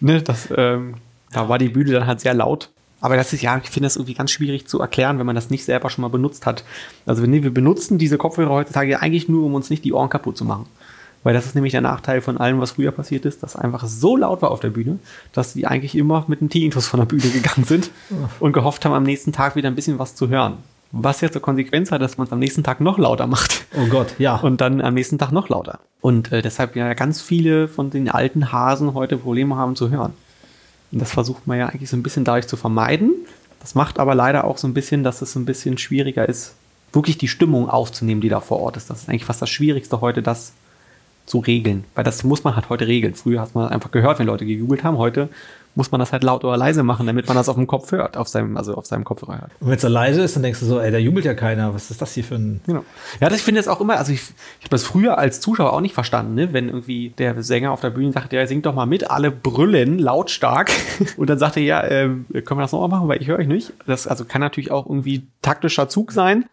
ne, 0.00 0.22
das, 0.22 0.48
ähm, 0.56 0.94
da 1.32 1.48
war 1.48 1.58
die 1.58 1.68
Bühne 1.68 1.92
dann 1.92 2.06
halt 2.06 2.20
sehr 2.20 2.34
laut. 2.34 2.70
Aber 3.00 3.16
das 3.16 3.32
ist 3.32 3.42
ja, 3.42 3.60
ich 3.62 3.70
finde 3.70 3.86
das 3.86 3.96
irgendwie 3.96 4.14
ganz 4.14 4.30
schwierig 4.30 4.66
zu 4.66 4.80
erklären, 4.80 5.18
wenn 5.18 5.26
man 5.26 5.36
das 5.36 5.50
nicht 5.50 5.64
selber 5.64 5.88
schon 5.88 6.02
mal 6.02 6.08
benutzt 6.08 6.46
hat. 6.46 6.64
Also 7.06 7.24
nee, 7.26 7.42
wir 7.42 7.54
benutzen 7.54 7.98
diese 7.98 8.18
Kopfhörer 8.18 8.50
heutzutage 8.50 9.00
eigentlich 9.00 9.28
nur, 9.28 9.44
um 9.44 9.54
uns 9.54 9.70
nicht 9.70 9.84
die 9.84 9.92
Ohren 9.92 10.08
kaputt 10.08 10.36
zu 10.36 10.44
machen. 10.44 10.66
Weil 11.28 11.34
das 11.34 11.44
ist 11.44 11.54
nämlich 11.54 11.72
der 11.72 11.82
Nachteil 11.82 12.22
von 12.22 12.38
allem, 12.38 12.58
was 12.58 12.70
früher 12.70 12.90
passiert 12.90 13.26
ist, 13.26 13.42
dass 13.42 13.54
einfach 13.54 13.84
so 13.86 14.16
laut 14.16 14.40
war 14.40 14.50
auf 14.50 14.60
der 14.60 14.70
Bühne, 14.70 14.98
dass 15.34 15.52
die 15.52 15.66
eigentlich 15.66 15.94
immer 15.94 16.24
mit 16.26 16.40
einem 16.40 16.48
Tinnitus 16.48 16.86
von 16.86 17.00
der 17.00 17.04
Bühne 17.04 17.28
gegangen 17.28 17.64
sind 17.64 17.90
und 18.40 18.54
gehofft 18.54 18.86
haben, 18.86 18.94
am 18.94 19.02
nächsten 19.02 19.30
Tag 19.30 19.54
wieder 19.54 19.68
ein 19.68 19.74
bisschen 19.74 19.98
was 19.98 20.14
zu 20.14 20.30
hören. 20.30 20.54
Was 20.90 21.20
jetzt 21.20 21.34
zur 21.34 21.42
Konsequenz 21.42 21.92
hat, 21.92 22.00
dass 22.00 22.16
man 22.16 22.26
es 22.26 22.32
am 22.32 22.38
nächsten 22.38 22.64
Tag 22.64 22.80
noch 22.80 22.96
lauter 22.96 23.26
macht. 23.26 23.66
Oh 23.76 23.84
Gott, 23.90 24.14
ja. 24.18 24.36
Und 24.36 24.62
dann 24.62 24.80
am 24.80 24.94
nächsten 24.94 25.18
Tag 25.18 25.30
noch 25.30 25.50
lauter. 25.50 25.80
Und 26.00 26.32
äh, 26.32 26.40
deshalb 26.40 26.76
ja 26.76 26.94
ganz 26.94 27.20
viele 27.20 27.68
von 27.68 27.90
den 27.90 28.08
alten 28.08 28.50
Hasen 28.50 28.94
heute 28.94 29.18
Probleme 29.18 29.54
haben 29.56 29.76
zu 29.76 29.90
hören. 29.90 30.14
Und 30.92 31.02
das 31.02 31.10
versucht 31.10 31.46
man 31.46 31.58
ja 31.58 31.66
eigentlich 31.66 31.90
so 31.90 31.98
ein 31.98 32.02
bisschen 32.02 32.24
dadurch 32.24 32.48
zu 32.48 32.56
vermeiden. 32.56 33.12
Das 33.60 33.74
macht 33.74 33.98
aber 33.98 34.14
leider 34.14 34.44
auch 34.44 34.56
so 34.56 34.66
ein 34.66 34.72
bisschen, 34.72 35.04
dass 35.04 35.20
es 35.20 35.34
so 35.34 35.40
ein 35.40 35.44
bisschen 35.44 35.76
schwieriger 35.76 36.26
ist, 36.26 36.54
wirklich 36.94 37.18
die 37.18 37.28
Stimmung 37.28 37.68
aufzunehmen, 37.68 38.22
die 38.22 38.30
da 38.30 38.40
vor 38.40 38.60
Ort 38.60 38.78
ist. 38.78 38.88
Das 38.88 39.02
ist 39.02 39.10
eigentlich 39.10 39.26
fast 39.26 39.42
das 39.42 39.50
Schwierigste 39.50 40.00
heute, 40.00 40.22
das 40.22 40.54
zu 41.28 41.38
regeln. 41.38 41.84
Weil 41.94 42.04
das 42.04 42.24
muss 42.24 42.44
man 42.44 42.56
halt 42.56 42.68
heute 42.68 42.86
regeln. 42.86 43.14
Früher 43.14 43.40
hat 43.40 43.54
man 43.54 43.68
einfach 43.68 43.90
gehört, 43.90 44.18
wenn 44.18 44.26
Leute 44.26 44.46
gejubelt 44.46 44.84
haben. 44.84 44.98
Heute 44.98 45.28
muss 45.78 45.92
man 45.92 46.00
das 46.00 46.12
halt 46.12 46.24
laut 46.24 46.44
oder 46.44 46.56
leise 46.56 46.82
machen, 46.82 47.06
damit 47.06 47.28
man 47.28 47.36
das 47.36 47.48
auf 47.48 47.54
dem 47.54 47.68
Kopf 47.68 47.92
hört, 47.92 48.16
auf 48.16 48.26
seinem, 48.26 48.56
also 48.56 48.74
auf 48.74 48.86
seinem 48.86 49.04
Kopfhörer 49.04 49.42
hört. 49.42 49.50
Und 49.60 49.68
wenn 49.68 49.76
es 49.76 49.82
so 49.82 49.88
leise 49.88 50.22
ist, 50.22 50.34
dann 50.34 50.42
denkst 50.42 50.58
du 50.58 50.66
so, 50.66 50.80
ey, 50.80 50.90
da 50.90 50.98
jubelt 50.98 51.24
ja 51.24 51.34
keiner. 51.34 51.72
Was 51.72 51.90
ist 51.92 52.02
das 52.02 52.14
hier 52.14 52.24
für 52.24 52.34
ein. 52.34 52.60
Genau. 52.66 52.84
Ja, 53.20 53.28
das, 53.28 53.38
ich 53.38 53.44
finde 53.44 53.60
es 53.60 53.68
auch 53.68 53.80
immer, 53.80 53.96
also 53.96 54.12
ich, 54.12 54.20
ich 54.58 54.64
habe 54.64 54.70
das 54.70 54.82
früher 54.82 55.18
als 55.18 55.40
Zuschauer 55.40 55.72
auch 55.72 55.80
nicht 55.80 55.94
verstanden, 55.94 56.34
ne? 56.34 56.52
wenn 56.52 56.68
irgendwie 56.68 57.10
der 57.10 57.40
Sänger 57.44 57.70
auf 57.70 57.80
der 57.80 57.90
Bühne 57.90 58.12
sagt, 58.12 58.32
ja, 58.32 58.44
singt 58.46 58.66
doch 58.66 58.74
mal 58.74 58.86
mit, 58.86 59.08
alle 59.08 59.30
brüllen 59.30 60.00
lautstark. 60.00 60.70
Und 61.16 61.30
dann 61.30 61.38
sagt 61.38 61.56
er, 61.56 61.62
ja, 61.62 61.80
äh, 61.82 62.08
können 62.08 62.58
wir 62.58 62.62
das 62.62 62.72
nochmal 62.72 62.88
machen, 62.88 63.08
weil 63.08 63.22
ich 63.22 63.28
höre 63.28 63.38
euch 63.38 63.46
nicht. 63.46 63.72
Das 63.86 64.08
also 64.08 64.24
kann 64.24 64.40
natürlich 64.40 64.72
auch 64.72 64.86
irgendwie 64.86 65.28
taktischer 65.42 65.88
Zug 65.88 66.10
sein. 66.10 66.46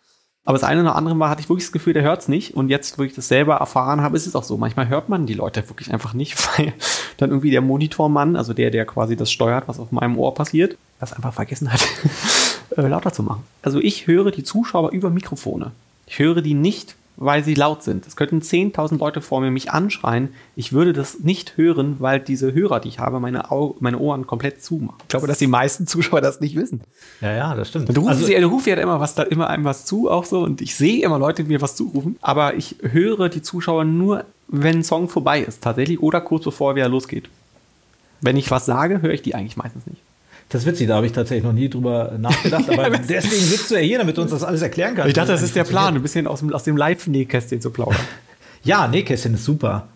Aber 0.47 0.59
das 0.59 0.63
eine 0.63 0.81
oder 0.81 0.95
andere 0.95 1.15
Mal 1.15 1.29
hatte 1.29 1.41
ich 1.41 1.49
wirklich 1.49 1.65
das 1.65 1.71
Gefühl, 1.71 1.93
der 1.93 2.03
hört 2.03 2.21
es 2.21 2.27
nicht. 2.27 2.53
Und 2.53 2.69
jetzt, 2.69 2.99
wo 2.99 3.03
ich 3.03 3.15
das 3.15 3.27
selber 3.27 3.55
erfahren 3.55 4.01
habe, 4.01 4.15
ist 4.15 4.27
es 4.27 4.35
auch 4.35 4.43
so. 4.43 4.57
Manchmal 4.57 4.87
hört 4.87 5.09
man 5.09 5.25
die 5.25 5.33
Leute 5.33 5.67
wirklich 5.67 5.91
einfach 5.91 6.13
nicht, 6.13 6.37
weil 6.57 6.73
dann 7.17 7.31
irgendwie 7.31 7.49
der 7.49 7.61
Monitormann, 7.61 8.35
also 8.35 8.53
der, 8.53 8.69
der 8.69 8.85
quasi 8.85 9.15
das 9.15 9.31
steuert, 9.31 9.67
was 9.67 9.79
auf 9.79 9.91
meinem 9.91 10.17
Ohr 10.17 10.35
passiert, 10.35 10.77
das 10.99 11.13
einfach 11.13 11.33
vergessen 11.33 11.73
hat, 11.73 11.85
äh, 12.77 12.87
lauter 12.87 13.11
zu 13.11 13.23
machen. 13.23 13.43
Also 13.63 13.79
ich 13.79 14.05
höre 14.05 14.29
die 14.29 14.43
Zuschauer 14.43 14.91
über 14.91 15.09
Mikrofone. 15.09 15.71
Ich 16.05 16.19
höre 16.19 16.43
die 16.43 16.53
nicht 16.53 16.95
weil 17.17 17.43
sie 17.43 17.53
laut 17.53 17.83
sind. 17.83 18.05
Es 18.07 18.15
könnten 18.15 18.39
10.000 18.39 18.97
Leute 18.97 19.21
vor 19.21 19.39
mir 19.41 19.51
mich 19.51 19.71
anschreien. 19.71 20.29
Ich 20.55 20.73
würde 20.73 20.93
das 20.93 21.19
nicht 21.19 21.57
hören, 21.57 21.97
weil 21.99 22.19
diese 22.19 22.53
Hörer, 22.53 22.79
die 22.79 22.89
ich 22.89 22.99
habe, 22.99 23.19
meine, 23.19 23.51
Au 23.51 23.75
meine 23.79 23.99
Ohren 23.99 24.27
komplett 24.27 24.63
zumachen. 24.63 24.97
Ich 25.03 25.07
glaube, 25.09 25.27
dass 25.27 25.37
die 25.37 25.47
meisten 25.47 25.87
Zuschauer 25.87 26.21
das 26.21 26.41
nicht 26.41 26.55
wissen. 26.55 26.81
Ja, 27.21 27.33
ja, 27.33 27.55
das 27.55 27.69
stimmt. 27.69 27.89
Du 27.95 28.01
rufst, 28.01 28.23
also, 28.23 28.27
du 28.27 28.47
rufst 28.47 28.67
ja 28.67 28.75
immer 28.75 28.99
was, 28.99 29.15
da 29.15 29.23
immer 29.23 29.49
einem 29.49 29.63
was 29.63 29.85
zu, 29.85 30.09
auch 30.09 30.25
so. 30.25 30.41
Und 30.41 30.61
ich 30.61 30.75
sehe 30.75 31.03
immer 31.03 31.19
Leute, 31.19 31.43
die 31.43 31.49
mir 31.49 31.61
was 31.61 31.75
zurufen. 31.75 32.17
Aber 32.21 32.55
ich 32.55 32.75
höre 32.81 33.29
die 33.29 33.41
Zuschauer 33.41 33.85
nur, 33.85 34.25
wenn 34.47 34.77
ein 34.77 34.83
Song 34.83 35.07
vorbei 35.09 35.41
ist, 35.41 35.63
tatsächlich. 35.63 36.01
Oder 36.01 36.21
kurz 36.21 36.43
bevor 36.43 36.71
er 36.71 36.75
wieder 36.75 36.89
losgeht. 36.89 37.29
Wenn 38.21 38.37
ich 38.37 38.51
was 38.51 38.65
sage, 38.65 39.01
höre 39.01 39.13
ich 39.13 39.21
die 39.21 39.35
eigentlich 39.35 39.57
meistens 39.57 39.85
nicht. 39.87 40.01
Das 40.49 40.61
ist 40.61 40.67
witzig, 40.67 40.87
da 40.87 40.95
habe 40.95 41.05
ich 41.05 41.11
tatsächlich 41.11 41.43
noch 41.43 41.53
nie 41.53 41.69
drüber 41.69 42.13
nachgedacht, 42.17 42.69
aber 42.77 42.89
deswegen 42.91 43.43
sitzt 43.43 43.71
du 43.71 43.75
ja 43.75 43.81
hier, 43.81 43.97
damit 43.97 44.17
du 44.17 44.21
uns 44.21 44.31
das 44.31 44.43
alles 44.43 44.61
erklären 44.61 44.95
kannst. 44.95 45.09
Ich 45.09 45.13
dachte, 45.13 45.31
das 45.31 45.41
ist 45.41 45.55
der 45.55 45.63
Plan, 45.63 45.95
ein 45.95 46.01
bisschen 46.01 46.27
aus 46.27 46.39
dem, 46.39 46.53
aus 46.53 46.63
dem 46.63 46.77
Live-Nähkästchen 46.77 47.61
zu 47.61 47.71
plaudern. 47.71 47.99
ja, 48.63 48.87
Nähkästchen 48.87 49.33
ist 49.33 49.45
super. 49.45 49.87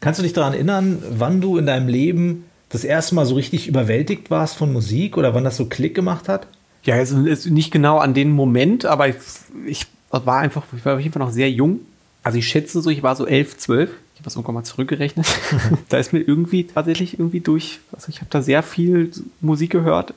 Kannst 0.00 0.18
du 0.18 0.22
dich 0.22 0.32
daran 0.32 0.54
erinnern, 0.54 1.02
wann 1.10 1.40
du 1.40 1.58
in 1.58 1.66
deinem 1.66 1.88
Leben 1.88 2.44
das 2.68 2.84
erste 2.84 3.14
Mal 3.14 3.26
so 3.26 3.34
richtig 3.34 3.66
überwältigt 3.66 4.30
warst 4.30 4.56
von 4.56 4.72
Musik 4.72 5.16
oder 5.16 5.34
wann 5.34 5.44
das 5.44 5.56
so 5.56 5.66
Klick 5.66 5.94
gemacht 5.94 6.28
hat? 6.28 6.46
Ja, 6.84 6.96
es 6.96 7.10
ist 7.10 7.50
nicht 7.50 7.70
genau 7.70 7.98
an 7.98 8.14
den 8.14 8.30
Moment, 8.30 8.84
aber 8.84 9.08
ich, 9.08 9.16
ich 9.66 9.86
war 10.10 10.38
einfach, 10.38 10.64
ich 10.76 10.84
war 10.84 10.94
auf 10.94 11.00
jeden 11.00 11.12
Fall 11.12 11.22
noch 11.22 11.32
sehr 11.32 11.50
jung. 11.50 11.80
Also 12.22 12.38
ich 12.38 12.48
schätze 12.48 12.80
so, 12.80 12.90
ich 12.90 13.02
war 13.02 13.16
so 13.16 13.26
elf, 13.26 13.56
zwölf 13.56 13.90
ich 14.18 14.20
habe 14.20 14.24
das 14.24 14.34
irgendwann 14.34 14.56
mal 14.56 14.64
zurückgerechnet. 14.64 15.26
da 15.90 15.96
ist 15.96 16.12
mir 16.12 16.18
irgendwie 16.18 16.64
tatsächlich 16.64 17.20
irgendwie 17.20 17.38
durch, 17.38 17.78
also 17.92 18.08
ich 18.08 18.16
habe 18.16 18.30
da 18.30 18.42
sehr 18.42 18.64
viel 18.64 19.12
Musik 19.40 19.70
gehört 19.70 20.12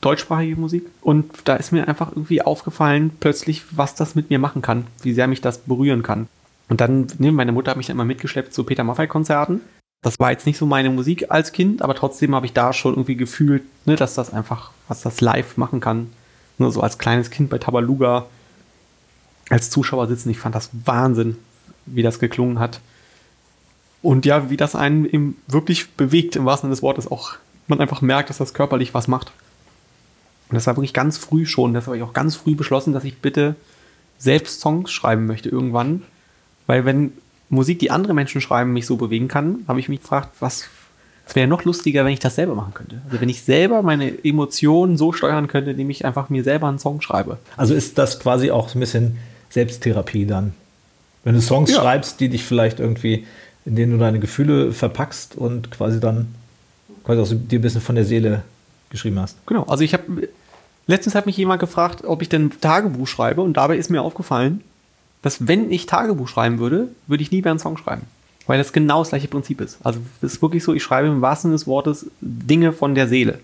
deutschsprachige 0.00 0.56
Musik. 0.56 0.86
Und 1.00 1.32
da 1.44 1.56
ist 1.56 1.72
mir 1.72 1.88
einfach 1.88 2.10
irgendwie 2.12 2.42
aufgefallen, 2.42 3.10
plötzlich, 3.18 3.64
was 3.72 3.94
das 3.94 4.14
mit 4.14 4.30
mir 4.30 4.38
machen 4.38 4.62
kann, 4.62 4.86
wie 5.02 5.12
sehr 5.12 5.26
mich 5.26 5.40
das 5.40 5.58
berühren 5.58 6.02
kann. 6.02 6.28
Und 6.68 6.80
dann, 6.80 7.08
ne, 7.18 7.32
meine 7.32 7.52
Mutter 7.52 7.70
hat 7.70 7.78
mich 7.78 7.86
dann 7.86 7.96
immer 7.96 8.04
mitgeschleppt 8.04 8.52
zu 8.52 8.64
Peter 8.64 8.84
Maffay-Konzerten. 8.84 9.60
Das 10.02 10.20
war 10.20 10.30
jetzt 10.30 10.46
nicht 10.46 10.58
so 10.58 10.66
meine 10.66 10.90
Musik 10.90 11.30
als 11.30 11.50
Kind, 11.50 11.82
aber 11.82 11.94
trotzdem 11.94 12.34
habe 12.34 12.46
ich 12.46 12.52
da 12.52 12.72
schon 12.72 12.92
irgendwie 12.92 13.16
gefühlt, 13.16 13.64
ne, 13.86 13.96
dass 13.96 14.14
das 14.14 14.32
einfach, 14.32 14.70
was 14.86 15.00
das 15.00 15.20
live 15.20 15.56
machen 15.56 15.80
kann. 15.80 16.10
Nur 16.58 16.70
so 16.70 16.80
als 16.80 16.98
kleines 16.98 17.30
Kind 17.30 17.50
bei 17.50 17.58
Tabaluga 17.58 18.26
als 19.48 19.70
Zuschauer 19.70 20.06
sitzen. 20.06 20.30
Ich 20.30 20.38
fand 20.38 20.54
das 20.54 20.70
Wahnsinn, 20.84 21.38
wie 21.86 22.02
das 22.02 22.18
geklungen 22.18 22.58
hat. 22.60 22.80
Und 24.02 24.26
ja, 24.26 24.50
wie 24.50 24.56
das 24.56 24.74
einen 24.74 25.04
eben 25.06 25.36
wirklich 25.48 25.90
bewegt, 25.92 26.36
im 26.36 26.44
wahrsten 26.44 26.68
Sinne 26.68 26.74
des 26.74 26.82
Wortes, 26.82 27.10
auch 27.10 27.34
man 27.66 27.80
einfach 27.80 28.00
merkt, 28.00 28.30
dass 28.30 28.38
das 28.38 28.54
körperlich 28.54 28.94
was 28.94 29.08
macht. 29.08 29.32
Und 30.48 30.54
das 30.54 30.66
war 30.66 30.76
wirklich 30.76 30.94
ganz 30.94 31.18
früh 31.18 31.44
schon. 31.46 31.74
Das 31.74 31.86
habe 31.86 31.96
ich 31.96 32.02
auch 32.02 32.12
ganz 32.12 32.36
früh 32.36 32.54
beschlossen, 32.54 32.92
dass 32.92 33.04
ich 33.04 33.18
bitte 33.18 33.56
selbst 34.18 34.60
Songs 34.60 34.90
schreiben 34.90 35.26
möchte 35.26 35.48
irgendwann. 35.48 36.02
Weil 36.66 36.84
wenn 36.84 37.12
Musik, 37.50 37.78
die 37.78 37.90
andere 37.90 38.14
Menschen 38.14 38.40
schreiben, 38.40 38.72
mich 38.72 38.86
so 38.86 38.96
bewegen 38.96 39.28
kann, 39.28 39.64
habe 39.68 39.80
ich 39.80 39.88
mich 39.88 40.00
gefragt, 40.00 40.30
was 40.40 40.68
es 41.26 41.36
wäre 41.36 41.46
noch 41.46 41.64
lustiger, 41.64 42.06
wenn 42.06 42.12
ich 42.14 42.20
das 42.20 42.36
selber 42.36 42.54
machen 42.54 42.72
könnte. 42.72 43.02
Also 43.04 43.20
wenn 43.20 43.28
ich 43.28 43.42
selber 43.42 43.82
meine 43.82 44.24
Emotionen 44.24 44.96
so 44.96 45.12
steuern 45.12 45.46
könnte, 45.46 45.72
indem 45.72 45.90
ich 45.90 46.06
einfach 46.06 46.30
mir 46.30 46.42
selber 46.42 46.68
einen 46.68 46.78
Song 46.78 47.02
schreibe. 47.02 47.36
Also 47.58 47.74
ist 47.74 47.98
das 47.98 48.18
quasi 48.18 48.50
auch 48.50 48.74
ein 48.74 48.80
bisschen 48.80 49.18
Selbsttherapie 49.50 50.24
dann? 50.24 50.54
Wenn 51.24 51.34
du 51.34 51.42
Songs 51.42 51.70
ja. 51.70 51.80
schreibst, 51.80 52.20
die 52.20 52.30
dich 52.30 52.44
vielleicht 52.44 52.80
irgendwie, 52.80 53.26
in 53.68 53.76
denen 53.76 53.92
du 53.92 53.98
deine 53.98 54.18
Gefühle 54.18 54.72
verpackst 54.72 55.36
und 55.36 55.70
quasi 55.70 56.00
dann 56.00 56.34
quasi 57.04 57.20
auch 57.20 57.28
dir 57.28 57.58
ein 57.58 57.62
bisschen 57.62 57.82
von 57.82 57.94
der 57.94 58.04
Seele 58.04 58.42
geschrieben 58.90 59.20
hast. 59.20 59.36
Genau. 59.46 59.64
Also 59.64 59.84
ich 59.84 59.92
habe 59.92 60.28
letztens 60.86 61.14
hat 61.14 61.26
mich 61.26 61.36
jemand 61.36 61.60
gefragt, 61.60 62.04
ob 62.04 62.22
ich 62.22 62.30
denn 62.30 62.50
Tagebuch 62.60 63.06
schreibe 63.06 63.42
und 63.42 63.56
dabei 63.56 63.76
ist 63.76 63.90
mir 63.90 64.02
aufgefallen, 64.02 64.62
dass 65.20 65.46
wenn 65.46 65.70
ich 65.70 65.86
Tagebuch 65.86 66.28
schreiben 66.28 66.58
würde, 66.58 66.88
würde 67.06 67.22
ich 67.22 67.30
nie 67.30 67.42
mehr 67.42 67.52
einen 67.52 67.60
Song 67.60 67.76
schreiben. 67.76 68.02
Weil 68.46 68.56
das 68.56 68.72
genau 68.72 69.00
das 69.00 69.10
gleiche 69.10 69.28
Prinzip 69.28 69.60
ist. 69.60 69.76
Also 69.84 70.00
es 70.22 70.34
ist 70.34 70.42
wirklich 70.42 70.64
so, 70.64 70.72
ich 70.72 70.82
schreibe 70.82 71.08
im 71.08 71.20
wahrsten 71.20 71.50
Sinne 71.50 71.58
des 71.58 71.66
Wortes 71.66 72.06
Dinge 72.22 72.72
von 72.72 72.94
der 72.94 73.06
Seele. 73.06 73.40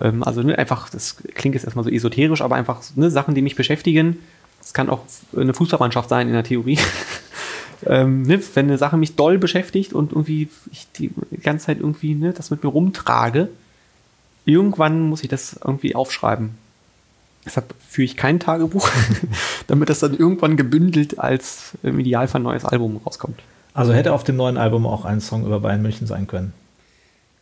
Ähm, 0.00 0.22
also 0.22 0.42
ne, 0.42 0.56
einfach, 0.56 0.88
das 0.88 1.16
klingt 1.34 1.56
jetzt 1.56 1.64
erstmal 1.64 1.84
so 1.84 1.90
esoterisch, 1.90 2.42
aber 2.42 2.54
einfach 2.54 2.80
ne, 2.94 3.10
Sachen, 3.10 3.34
die 3.34 3.42
mich 3.42 3.56
beschäftigen. 3.56 4.18
Es 4.60 4.72
kann 4.72 4.88
auch 4.90 5.00
eine 5.36 5.54
Fußballmannschaft 5.54 6.08
sein 6.08 6.28
in 6.28 6.34
der 6.34 6.44
Theorie. 6.44 6.78
ähm, 7.86 8.22
ne, 8.22 8.40
wenn 8.54 8.66
eine 8.66 8.78
Sache 8.78 8.96
mich 8.96 9.16
doll 9.16 9.38
beschäftigt 9.38 9.92
und 9.92 10.12
irgendwie 10.12 10.48
ich 10.72 10.86
die 10.92 11.10
ganze 11.42 11.66
Zeit 11.66 11.78
irgendwie 11.78 12.14
ne, 12.14 12.32
das 12.32 12.50
mit 12.50 12.62
mir 12.62 12.70
rumtrage, 12.70 13.48
irgendwann 14.44 15.02
muss 15.02 15.22
ich 15.22 15.28
das 15.28 15.58
irgendwie 15.64 15.94
aufschreiben. 15.94 16.50
Deshalb 17.44 17.74
führe 17.88 18.04
ich 18.04 18.16
kein 18.16 18.40
Tagebuch, 18.40 18.88
damit 19.66 19.88
das 19.88 20.00
dann 20.00 20.16
irgendwann 20.16 20.56
gebündelt 20.56 21.18
als 21.18 21.72
im 21.82 21.98
Idealfall 21.98 22.40
ein 22.40 22.44
neues 22.44 22.64
Album 22.64 23.00
rauskommt. 23.04 23.40
Also 23.74 23.92
hätte 23.92 24.12
auf 24.12 24.24
dem 24.24 24.36
neuen 24.36 24.56
Album 24.56 24.86
auch 24.86 25.04
ein 25.04 25.20
Song 25.20 25.46
über 25.46 25.60
Bayern 25.60 25.82
München 25.82 26.06
sein 26.06 26.26
können. 26.26 26.52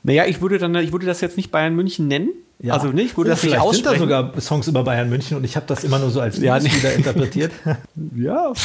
Naja, 0.07 0.25
ich 0.27 0.40
würde 0.40 0.59
dann, 0.59 0.73
ich 0.77 0.92
würde 0.92 1.05
das 1.05 1.21
jetzt 1.21 1.37
nicht 1.37 1.51
Bayern 1.51 1.75
München 1.75 2.07
nennen. 2.07 2.29
Ja. 2.61 2.75
Also 2.75 2.88
nicht, 2.88 3.07
ich 3.07 3.16
würde 3.16 3.31
oh, 3.31 3.35
das 3.35 3.42
nicht 3.42 3.59
aussprechen. 3.59 3.99
sind 3.99 4.11
da 4.11 4.19
sogar 4.21 4.40
Songs 4.40 4.69
über 4.69 4.85
Bayern 4.85 5.11
München 5.11 5.37
und 5.37 5.42
ich 5.42 5.57
habe 5.57 5.66
das 5.66 5.83
immer 5.83 5.99
nur 5.99 6.11
so 6.11 6.21
als 6.21 6.38
ja, 6.38 6.59
nee. 6.61 6.73
wieder 6.73 6.95
interpretiert. 6.95 7.53
ja. 8.16 8.53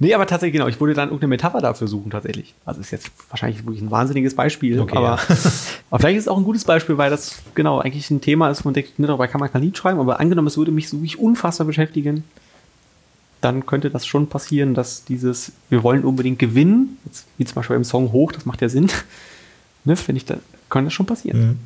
Nee, 0.00 0.12
aber 0.12 0.26
tatsächlich, 0.26 0.54
genau, 0.54 0.66
ich 0.66 0.80
würde 0.80 0.92
dann 0.92 1.08
irgendeine 1.08 1.28
Metapher 1.28 1.60
dafür 1.60 1.86
suchen, 1.86 2.10
tatsächlich. 2.10 2.52
Also 2.64 2.80
ist 2.80 2.90
jetzt 2.90 3.12
wahrscheinlich 3.30 3.64
wirklich 3.64 3.80
ein 3.80 3.92
wahnsinniges 3.92 4.34
Beispiel. 4.34 4.80
Okay, 4.80 4.96
aber, 4.96 5.06
ja. 5.06 5.36
aber 5.90 6.00
vielleicht 6.00 6.16
ist 6.16 6.24
es 6.24 6.28
auch 6.28 6.36
ein 6.36 6.42
gutes 6.42 6.64
Beispiel, 6.64 6.98
weil 6.98 7.10
das 7.10 7.38
genau 7.54 7.78
eigentlich 7.78 8.10
ein 8.10 8.20
Thema 8.20 8.50
ist, 8.50 8.64
wo 8.64 8.68
man 8.68 8.74
denkt, 8.74 8.98
ne, 8.98 9.06
darüber 9.06 9.28
kann 9.28 9.38
man 9.38 9.52
kein 9.52 9.62
Lied 9.62 9.78
schreiben, 9.78 10.00
aber 10.00 10.18
angenommen, 10.18 10.48
es 10.48 10.56
würde 10.56 10.72
mich 10.72 10.88
so 10.88 10.96
wirklich 10.96 11.20
unfassbar 11.20 11.64
beschäftigen, 11.64 12.24
dann 13.40 13.66
könnte 13.66 13.88
das 13.88 14.04
schon 14.04 14.26
passieren, 14.26 14.74
dass 14.74 15.04
dieses, 15.04 15.52
wir 15.70 15.84
wollen 15.84 16.04
unbedingt 16.04 16.40
gewinnen, 16.40 16.98
jetzt, 17.04 17.26
wie 17.38 17.44
zum 17.44 17.54
Beispiel 17.54 17.76
im 17.76 17.84
Song 17.84 18.10
Hoch, 18.10 18.32
das 18.32 18.46
macht 18.46 18.62
ja 18.62 18.68
Sinn, 18.68 18.88
ne, 19.84 19.96
finde 19.96 20.18
ich, 20.18 20.24
da 20.24 20.36
könnte 20.68 20.86
das 20.86 20.94
schon 20.94 21.06
passieren. 21.06 21.40
Mhm. 21.40 21.58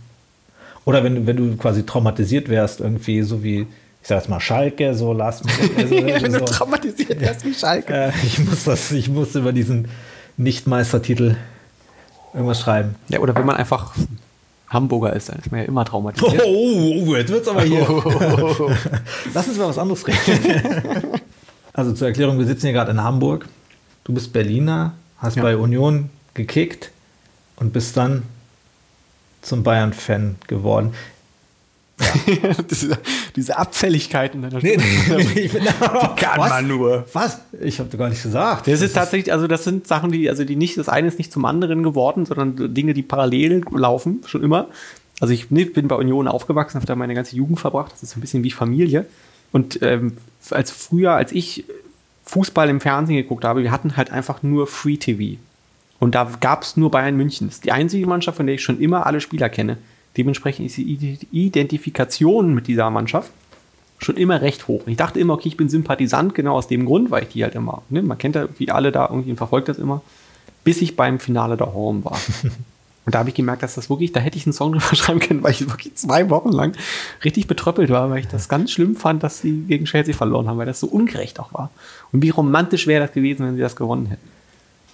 Oder 0.85 1.05
wenn, 1.05 1.27
wenn 1.27 1.37
du 1.37 1.57
quasi 1.57 1.85
traumatisiert 1.85 2.49
wärst, 2.49 2.81
irgendwie 2.81 3.23
so 3.23 3.43
wie, 3.43 3.61
ich 3.61 4.09
sag 4.09 4.19
jetzt 4.19 4.29
mal 4.29 4.41
Schalke, 4.41 4.95
so 4.95 5.13
Last 5.13 5.45
also, 5.77 5.91
Wenn 5.91 6.33
so, 6.33 6.39
du 6.39 6.45
traumatisiert 6.45 7.21
wärst 7.21 7.45
wie 7.45 7.55
Schalke. 7.55 7.93
Äh, 7.93 8.13
ich, 8.25 8.39
muss 8.39 8.65
das, 8.65 8.91
ich 8.93 9.09
muss 9.09 9.35
über 9.35 9.53
diesen 9.53 9.89
Nicht-Meistertitel 10.37 11.37
irgendwas 12.33 12.61
schreiben. 12.61 12.95
Ja, 13.09 13.21
oder 13.21 13.35
wenn 13.35 13.47
man 13.47 13.57
einfach 13.57 13.95
Hamburger 14.69 15.15
ist, 15.15 15.29
dann 15.29 15.39
ist 15.39 15.51
man 15.51 15.61
ja 15.61 15.67
immer 15.67 15.85
traumatisiert. 15.85 16.43
Oh, 16.45 16.49
oh, 16.49 17.05
oh 17.07 17.17
jetzt 17.17 17.31
wird's 17.31 17.49
aber 17.49 17.63
hier. 17.63 17.81
Lass 19.35 19.49
uns 19.49 19.59
mal 19.59 19.69
was 19.69 19.79
anderes 19.79 20.07
reden. 20.07 20.19
also 21.73 21.93
zur 21.93 22.09
Erklärung, 22.09 22.39
wir 22.39 22.47
sitzen 22.47 22.67
hier 22.67 22.73
gerade 22.73 22.91
in 22.91 23.03
Hamburg. 23.03 23.49
Du 24.05 24.13
bist 24.13 24.33
Berliner, 24.33 24.95
hast 25.19 25.37
ja. 25.37 25.43
bei 25.43 25.57
Union 25.57 26.11
gekickt 26.35 26.93
und 27.61 27.73
bist 27.73 27.97
dann 27.97 28.23
zum 29.43 29.63
Bayern-Fan 29.63 30.37
geworden. 30.47 30.93
Ja. 30.93 32.53
diese, 32.71 32.97
diese 33.35 33.59
Abfälligkeiten 33.59 34.43
deiner 34.43 34.61
nee, 34.63 34.77
nee, 34.77 35.35
Wie 35.35 35.49
kann 36.17 36.39
was? 36.39 36.49
man 36.49 36.69
nur? 36.69 37.05
Was? 37.13 37.41
Ich 37.61 37.81
habe 37.81 37.97
gar 37.97 38.09
nichts 38.09 38.23
gesagt. 38.23 38.69
Das, 38.69 38.75
das 38.75 38.83
ist 38.83 38.93
tatsächlich, 38.93 39.33
also 39.33 39.49
das 39.49 39.65
sind 39.65 39.89
Sachen, 39.89 40.13
die, 40.13 40.29
also 40.29 40.45
die 40.45 40.55
nicht, 40.55 40.79
das 40.79 40.89
eine 40.89 41.09
ist 41.09 41.19
nicht 41.19 41.33
zum 41.33 41.45
anderen 41.45 41.83
geworden, 41.83 42.25
sondern 42.25 42.73
Dinge, 42.73 42.95
die 42.95 43.03
parallel 43.03 43.65
laufen, 43.73 44.23
schon 44.27 44.45
immer. 44.45 44.69
Also 45.21 45.35
ich 45.35 45.51
nee, 45.51 45.65
bin 45.65 45.89
bei 45.89 45.97
Union 45.97 46.29
aufgewachsen, 46.29 46.77
habe 46.77 46.87
da 46.87 46.95
meine 46.95 47.15
ganze 47.15 47.35
Jugend 47.35 47.59
verbracht. 47.59 47.93
Das 47.93 48.05
ist 48.05 48.17
ein 48.17 48.21
bisschen 48.21 48.45
wie 48.45 48.53
Familie. 48.53 49.05
Und 49.51 49.83
ähm, 49.83 50.17
als 50.51 50.71
früher, 50.71 51.13
als 51.13 51.33
ich 51.33 51.65
Fußball 52.27 52.69
im 52.69 52.81
Fernsehen 52.81 53.17
geguckt 53.17 53.45
habe, 53.45 53.63
wir 53.63 53.73
hatten 53.73 53.97
halt 53.97 54.13
einfach 54.13 54.43
nur 54.43 54.69
Free 54.69 54.99
TV. 54.99 55.39
Und 56.01 56.15
da 56.15 56.31
gab 56.41 56.63
es 56.63 56.77
nur 56.77 56.91
Bayern 56.91 57.17
München. 57.17 57.49
Das 57.49 57.57
ist 57.57 57.65
die 57.65 57.73
einzige 57.73 58.07
Mannschaft, 58.07 58.37
von 58.37 58.47
der 58.47 58.55
ich 58.55 58.63
schon 58.63 58.81
immer 58.81 59.07
alle 59.07 59.21
Spieler 59.21 59.49
kenne. 59.49 59.79
Dementsprechend 60.17 60.67
ist 60.67 60.77
die 60.77 61.19
Identifikation 61.33 62.55
mit 62.55 62.67
dieser 62.67 62.91
Mannschaft 62.91 63.31
schon 63.99 64.17
immer 64.17 64.41
recht 64.41 64.69
hoch. 64.69 64.83
Ich 64.87 64.97
dachte 64.97 65.19
immer, 65.19 65.35
okay, 65.35 65.49
ich 65.49 65.57
bin 65.57 65.69
Sympathisant, 65.69 66.35
genau 66.35 66.55
aus 66.55 66.69
dem 66.69 66.87
Grund, 66.87 67.11
weil 67.11 67.25
ich 67.25 67.31
die 67.31 67.43
halt 67.43 67.55
immer, 67.55 67.83
ne, 67.89 68.03
man 68.03 68.17
kennt 68.17 68.37
ja 68.37 68.49
wie 68.59 68.71
alle 68.71 68.93
da 68.93 69.09
irgendwie 69.09 69.31
und 69.31 69.37
verfolgt 69.37 69.69
das 69.69 69.79
immer, 69.79 70.03
bis 70.65 70.81
ich 70.83 70.97
beim 70.97 71.19
Finale 71.19 71.57
der 71.57 71.73
Horn 71.73 72.05
war. 72.05 72.19
Und 73.09 73.15
da 73.15 73.21
habe 73.21 73.31
ich 73.31 73.35
gemerkt, 73.35 73.63
dass 73.63 73.75
das 73.75 73.89
wirklich, 73.89 74.13
da 74.13 74.21
hätte 74.21 74.37
ich 74.37 74.45
einen 74.45 74.53
Song 74.53 74.73
drüber 74.73 74.85
schreiben 74.95 75.19
können, 75.19 75.43
weil 75.43 75.53
ich 75.53 75.67
wirklich 75.67 75.95
zwei 75.95 76.29
Wochen 76.29 76.53
lang 76.53 76.77
richtig 77.25 77.47
betröppelt 77.47 77.89
war, 77.89 78.11
weil 78.11 78.19
ich 78.19 78.29
das 78.29 78.51
ganz 78.51 78.71
schlimm 78.71 78.97
fand, 78.97 79.23
dass 79.23 79.41
sie 79.41 79.63
gegen 79.63 79.87
Chelsea 79.87 80.13
verloren 80.13 80.47
haben, 80.47 80.59
weil 80.59 80.67
das 80.67 80.79
so 80.79 80.89
ungerecht 80.89 81.41
auch 81.41 81.55
war. 81.55 81.71
Und 82.13 82.23
wie 82.23 82.29
romantisch 82.29 82.87
wäre 82.87 83.07
das 83.07 83.15
gewesen, 83.15 83.47
wenn 83.47 83.55
sie 83.55 83.63
das 83.63 83.77
gewonnen 83.77 84.09
hätten. 84.09 84.29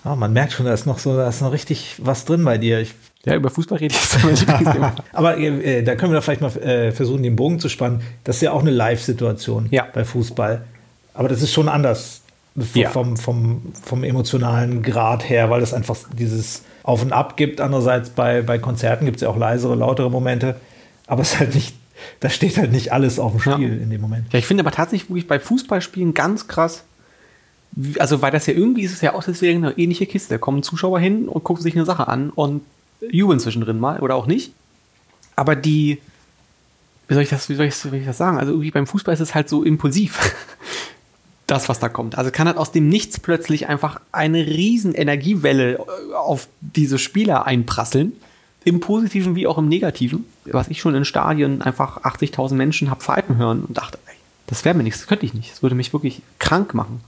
Ja, 0.05 0.15
man 0.15 0.33
merkt 0.33 0.53
schon, 0.53 0.67
da 0.67 0.75
ist 0.75 0.87
noch 0.87 0.99
so, 0.99 1.17
da 1.17 1.29
ist 1.29 1.41
noch 1.41 1.53
richtig 1.53 1.97
was 1.99 2.25
drin 2.25 2.45
bei 2.45 2.59
dir. 2.59 2.81
Ich, 2.81 2.95
ja, 3.25 3.35
über 3.35 3.49
Fußball 3.49 3.79
rede 3.79 3.95
ich. 3.95 4.49
Aber 5.13 5.39
äh, 5.39 5.83
da 5.83 5.95
können 5.95 6.13
wir 6.13 6.21
vielleicht 6.21 6.43
mal 6.43 6.55
äh, 6.59 6.93
versuchen, 6.93 7.23
den 7.23 7.37
Bogen 7.37 7.59
zu 7.59 7.71
spannen. 7.71 8.03
Das 8.23 8.37
ist 8.37 8.43
ja 8.43 8.53
auch 8.53 8.61
eine 8.61 8.71
Live-Situation 8.71 9.69
ja. 9.71 9.87
bei 9.93 10.05
Fußball. 10.05 10.65
Aber 11.15 11.29
das 11.29 11.41
ist 11.41 11.53
schon 11.53 11.71
anders 11.71 12.21
ja. 12.75 12.91
vom, 12.91 13.17
vom, 13.17 13.73
vom 13.83 14.05
emotionalen 14.05 14.83
Grad 14.83 15.29
her, 15.29 15.49
weil 15.49 15.63
es 15.63 15.73
einfach 15.73 15.97
dieses 16.13 16.63
Auf 16.83 17.03
und 17.03 17.13
Ab 17.13 17.37
gibt. 17.37 17.63
Andererseits 17.63 18.11
bei, 18.11 18.43
bei 18.43 18.59
Konzerten 18.59 19.07
gibt 19.07 19.17
es 19.17 19.23
ja 19.23 19.29
auch 19.31 19.39
leisere, 19.39 19.75
lautere 19.75 20.11
Momente. 20.11 20.57
Aber 21.07 21.23
es 21.23 21.33
ist 21.33 21.41
halt 21.41 21.55
nicht, 21.55 21.75
da 22.21 22.29
steht 22.29 22.59
halt 22.59 22.73
nicht 22.73 22.93
alles 22.93 23.19
auf 23.19 23.33
dem 23.33 23.41
Spiel 23.41 23.77
ja. 23.77 23.83
in 23.83 23.89
dem 23.89 24.03
Moment. 24.03 24.33
Ja, 24.33 24.39
ich 24.39 24.47
finde 24.47 24.63
aber 24.63 24.71
tatsächlich 24.71 25.09
wirklich 25.09 25.27
bei 25.27 25.41
Fußballspielen 25.41 26.13
ganz 26.13 26.47
krass, 26.47 26.85
also 27.99 28.23
weil 28.23 28.31
das 28.31 28.47
ja 28.47 28.55
irgendwie 28.55 28.83
ist 28.83 28.93
es 28.93 29.01
ja 29.01 29.15
auch 29.15 29.25
deswegen 29.25 29.65
eine 29.65 29.79
ähnliche 29.79 30.07
Kiste. 30.07 30.35
Da 30.35 30.39
kommen 30.39 30.63
Zuschauer 30.63 31.01
hin 31.01 31.29
und 31.29 31.45
gucken 31.45 31.63
sich 31.63 31.75
eine 31.75 31.85
Sache 31.85 32.09
an 32.09 32.31
und 32.31 32.63
jubeln 33.11 33.41
zwischendrin 33.41 33.79
mal 33.79 34.01
oder 34.01 34.15
auch 34.15 34.27
nicht. 34.27 34.53
Aber 35.37 35.57
die, 35.57 36.01
wie 37.09 37.15
soll 37.15 37.23
ich 37.23 37.29
das, 37.29 37.49
wie 37.49 37.55
soll 37.55 37.67
ich, 37.67 37.75
wie 37.85 37.89
soll 37.89 37.99
ich 37.99 38.07
das 38.07 38.19
sagen? 38.19 38.39
Also 38.39 38.53
irgendwie 38.53 38.71
beim 38.71 38.87
Fußball 38.87 39.15
ist 39.15 39.21
es 39.21 39.35
halt 39.35 39.49
so 39.49 39.65
impulsiv. 39.65 40.19
das, 41.47 41.69
was 41.69 41.81
da 41.81 41.89
kommt. 41.89 42.17
Also 42.17 42.31
kann 42.31 42.47
halt 42.47 42.57
aus 42.57 42.73
dem 42.73 42.89
Nichts 42.89 43.19
plötzlich 43.19 43.69
einfach 43.69 44.01
eine 44.13 44.47
riesen 44.47 44.95
Energiewelle 44.95 45.75
äh, 45.75 46.15
auf 46.15 46.49
diese 46.61 46.99
Spieler 46.99 47.47
einprasseln. 47.47 48.13
Im 48.65 48.81
Positiven 48.81 49.37
wie 49.37 49.47
auch 49.47 49.59
im 49.59 49.69
Negativen. 49.69 50.25
Was 50.47 50.69
ich 50.69 50.81
schon 50.81 50.95
in 50.95 51.05
Stadien 51.05 51.61
einfach 51.61 52.03
80.000 52.03 52.55
Menschen 52.55 52.91
habe 52.91 53.03
pfeifen 53.03 53.37
hören 53.37 53.63
und 53.65 53.77
dachte, 53.77 53.99
ey, 54.07 54.15
das 54.47 54.65
wäre 54.65 54.75
mir 54.75 54.85
nichts, 54.85 55.01
das 55.01 55.09
könnte 55.09 55.27
ich 55.27 55.35
nicht. 55.35 55.53
Das 55.53 55.63
würde 55.63 55.75
mich 55.75 55.93
wirklich 55.93 56.23
krank 56.39 56.73
machen. 56.73 57.01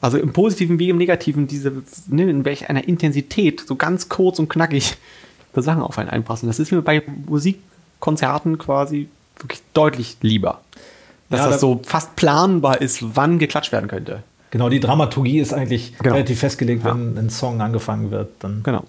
Also 0.00 0.18
im 0.18 0.32
Positiven 0.32 0.78
wie 0.78 0.90
im 0.90 0.98
Negativen, 0.98 1.46
diese, 1.46 1.72
ne, 2.08 2.28
in 2.28 2.44
welch 2.44 2.68
einer 2.68 2.86
Intensität, 2.86 3.64
so 3.66 3.76
ganz 3.76 4.08
kurz 4.08 4.38
und 4.38 4.48
knackig, 4.48 4.96
die 5.56 5.62
Sachen 5.62 5.82
auf 5.82 5.98
einen 5.98 6.10
einpassen. 6.10 6.48
Das 6.48 6.58
ist 6.58 6.70
mir 6.70 6.82
bei 6.82 7.02
Musikkonzerten 7.26 8.58
quasi 8.58 9.08
wirklich 9.38 9.62
deutlich 9.72 10.18
lieber. 10.20 10.60
Dass 11.30 11.40
ja, 11.40 11.50
das 11.50 11.60
so 11.60 11.80
fast 11.84 12.14
planbar 12.14 12.80
ist, 12.80 13.16
wann 13.16 13.38
geklatscht 13.38 13.72
werden 13.72 13.88
könnte. 13.88 14.22
Genau, 14.50 14.68
die 14.68 14.80
Dramaturgie 14.80 15.40
ist 15.40 15.52
eigentlich 15.52 15.96
genau. 15.98 16.14
relativ 16.14 16.38
festgelegt, 16.38 16.84
ja. 16.84 16.94
wenn 16.94 17.18
ein 17.18 17.30
Song 17.30 17.60
angefangen 17.60 18.10
wird, 18.10 18.30
dann 18.40 18.62
genau. 18.62 18.84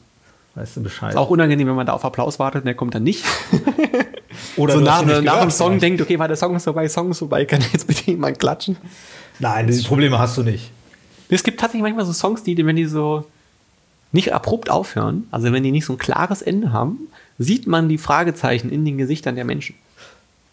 weißt 0.56 0.78
du 0.78 0.84
Bescheid. 0.84 1.12
Ist 1.12 1.18
auch 1.18 1.30
unangenehm, 1.30 1.68
wenn 1.68 1.76
man 1.76 1.88
da 1.88 1.94
auf 1.94 2.06
Applaus 2.06 2.38
wartet 2.38 2.62
und 2.62 2.66
der 2.66 2.76
kommt 2.76 2.94
dann 2.94 3.04
nicht. 3.04 3.24
Oder 4.56 4.76
so 4.76 4.82
nach, 4.82 5.04
nach 5.04 5.42
dem 5.42 5.50
Song 5.50 5.80
denkt, 5.80 6.02
okay, 6.02 6.20
war 6.20 6.28
der 6.28 6.38
Song 6.38 6.56
ist 6.56 6.66
vorbei, 6.66 6.88
Song 6.88 7.12
ist 7.12 7.20
vorbei, 7.20 7.46
kann 7.46 7.62
jetzt 7.74 7.88
bitte 7.88 8.12
jemand 8.12 8.38
klatschen? 8.40 8.78
Nein, 9.40 9.68
diese 9.68 9.84
Probleme 9.88 10.20
hast 10.20 10.38
du 10.38 10.44
nicht. 10.44 10.72
Es 11.30 11.44
gibt 11.44 11.60
tatsächlich 11.60 11.84
manchmal 11.84 12.06
so 12.06 12.14
Songs, 12.14 12.44
die, 12.44 12.58
wenn 12.66 12.76
die 12.76 12.86
so 12.86 13.26
nicht 14.12 14.34
abrupt 14.34 14.70
aufhören, 14.70 15.28
also 15.32 15.52
wenn 15.52 15.64
die 15.64 15.72
nicht 15.72 15.86
so 15.86 15.94
ein 15.94 16.00
klares 16.00 16.42
Ende 16.42 16.72
haben, 16.72 16.98
sieht 17.38 17.68
man 17.68 17.90
die 17.90 17.98
Fragezeichen 17.98 18.72
in 18.72 18.86
den 18.86 18.98
Gesichtern 18.98 19.36
der 19.36 19.46
Menschen. 19.46 19.76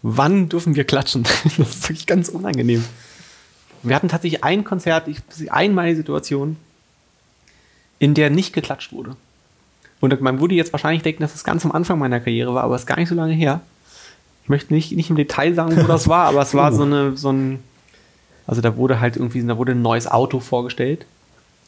Wann 0.03 0.49
dürfen 0.49 0.77
wir 0.77 0.85
klatschen? 0.85 1.23
Das 1.57 1.59
ist 1.59 1.89
wirklich 1.89 2.07
ganz 2.07 2.29
unangenehm. 2.29 2.85
Wir 3.83 3.95
hatten 3.97 4.09
tatsächlich 4.09 4.45
ein 4.45 4.65
Konzert, 4.65 5.09
einmal 5.51 5.89
die 5.89 5.97
Situation, 5.97 6.57
in 7.99 8.15
der 8.15 8.31
nicht 8.31 8.53
geklatscht 8.53 8.93
wurde. 8.93 9.17
Und 10.01 10.21
man 10.21 10.41
würde 10.41 10.55
jetzt 10.55 10.73
wahrscheinlich 10.73 11.03
denken, 11.03 11.23
dass 11.23 11.33
das 11.33 11.45
ganz 11.45 11.65
am 11.65 11.73
Anfang 11.73 11.99
meiner 11.99 12.21
Karriere 12.21 12.55
war, 12.55 12.65
aber 12.65 12.75
es 12.75 12.83
ist 12.83 12.87
gar 12.87 12.99
nicht 12.99 13.09
so 13.09 13.15
lange 13.15 13.33
her. 13.33 13.61
Ich 14.43 14.51
möchte 14.51 14.75
nicht, 14.75 14.93
nicht 14.93 15.09
im 15.09 15.17
Detail 15.17 15.55
sagen, 15.55 15.77
wo 15.77 15.87
das 15.87 16.09
war, 16.09 16.27
aber 16.27 16.43
es 16.43 16.53
war 16.53 16.73
so, 16.73 16.83
eine, 16.83 17.17
so 17.17 17.33
ein, 17.33 17.63
also 18.47 18.61
da 18.61 18.77
wurde 18.77 19.01
halt 19.01 19.17
irgendwie, 19.17 19.43
da 19.43 19.57
wurde 19.59 19.73
ein 19.73 19.83
neues 19.83 20.07
Auto 20.07 20.41
vorgestellt. 20.41 21.07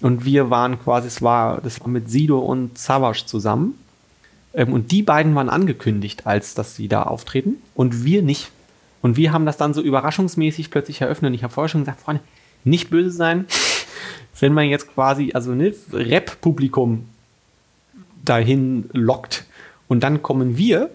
Und 0.01 0.25
wir 0.25 0.51
waren 0.51 0.79
quasi, 0.79 1.07
es 1.07 1.23
war, 1.23 1.61
das 1.63 1.81
war 1.81 1.89
mit 1.89 2.11
Sido 2.11 2.39
und 2.39 2.77
Savage 2.79 3.25
zusammen. 3.27 3.79
Ähm, 4.53 4.73
und 4.73 4.93
die 4.93 5.03
beiden 5.03 5.35
waren 5.35 5.49
angekündigt, 5.49 6.27
als 6.27 6.55
dass 6.55 6.77
sie 6.77 6.89
da 6.89 7.05
auftreten. 7.05 7.57
Und 7.75 8.05
wir 8.05 8.23
nicht. 8.23 8.51
Und 9.03 9.17
wir 9.17 9.33
haben 9.33 9.47
das 9.47 9.57
dann 9.57 9.73
so 9.73 9.81
überraschungsmäßig 9.81 10.71
plötzlich 10.71 11.01
eröffnet. 11.01 11.31
Und 11.31 11.35
ich 11.35 11.43
habe 11.43 11.53
vorher 11.53 11.69
schon 11.69 11.83
gesagt, 11.83 12.01
Freunde, 12.01 12.23
nicht 12.65 12.91
böse 12.91 13.11
sein, 13.11 13.47
wenn 14.41 14.53
man 14.53 14.67
jetzt 14.67 14.93
quasi, 14.93 15.31
also 15.33 15.53
ne, 15.53 15.75
Rap-Publikum 15.93 17.09
dahin 18.25 18.91
lockt 18.93 19.45
und 19.89 20.01
dann 20.01 20.23
kommen 20.23 20.59
wir, 20.59 20.91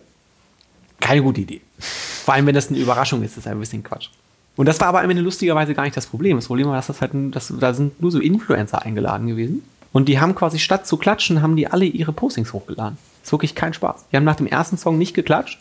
keine 1.00 1.24
gute 1.24 1.42
Idee. 1.42 1.62
Vor 1.80 2.34
allem, 2.34 2.46
wenn 2.46 2.56
das 2.56 2.70
eine 2.70 2.78
Überraschung 2.78 3.24
ist, 3.24 3.38
ist 3.38 3.48
ein 3.48 3.60
bisschen 3.60 3.84
Quatsch. 3.84 4.10
Und 4.56 4.66
das 4.66 4.80
war 4.80 4.88
aber 4.88 5.02
am 5.02 5.10
Ende 5.10 5.22
lustigerweise 5.22 5.74
gar 5.74 5.84
nicht 5.84 5.96
das 5.96 6.08
Problem. 6.08 6.38
Das 6.38 6.48
Problem 6.48 6.68
war, 6.68 6.76
dass 6.76 6.88
das 6.88 7.02
halt, 7.02 7.12
dass, 7.14 7.54
da 7.58 7.74
sind 7.74 8.02
nur 8.02 8.12
so 8.12 8.20
Influencer 8.20 8.82
eingeladen 8.82 9.28
gewesen. 9.28 9.64
Und 9.94 10.08
die 10.08 10.20
haben 10.20 10.36
quasi 10.36 10.60
statt 10.60 10.88
zu 10.88 10.98
klatschen, 10.98 11.42
haben 11.42 11.56
die 11.56 11.68
alle 11.68 11.86
ihre 11.86 12.14
Postings 12.14 12.54
hochgeladen. 12.54 12.98
Ist 13.24 13.32
wirklich 13.32 13.56
kein 13.56 13.74
Spaß. 13.74 14.06
Die 14.12 14.18
haben 14.18 14.24
nach 14.24 14.36
dem 14.36 14.48
ersten 14.48 14.78
Song 14.78 14.98
nicht 14.98 15.14
geklatscht. 15.14 15.60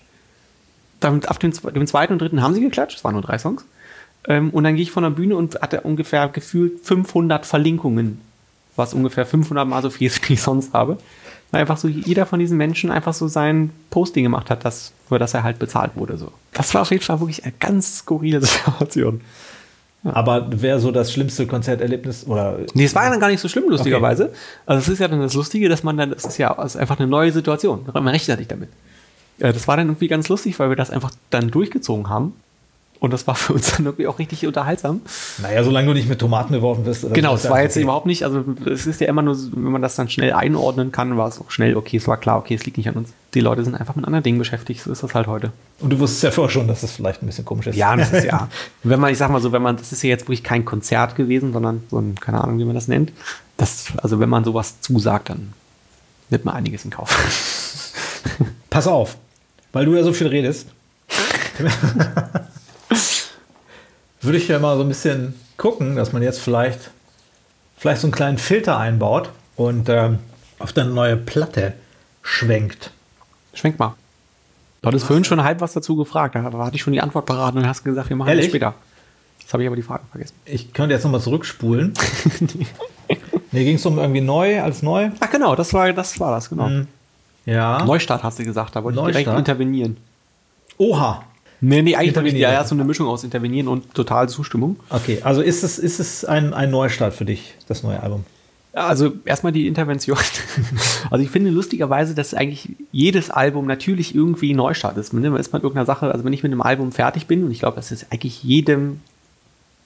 Dann 1.00 1.24
auf 1.24 1.38
dem, 1.38 1.52
dem 1.52 1.86
zweiten 1.86 2.12
und 2.12 2.20
dritten 2.20 2.42
haben 2.42 2.54
sie 2.54 2.60
geklatscht. 2.60 2.98
Es 2.98 3.04
waren 3.04 3.14
nur 3.14 3.22
drei 3.22 3.38
Songs. 3.38 3.64
Ähm, 4.28 4.50
und 4.50 4.64
dann 4.64 4.74
gehe 4.74 4.82
ich 4.82 4.90
von 4.90 5.02
der 5.02 5.10
Bühne 5.10 5.36
und 5.36 5.60
hatte 5.60 5.80
ungefähr 5.80 6.28
gefühlt 6.28 6.84
500 6.84 7.46
Verlinkungen. 7.46 8.20
Was 8.76 8.94
ungefähr 8.94 9.26
500 9.26 9.66
Mal 9.66 9.82
so 9.82 9.90
viel 9.90 10.08
ist, 10.08 10.28
wie 10.28 10.34
ich 10.34 10.42
sonst 10.42 10.72
habe 10.72 10.98
weil 11.50 11.62
einfach 11.62 11.76
so 11.76 11.88
jeder 11.88 12.26
von 12.26 12.38
diesen 12.38 12.56
Menschen 12.56 12.90
einfach 12.90 13.14
so 13.14 13.28
sein 13.28 13.70
Posting 13.90 14.24
gemacht 14.24 14.50
hat, 14.50 14.64
das, 14.64 14.92
für 15.08 15.18
das 15.18 15.34
er 15.34 15.42
halt 15.42 15.58
bezahlt 15.58 15.92
wurde. 15.94 16.16
So. 16.16 16.32
Das 16.52 16.72
war 16.74 16.82
auf 16.82 16.90
jeden 16.90 17.02
Fall 17.02 17.20
wirklich 17.20 17.44
eine 17.44 17.54
ganz 17.58 17.98
skurrile 17.98 18.40
Situation. 18.44 19.20
Ja. 20.02 20.16
Aber 20.16 20.62
wäre 20.62 20.80
so 20.80 20.90
das 20.90 21.12
schlimmste 21.12 21.46
Konzerterlebnis 21.46 22.26
oder? 22.26 22.58
Nee, 22.72 22.84
es 22.84 22.94
war 22.94 23.04
ja 23.04 23.10
dann 23.10 23.20
gar 23.20 23.28
nicht 23.28 23.40
so 23.40 23.48
schlimm, 23.48 23.64
lustigerweise. 23.68 24.24
Okay. 24.24 24.34
Also 24.64 24.80
es 24.80 24.88
ist 24.88 24.98
ja 24.98 25.08
dann 25.08 25.20
das 25.20 25.34
Lustige, 25.34 25.68
dass 25.68 25.82
man 25.82 25.96
dann, 25.98 26.10
das 26.10 26.24
ist 26.24 26.38
ja 26.38 26.50
ist 26.62 26.76
einfach 26.76 26.98
eine 26.98 27.08
neue 27.08 27.32
Situation. 27.32 27.86
Man 27.92 28.08
rechnet 28.08 28.38
nicht 28.38 28.50
damit. 28.50 28.70
Das 29.38 29.68
war 29.68 29.76
dann 29.76 29.88
irgendwie 29.88 30.08
ganz 30.08 30.28
lustig, 30.28 30.58
weil 30.58 30.70
wir 30.70 30.76
das 30.76 30.90
einfach 30.90 31.10
dann 31.30 31.50
durchgezogen 31.50 32.08
haben. 32.08 32.34
Und 33.00 33.14
das 33.14 33.26
war 33.26 33.34
für 33.34 33.54
uns 33.54 33.74
dann 33.74 33.86
irgendwie 33.86 34.06
auch 34.06 34.18
richtig 34.18 34.46
unterhaltsam. 34.46 35.00
Naja, 35.40 35.64
solange 35.64 35.86
du 35.86 35.94
nicht 35.94 36.08
mit 36.08 36.18
Tomaten 36.18 36.52
beworfen 36.52 36.84
wirst. 36.84 37.10
Genau, 37.14 37.34
es 37.34 37.48
war 37.48 37.62
jetzt 37.62 37.76
okay. 37.76 37.84
überhaupt 37.84 38.04
nicht, 38.04 38.24
also 38.24 38.44
es 38.66 38.86
ist 38.86 39.00
ja 39.00 39.08
immer 39.08 39.22
nur, 39.22 39.38
wenn 39.52 39.72
man 39.72 39.80
das 39.80 39.96
dann 39.96 40.10
schnell 40.10 40.34
einordnen 40.34 40.92
kann, 40.92 41.16
war 41.16 41.26
es 41.26 41.40
auch 41.40 41.50
schnell, 41.50 41.76
okay, 41.76 41.96
es 41.96 42.06
war 42.06 42.18
klar, 42.18 42.36
okay, 42.36 42.54
es 42.54 42.66
liegt 42.66 42.76
nicht 42.76 42.90
an 42.90 42.96
uns. 42.96 43.14
Die 43.32 43.40
Leute 43.40 43.64
sind 43.64 43.74
einfach 43.74 43.96
mit 43.96 44.04
anderen 44.04 44.22
Dingen 44.22 44.38
beschäftigt, 44.38 44.82
so 44.82 44.92
ist 44.92 45.02
das 45.02 45.14
halt 45.14 45.28
heute. 45.28 45.50
Und 45.78 45.90
du 45.90 45.98
wusstest 45.98 46.24
ja 46.24 46.30
vorher 46.30 46.50
schon, 46.50 46.68
dass 46.68 46.82
das 46.82 46.92
vielleicht 46.92 47.22
ein 47.22 47.26
bisschen 47.26 47.46
komisch 47.46 47.68
ist. 47.68 47.76
Ja, 47.76 47.96
das 47.96 48.12
ist 48.12 48.24
ja. 48.24 48.48
wenn 48.82 49.00
man, 49.00 49.10
ich 49.10 49.16
sag 49.16 49.30
mal 49.30 49.40
so, 49.40 49.50
wenn 49.50 49.62
man, 49.62 49.78
das 49.78 49.92
ist 49.92 50.02
ja 50.02 50.10
jetzt 50.10 50.24
wirklich 50.24 50.44
kein 50.44 50.66
Konzert 50.66 51.16
gewesen, 51.16 51.54
sondern 51.54 51.82
so 51.90 51.98
ein, 51.98 52.16
keine 52.16 52.44
Ahnung, 52.44 52.58
wie 52.58 52.64
man 52.66 52.74
das 52.74 52.86
nennt. 52.86 53.12
Das, 53.56 53.86
also 54.02 54.20
wenn 54.20 54.28
man 54.28 54.44
sowas 54.44 54.82
zusagt, 54.82 55.30
dann 55.30 55.54
nimmt 56.28 56.44
man 56.44 56.54
einiges 56.54 56.84
in 56.84 56.90
Kauf. 56.90 57.16
Pass 58.68 58.86
auf, 58.86 59.16
weil 59.72 59.86
du 59.86 59.94
ja 59.94 60.02
so 60.02 60.12
viel 60.12 60.26
redest. 60.26 60.66
würde 64.20 64.38
ich 64.38 64.48
ja 64.48 64.58
mal 64.58 64.76
so 64.76 64.82
ein 64.82 64.88
bisschen 64.88 65.34
gucken, 65.56 65.96
dass 65.96 66.12
man 66.12 66.22
jetzt 66.22 66.40
vielleicht, 66.40 66.90
vielleicht 67.76 68.00
so 68.00 68.06
einen 68.06 68.12
kleinen 68.12 68.38
Filter 68.38 68.78
einbaut 68.78 69.30
und 69.56 69.88
ähm, 69.88 70.18
auf 70.58 70.72
deine 70.72 70.90
neue 70.90 71.16
Platte 71.16 71.74
schwenkt. 72.22 72.92
Schwenk 73.54 73.78
mal. 73.78 73.94
Du 74.82 74.88
hattest 74.88 75.06
vorhin 75.06 75.24
schon 75.24 75.42
halb 75.42 75.60
was 75.60 75.72
dazu 75.74 75.96
gefragt. 75.96 76.34
Da 76.34 76.42
hatte 76.42 76.76
ich 76.76 76.82
schon 76.82 76.92
die 76.92 77.00
Antwort 77.00 77.26
parat 77.26 77.54
und 77.54 77.66
hast 77.66 77.84
gesagt, 77.84 78.08
wir 78.08 78.16
machen 78.16 78.28
Ehrlich? 78.28 78.46
das 78.46 78.50
später. 78.50 78.74
Jetzt 79.38 79.52
habe 79.52 79.62
ich 79.62 79.66
aber 79.66 79.76
die 79.76 79.82
Frage 79.82 80.04
vergessen. 80.10 80.34
Ich 80.44 80.72
könnte 80.72 80.94
jetzt 80.94 81.02
nochmal 81.02 81.20
zurückspulen. 81.20 81.92
nee, 83.52 83.64
ging 83.64 83.76
es 83.76 83.84
um 83.84 83.98
irgendwie 83.98 84.20
neu 84.20 84.62
als 84.62 84.82
neu? 84.82 85.10
Ach 85.20 85.30
genau, 85.30 85.54
das 85.54 85.74
war 85.74 85.92
das, 85.92 86.18
war 86.20 86.30
das 86.30 86.48
genau. 86.48 86.66
Hm. 86.66 86.86
Ja. 87.46 87.84
Neustart 87.84 88.22
hast 88.22 88.38
du 88.38 88.44
gesagt, 88.44 88.76
da 88.76 88.84
wollte 88.84 88.96
Neustart. 88.96 89.16
ich 89.16 89.24
direkt 89.24 89.38
intervenieren. 89.38 89.96
Oha, 90.78 91.24
Nee, 91.60 91.82
nee, 91.82 91.94
eigentlich. 91.94 92.34
Ja, 92.34 92.52
ja, 92.52 92.64
so 92.64 92.74
eine 92.74 92.84
Mischung 92.84 93.06
aus 93.06 93.22
Intervenieren 93.22 93.68
und 93.68 93.92
totale 93.94 94.28
Zustimmung. 94.28 94.76
Okay, 94.88 95.20
also 95.22 95.42
ist 95.42 95.62
es, 95.62 95.78
ist 95.78 96.00
es 96.00 96.24
ein, 96.24 96.54
ein 96.54 96.70
Neustart 96.70 97.14
für 97.14 97.26
dich, 97.26 97.54
das 97.68 97.82
neue 97.82 98.02
Album? 98.02 98.24
Also 98.72 99.12
erstmal 99.24 99.52
die 99.52 99.66
Intervention. 99.66 100.16
also 101.10 101.22
ich 101.22 101.30
finde 101.30 101.50
lustigerweise, 101.50 102.14
dass 102.14 102.34
eigentlich 102.34 102.70
jedes 102.92 103.28
Album 103.28 103.66
natürlich 103.66 104.14
irgendwie 104.14 104.54
ein 104.54 104.56
Neustart 104.56 104.96
ist. 104.96 105.12
Man 105.12 105.24
ist 105.36 105.52
mit 105.52 105.62
irgendeiner 105.62 105.86
Sache, 105.86 106.10
also 106.10 106.24
wenn 106.24 106.32
ich 106.32 106.42
mit 106.42 106.52
einem 106.52 106.62
Album 106.62 106.92
fertig 106.92 107.26
bin, 107.26 107.44
und 107.44 107.50
ich 107.50 107.58
glaube, 107.58 107.76
dass 107.76 107.90
es 107.90 108.10
eigentlich 108.10 108.42
jedem 108.42 109.00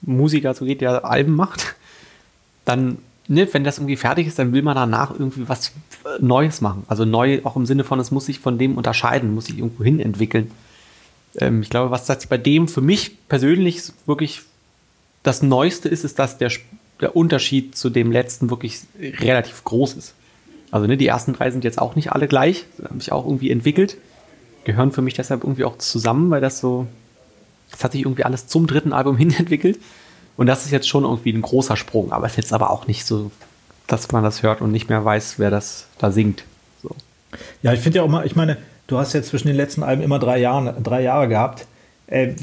Musiker 0.01 0.53
so 0.53 0.65
geht, 0.65 0.81
der 0.81 1.03
Alben 1.03 1.35
macht, 1.35 1.75
dann, 2.63 2.99
ne, 3.27 3.47
wenn 3.51 3.63
das 3.63 3.79
irgendwie 3.79 3.95
fertig 3.97 4.27
ist, 4.27 4.37
dann 4.37 4.53
will 4.53 4.61
man 4.61 4.75
danach 4.75 5.11
irgendwie 5.11 5.49
was 5.49 5.73
Neues 6.19 6.61
machen. 6.61 6.83
Also 6.87 7.05
neu 7.05 7.41
auch 7.43 7.55
im 7.55 7.65
Sinne 7.65 7.83
von, 7.83 7.99
es 7.99 8.11
muss 8.11 8.27
sich 8.27 8.39
von 8.39 8.59
dem 8.59 8.77
unterscheiden, 8.77 9.33
muss 9.33 9.45
sich 9.45 9.57
irgendwo 9.57 9.83
hin 9.83 9.99
entwickeln 9.99 10.51
ähm, 11.39 11.61
ich 11.61 11.69
glaube, 11.69 11.91
was 11.91 12.05
das 12.05 12.27
bei 12.27 12.37
dem 12.37 12.67
für 12.67 12.81
mich 12.81 13.27
persönlich 13.27 13.83
wirklich 14.05 14.41
das 15.23 15.41
Neueste 15.41 15.89
ist, 15.89 16.03
ist, 16.03 16.19
dass 16.19 16.37
der, 16.37 16.51
der 17.01 17.15
Unterschied 17.15 17.75
zu 17.75 17.89
dem 17.89 18.11
letzten 18.11 18.49
wirklich 18.49 18.81
relativ 18.99 19.63
groß 19.63 19.93
ist. 19.93 20.13
Also 20.71 20.87
ne, 20.87 20.97
die 20.97 21.07
ersten 21.07 21.33
drei 21.33 21.51
sind 21.51 21.63
jetzt 21.63 21.79
auch 21.79 21.95
nicht 21.95 22.11
alle 22.11 22.27
gleich, 22.27 22.65
haben 22.83 22.99
sich 22.99 23.11
auch 23.11 23.25
irgendwie 23.25 23.51
entwickelt, 23.51 23.97
gehören 24.65 24.91
für 24.91 25.01
mich 25.01 25.13
deshalb 25.13 25.43
irgendwie 25.43 25.63
auch 25.63 25.77
zusammen, 25.77 26.29
weil 26.29 26.41
das 26.41 26.59
so, 26.59 26.87
das 27.71 27.83
hat 27.83 27.93
sich 27.93 28.01
irgendwie 28.01 28.23
alles 28.23 28.47
zum 28.47 28.67
dritten 28.67 28.93
Album 28.93 29.17
hin 29.17 29.33
entwickelt. 29.33 29.79
Und 30.37 30.47
das 30.47 30.65
ist 30.65 30.71
jetzt 30.71 30.89
schon 30.89 31.05
irgendwie 31.05 31.31
ein 31.31 31.41
großer 31.41 31.77
Sprung, 31.77 32.11
aber 32.11 32.25
es 32.25 32.33
ist 32.33 32.37
jetzt 32.37 32.53
aber 32.53 32.69
auch 32.69 32.87
nicht 32.87 33.05
so, 33.05 33.31
dass 33.87 34.11
man 34.11 34.23
das 34.23 34.43
hört 34.43 34.59
und 34.59 34.71
nicht 34.71 34.89
mehr 34.89 35.05
weiß, 35.05 35.35
wer 35.37 35.49
das 35.49 35.87
da 35.97 36.11
singt. 36.11 36.43
So. 36.83 36.93
Ja, 37.61 37.71
ich 37.71 37.79
finde 37.79 37.97
ja 37.97 38.03
auch 38.03 38.09
mal, 38.09 38.25
ich 38.25 38.35
meine, 38.35 38.57
du 38.87 38.97
hast 38.97 39.13
jetzt 39.13 39.29
zwischen 39.29 39.47
den 39.47 39.57
letzten 39.57 39.83
Alben 39.83 40.01
immer 40.01 40.19
drei, 40.19 40.39
Jahren, 40.39 40.83
drei 40.83 41.01
Jahre 41.01 41.27
gehabt. 41.27 41.67
Äh, 42.07 42.33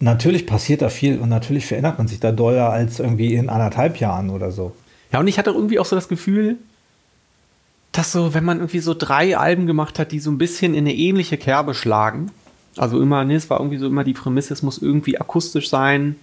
natürlich 0.00 0.46
passiert 0.46 0.82
da 0.82 0.88
viel 0.88 1.18
und 1.18 1.28
natürlich 1.28 1.66
verändert 1.66 1.98
man 1.98 2.08
sich 2.08 2.18
da 2.18 2.32
doller 2.32 2.70
als 2.70 2.98
irgendwie 2.98 3.34
in 3.34 3.48
anderthalb 3.48 3.98
Jahren 3.98 4.30
oder 4.30 4.50
so. 4.50 4.74
Ja, 5.12 5.20
und 5.20 5.28
ich 5.28 5.38
hatte 5.38 5.50
irgendwie 5.50 5.78
auch 5.78 5.84
so 5.84 5.96
das 5.96 6.08
Gefühl, 6.08 6.56
dass 7.92 8.12
so, 8.12 8.34
wenn 8.34 8.44
man 8.44 8.58
irgendwie 8.58 8.80
so 8.80 8.94
drei 8.94 9.36
Alben 9.36 9.66
gemacht 9.66 9.98
hat, 9.98 10.12
die 10.12 10.20
so 10.20 10.30
ein 10.30 10.38
bisschen 10.38 10.74
in 10.74 10.80
eine 10.80 10.94
ähnliche 10.94 11.36
Kerbe 11.36 11.74
schlagen, 11.74 12.30
also 12.76 13.00
immer, 13.00 13.24
ne, 13.24 13.34
es 13.34 13.48
war 13.50 13.60
irgendwie 13.60 13.78
so 13.78 13.86
immer 13.86 14.04
die 14.04 14.12
Prämisse, 14.12 14.52
es 14.52 14.62
muss 14.62 14.78
irgendwie 14.78 15.18
akustisch 15.18 15.68
sein, 15.68 16.16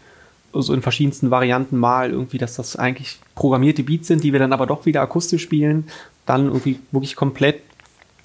so 0.54 0.74
in 0.74 0.82
verschiedensten 0.82 1.32
Varianten 1.32 1.78
mal 1.78 2.12
irgendwie, 2.12 2.38
dass 2.38 2.56
das 2.56 2.76
eigentlich 2.76 3.20
programmierte 3.36 3.84
Beats 3.84 4.08
sind, 4.08 4.24
die 4.24 4.32
wir 4.32 4.40
dann 4.40 4.54
aber 4.54 4.68
doch 4.68 4.86
wieder 4.86 5.02
akustisch 5.02 5.44
spielen, 5.44 5.88
dann 6.26 6.46
irgendwie 6.46 6.80
wirklich 6.92 7.16
komplett 7.16 7.62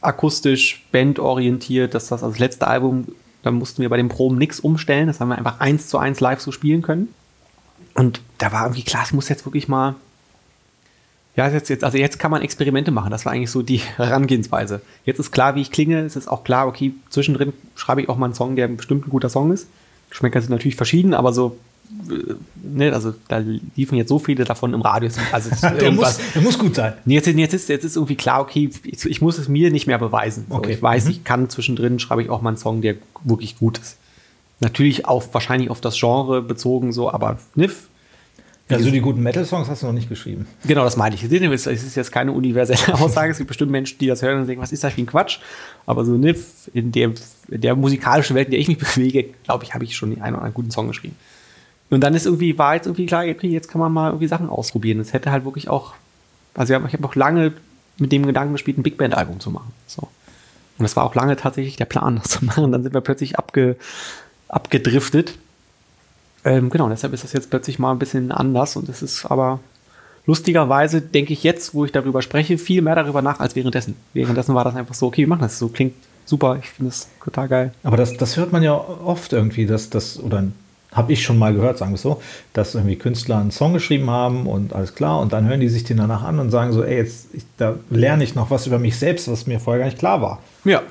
akustisch, 0.00 0.84
bandorientiert, 0.92 1.94
dass 1.94 2.08
das, 2.08 2.22
also 2.22 2.32
das 2.32 2.38
letzte 2.38 2.66
Album, 2.66 3.08
da 3.42 3.50
mussten 3.50 3.82
wir 3.82 3.88
bei 3.88 3.96
den 3.96 4.08
Proben 4.08 4.38
nichts 4.38 4.60
umstellen, 4.60 5.06
das 5.06 5.20
haben 5.20 5.28
wir 5.28 5.38
einfach 5.38 5.60
eins 5.60 5.88
zu 5.88 5.98
eins 5.98 6.20
live 6.20 6.40
so 6.40 6.52
spielen 6.52 6.82
können. 6.82 7.08
Und 7.94 8.20
da 8.38 8.52
war 8.52 8.64
irgendwie 8.64 8.82
klar, 8.82 9.02
es 9.04 9.12
muss 9.12 9.28
jetzt 9.28 9.44
wirklich 9.44 9.68
mal, 9.68 9.94
ja, 11.36 11.48
jetzt, 11.48 11.68
jetzt, 11.68 11.84
also 11.84 11.98
jetzt 11.98 12.18
kann 12.18 12.30
man 12.30 12.42
Experimente 12.42 12.90
machen, 12.90 13.10
das 13.10 13.24
war 13.24 13.32
eigentlich 13.32 13.50
so 13.50 13.62
die 13.62 13.78
Herangehensweise. 13.96 14.80
Jetzt 15.04 15.18
ist 15.18 15.32
klar, 15.32 15.54
wie 15.54 15.62
ich 15.62 15.70
klinge, 15.70 16.00
es 16.00 16.16
ist 16.16 16.28
auch 16.28 16.44
klar, 16.44 16.66
okay, 16.66 16.94
zwischendrin 17.10 17.52
schreibe 17.74 18.02
ich 18.02 18.08
auch 18.08 18.16
mal 18.16 18.26
einen 18.26 18.34
Song, 18.34 18.56
der 18.56 18.68
bestimmt 18.68 19.06
ein 19.06 19.10
guter 19.10 19.28
Song 19.28 19.52
ist. 19.52 19.68
Geschmäcker 20.10 20.40
sind 20.40 20.50
natürlich 20.50 20.76
verschieden, 20.76 21.14
aber 21.14 21.32
so 21.32 21.56
ne, 22.62 22.92
also 22.92 23.14
da 23.28 23.42
liefen 23.76 23.96
jetzt 23.96 24.08
so 24.08 24.18
viele 24.18 24.44
davon 24.44 24.74
im 24.74 24.82
Radio. 24.82 25.10
Also 25.32 25.50
der, 25.80 25.92
muss, 25.92 26.18
der 26.34 26.42
muss 26.42 26.58
gut 26.58 26.74
sein. 26.74 26.94
Jetzt, 27.06 27.26
jetzt, 27.26 27.54
ist, 27.54 27.68
jetzt 27.68 27.84
ist 27.84 27.96
irgendwie 27.96 28.16
klar, 28.16 28.40
okay, 28.40 28.70
ich, 28.84 29.04
ich 29.04 29.20
muss 29.20 29.38
es 29.38 29.48
mir 29.48 29.70
nicht 29.70 29.86
mehr 29.86 29.98
beweisen. 29.98 30.46
So, 30.48 30.56
okay. 30.56 30.72
Ich 30.72 30.82
weiß, 30.82 31.06
mhm. 31.06 31.10
ich 31.10 31.24
kann 31.24 31.48
zwischendrin, 31.48 31.98
schreibe 31.98 32.22
ich 32.22 32.30
auch 32.30 32.42
mal 32.42 32.50
einen 32.50 32.58
Song, 32.58 32.80
der 32.80 32.96
wirklich 33.24 33.58
gut 33.58 33.78
ist. 33.78 33.96
Natürlich 34.60 35.06
auf, 35.06 35.32
wahrscheinlich 35.32 35.70
auf 35.70 35.80
das 35.80 35.98
Genre 35.98 36.42
bezogen, 36.42 36.92
so, 36.92 37.10
aber 37.10 37.38
Niff. 37.54 37.88
Also 38.68 38.90
die 38.90 39.00
guten 39.00 39.20
Metal-Songs 39.22 39.68
hast 39.68 39.82
du 39.82 39.86
noch 39.86 39.92
nicht 39.92 40.08
geschrieben. 40.08 40.46
Genau, 40.64 40.84
das 40.84 40.96
meine 40.96 41.16
ich. 41.16 41.24
Es 41.24 41.66
ist 41.66 41.96
jetzt 41.96 42.12
keine 42.12 42.30
universelle 42.30 42.94
Aussage. 43.00 43.32
Es 43.32 43.38
gibt 43.38 43.48
bestimmt 43.48 43.72
Menschen, 43.72 43.98
die 43.98 44.06
das 44.06 44.22
hören 44.22 44.40
und 44.40 44.46
denken, 44.46 44.62
was 44.62 44.70
ist 44.70 44.84
das 44.84 44.92
für 44.92 45.00
ein 45.00 45.06
Quatsch? 45.06 45.38
Aber 45.86 46.04
so 46.04 46.12
ne, 46.12 46.36
in, 46.72 46.92
der, 46.92 47.10
in 47.48 47.60
der 47.60 47.74
musikalischen 47.74 48.36
Welt, 48.36 48.46
in 48.46 48.52
der 48.52 48.60
ich 48.60 48.68
mich 48.68 48.78
bewege, 48.78 49.24
glaube 49.42 49.64
ich, 49.64 49.74
habe 49.74 49.82
ich 49.82 49.96
schon 49.96 50.20
einen 50.22 50.36
oder 50.36 50.44
einen 50.44 50.54
guten 50.54 50.70
Song 50.70 50.86
geschrieben. 50.86 51.16
Und 51.90 52.00
dann 52.00 52.14
ist 52.14 52.26
irgendwie, 52.26 52.56
war 52.56 52.76
jetzt 52.76 52.86
irgendwie 52.86 53.06
klar, 53.06 53.24
jetzt 53.24 53.68
kann 53.68 53.80
man 53.80 53.92
mal 53.92 54.10
irgendwie 54.10 54.28
Sachen 54.28 54.48
ausprobieren. 54.48 55.00
Es 55.00 55.12
hätte 55.12 55.32
halt 55.32 55.44
wirklich 55.44 55.68
auch, 55.68 55.94
also 56.54 56.72
ich 56.72 56.92
habe 56.92 57.04
auch 57.04 57.16
lange 57.16 57.52
mit 57.98 58.12
dem 58.12 58.24
Gedanken 58.24 58.52
gespielt, 58.52 58.78
ein 58.78 58.82
Big 58.82 58.96
Band-Album 58.96 59.40
zu 59.40 59.50
machen. 59.50 59.72
So. 59.86 60.02
Und 60.02 60.84
das 60.84 60.96
war 60.96 61.04
auch 61.04 61.14
lange 61.14 61.36
tatsächlich 61.36 61.76
der 61.76 61.84
Plan, 61.84 62.16
das 62.22 62.30
zu 62.30 62.44
machen. 62.44 62.70
Dann 62.72 62.82
sind 62.82 62.94
wir 62.94 63.00
plötzlich 63.00 63.38
abge, 63.38 63.76
abgedriftet. 64.48 65.34
Ähm, 66.44 66.70
genau, 66.70 66.88
deshalb 66.88 67.12
ist 67.12 67.24
das 67.24 67.32
jetzt 67.32 67.50
plötzlich 67.50 67.78
mal 67.78 67.92
ein 67.92 67.98
bisschen 67.98 68.32
anders 68.32 68.74
und 68.76 68.88
es 68.88 69.02
ist 69.02 69.26
aber 69.26 69.60
lustigerweise, 70.24 71.02
denke 71.02 71.34
ich 71.34 71.42
jetzt, 71.42 71.74
wo 71.74 71.84
ich 71.84 71.92
darüber 71.92 72.22
spreche, 72.22 72.56
viel 72.56 72.80
mehr 72.80 72.94
darüber 72.94 73.20
nach 73.20 73.40
als 73.40 73.56
währenddessen. 73.56 73.96
Währenddessen 74.14 74.54
war 74.54 74.64
das 74.64 74.74
einfach 74.74 74.94
so, 74.94 75.08
okay, 75.08 75.22
wir 75.22 75.28
machen 75.28 75.42
das 75.42 75.58
so, 75.58 75.68
klingt 75.68 75.94
super, 76.24 76.58
ich 76.62 76.70
finde 76.70 76.90
es 76.90 77.08
total 77.22 77.48
geil. 77.48 77.74
Aber 77.82 77.98
das, 77.98 78.16
das 78.16 78.38
hört 78.38 78.52
man 78.52 78.62
ja 78.62 78.72
oft 78.72 79.32
irgendwie, 79.34 79.66
dass 79.66 79.90
das, 79.90 80.18
oder 80.18 80.44
habe 80.92 81.12
ich 81.12 81.22
schon 81.22 81.38
mal 81.38 81.54
gehört, 81.54 81.78
sagen 81.78 81.92
wir 81.92 81.96
es 81.96 82.02
so, 82.02 82.20
dass 82.52 82.74
irgendwie 82.74 82.96
Künstler 82.96 83.38
einen 83.38 83.50
Song 83.50 83.72
geschrieben 83.72 84.10
haben 84.10 84.46
und 84.46 84.72
alles 84.72 84.94
klar 84.94 85.20
und 85.20 85.32
dann 85.32 85.48
hören 85.48 85.60
die 85.60 85.68
sich 85.68 85.84
den 85.84 85.98
danach 85.98 86.22
an 86.22 86.38
und 86.38 86.50
sagen 86.50 86.72
so, 86.72 86.82
ey, 86.82 86.96
jetzt 86.96 87.28
ich, 87.32 87.44
da 87.56 87.76
lerne 87.90 88.24
ich 88.24 88.34
noch 88.34 88.50
was 88.50 88.66
über 88.66 88.78
mich 88.78 88.98
selbst, 88.98 89.30
was 89.30 89.46
mir 89.46 89.60
vorher 89.60 89.80
gar 89.80 89.86
nicht 89.86 89.98
klar 89.98 90.20
war. 90.20 90.42
Ja. 90.64 90.82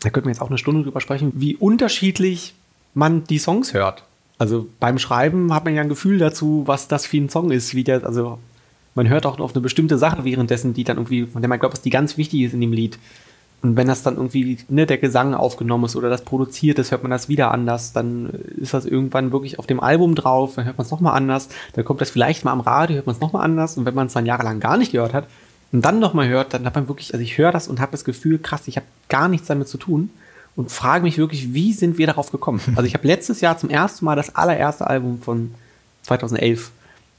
Da 0.00 0.10
könnten 0.10 0.28
wir 0.28 0.32
jetzt 0.32 0.42
auch 0.42 0.48
eine 0.48 0.58
Stunde 0.58 0.82
drüber 0.82 1.00
sprechen, 1.00 1.32
wie 1.34 1.56
unterschiedlich 1.56 2.54
man 2.94 3.24
die 3.24 3.38
Songs 3.38 3.74
hört. 3.74 4.04
Also 4.38 4.66
beim 4.80 4.98
Schreiben 4.98 5.52
hat 5.54 5.64
man 5.64 5.74
ja 5.74 5.82
ein 5.82 5.88
Gefühl 5.88 6.18
dazu, 6.18 6.62
was 6.66 6.88
das 6.88 7.06
für 7.06 7.18
ein 7.18 7.28
Song 7.28 7.50
ist, 7.50 7.74
wie 7.74 7.84
der, 7.84 8.04
also 8.04 8.38
man 8.94 9.08
hört 9.08 9.26
auch 9.26 9.38
auf 9.38 9.54
eine 9.54 9.60
bestimmte 9.60 9.98
Sache 9.98 10.24
währenddessen, 10.24 10.74
die 10.74 10.84
dann 10.84 10.96
irgendwie, 10.96 11.26
von 11.26 11.42
der 11.42 11.48
man 11.48 11.58
glaubt, 11.58 11.74
dass 11.74 11.82
die 11.82 11.90
ganz 11.90 12.16
wichtig 12.16 12.42
ist 12.42 12.54
in 12.54 12.60
dem 12.60 12.72
Lied. 12.72 12.98
Und 13.64 13.78
wenn 13.78 13.88
das 13.88 14.02
dann 14.02 14.16
irgendwie 14.16 14.58
ne, 14.68 14.84
der 14.84 14.98
Gesang 14.98 15.32
aufgenommen 15.32 15.86
ist 15.86 15.96
oder 15.96 16.10
das 16.10 16.20
produziert 16.20 16.78
ist, 16.78 16.90
hört 16.90 17.02
man 17.02 17.10
das 17.10 17.30
wieder 17.30 17.50
anders. 17.50 17.94
Dann 17.94 18.28
ist 18.58 18.74
das 18.74 18.84
irgendwann 18.84 19.32
wirklich 19.32 19.58
auf 19.58 19.66
dem 19.66 19.80
Album 19.80 20.14
drauf, 20.14 20.56
dann 20.56 20.66
hört 20.66 20.76
man 20.76 20.84
es 20.84 20.90
nochmal 20.90 21.16
anders. 21.16 21.48
Dann 21.72 21.82
kommt 21.82 22.02
das 22.02 22.10
vielleicht 22.10 22.44
mal 22.44 22.52
am 22.52 22.60
Radio, 22.60 22.96
hört 22.96 23.06
man 23.06 23.14
es 23.14 23.22
nochmal 23.22 23.42
anders. 23.42 23.78
Und 23.78 23.86
wenn 23.86 23.94
man 23.94 24.08
es 24.08 24.12
dann 24.12 24.26
jahrelang 24.26 24.60
gar 24.60 24.76
nicht 24.76 24.92
gehört 24.92 25.14
hat 25.14 25.28
und 25.72 25.82
dann 25.82 25.98
nochmal 25.98 26.28
hört, 26.28 26.52
dann 26.52 26.66
hat 26.66 26.74
man 26.74 26.88
wirklich, 26.88 27.14
also 27.14 27.24
ich 27.24 27.38
höre 27.38 27.52
das 27.52 27.66
und 27.66 27.80
habe 27.80 27.92
das 27.92 28.04
Gefühl, 28.04 28.38
krass, 28.38 28.68
ich 28.68 28.76
habe 28.76 28.84
gar 29.08 29.28
nichts 29.28 29.46
damit 29.46 29.66
zu 29.66 29.78
tun 29.78 30.10
und 30.56 30.70
frage 30.70 31.02
mich 31.02 31.16
wirklich, 31.16 31.54
wie 31.54 31.72
sind 31.72 31.96
wir 31.96 32.06
darauf 32.06 32.30
gekommen? 32.30 32.60
Also 32.76 32.82
ich 32.82 32.92
habe 32.92 33.08
letztes 33.08 33.40
Jahr 33.40 33.56
zum 33.56 33.70
ersten 33.70 34.04
Mal 34.04 34.14
das 34.14 34.36
allererste 34.36 34.86
Album 34.86 35.22
von 35.22 35.54
2011 36.02 36.70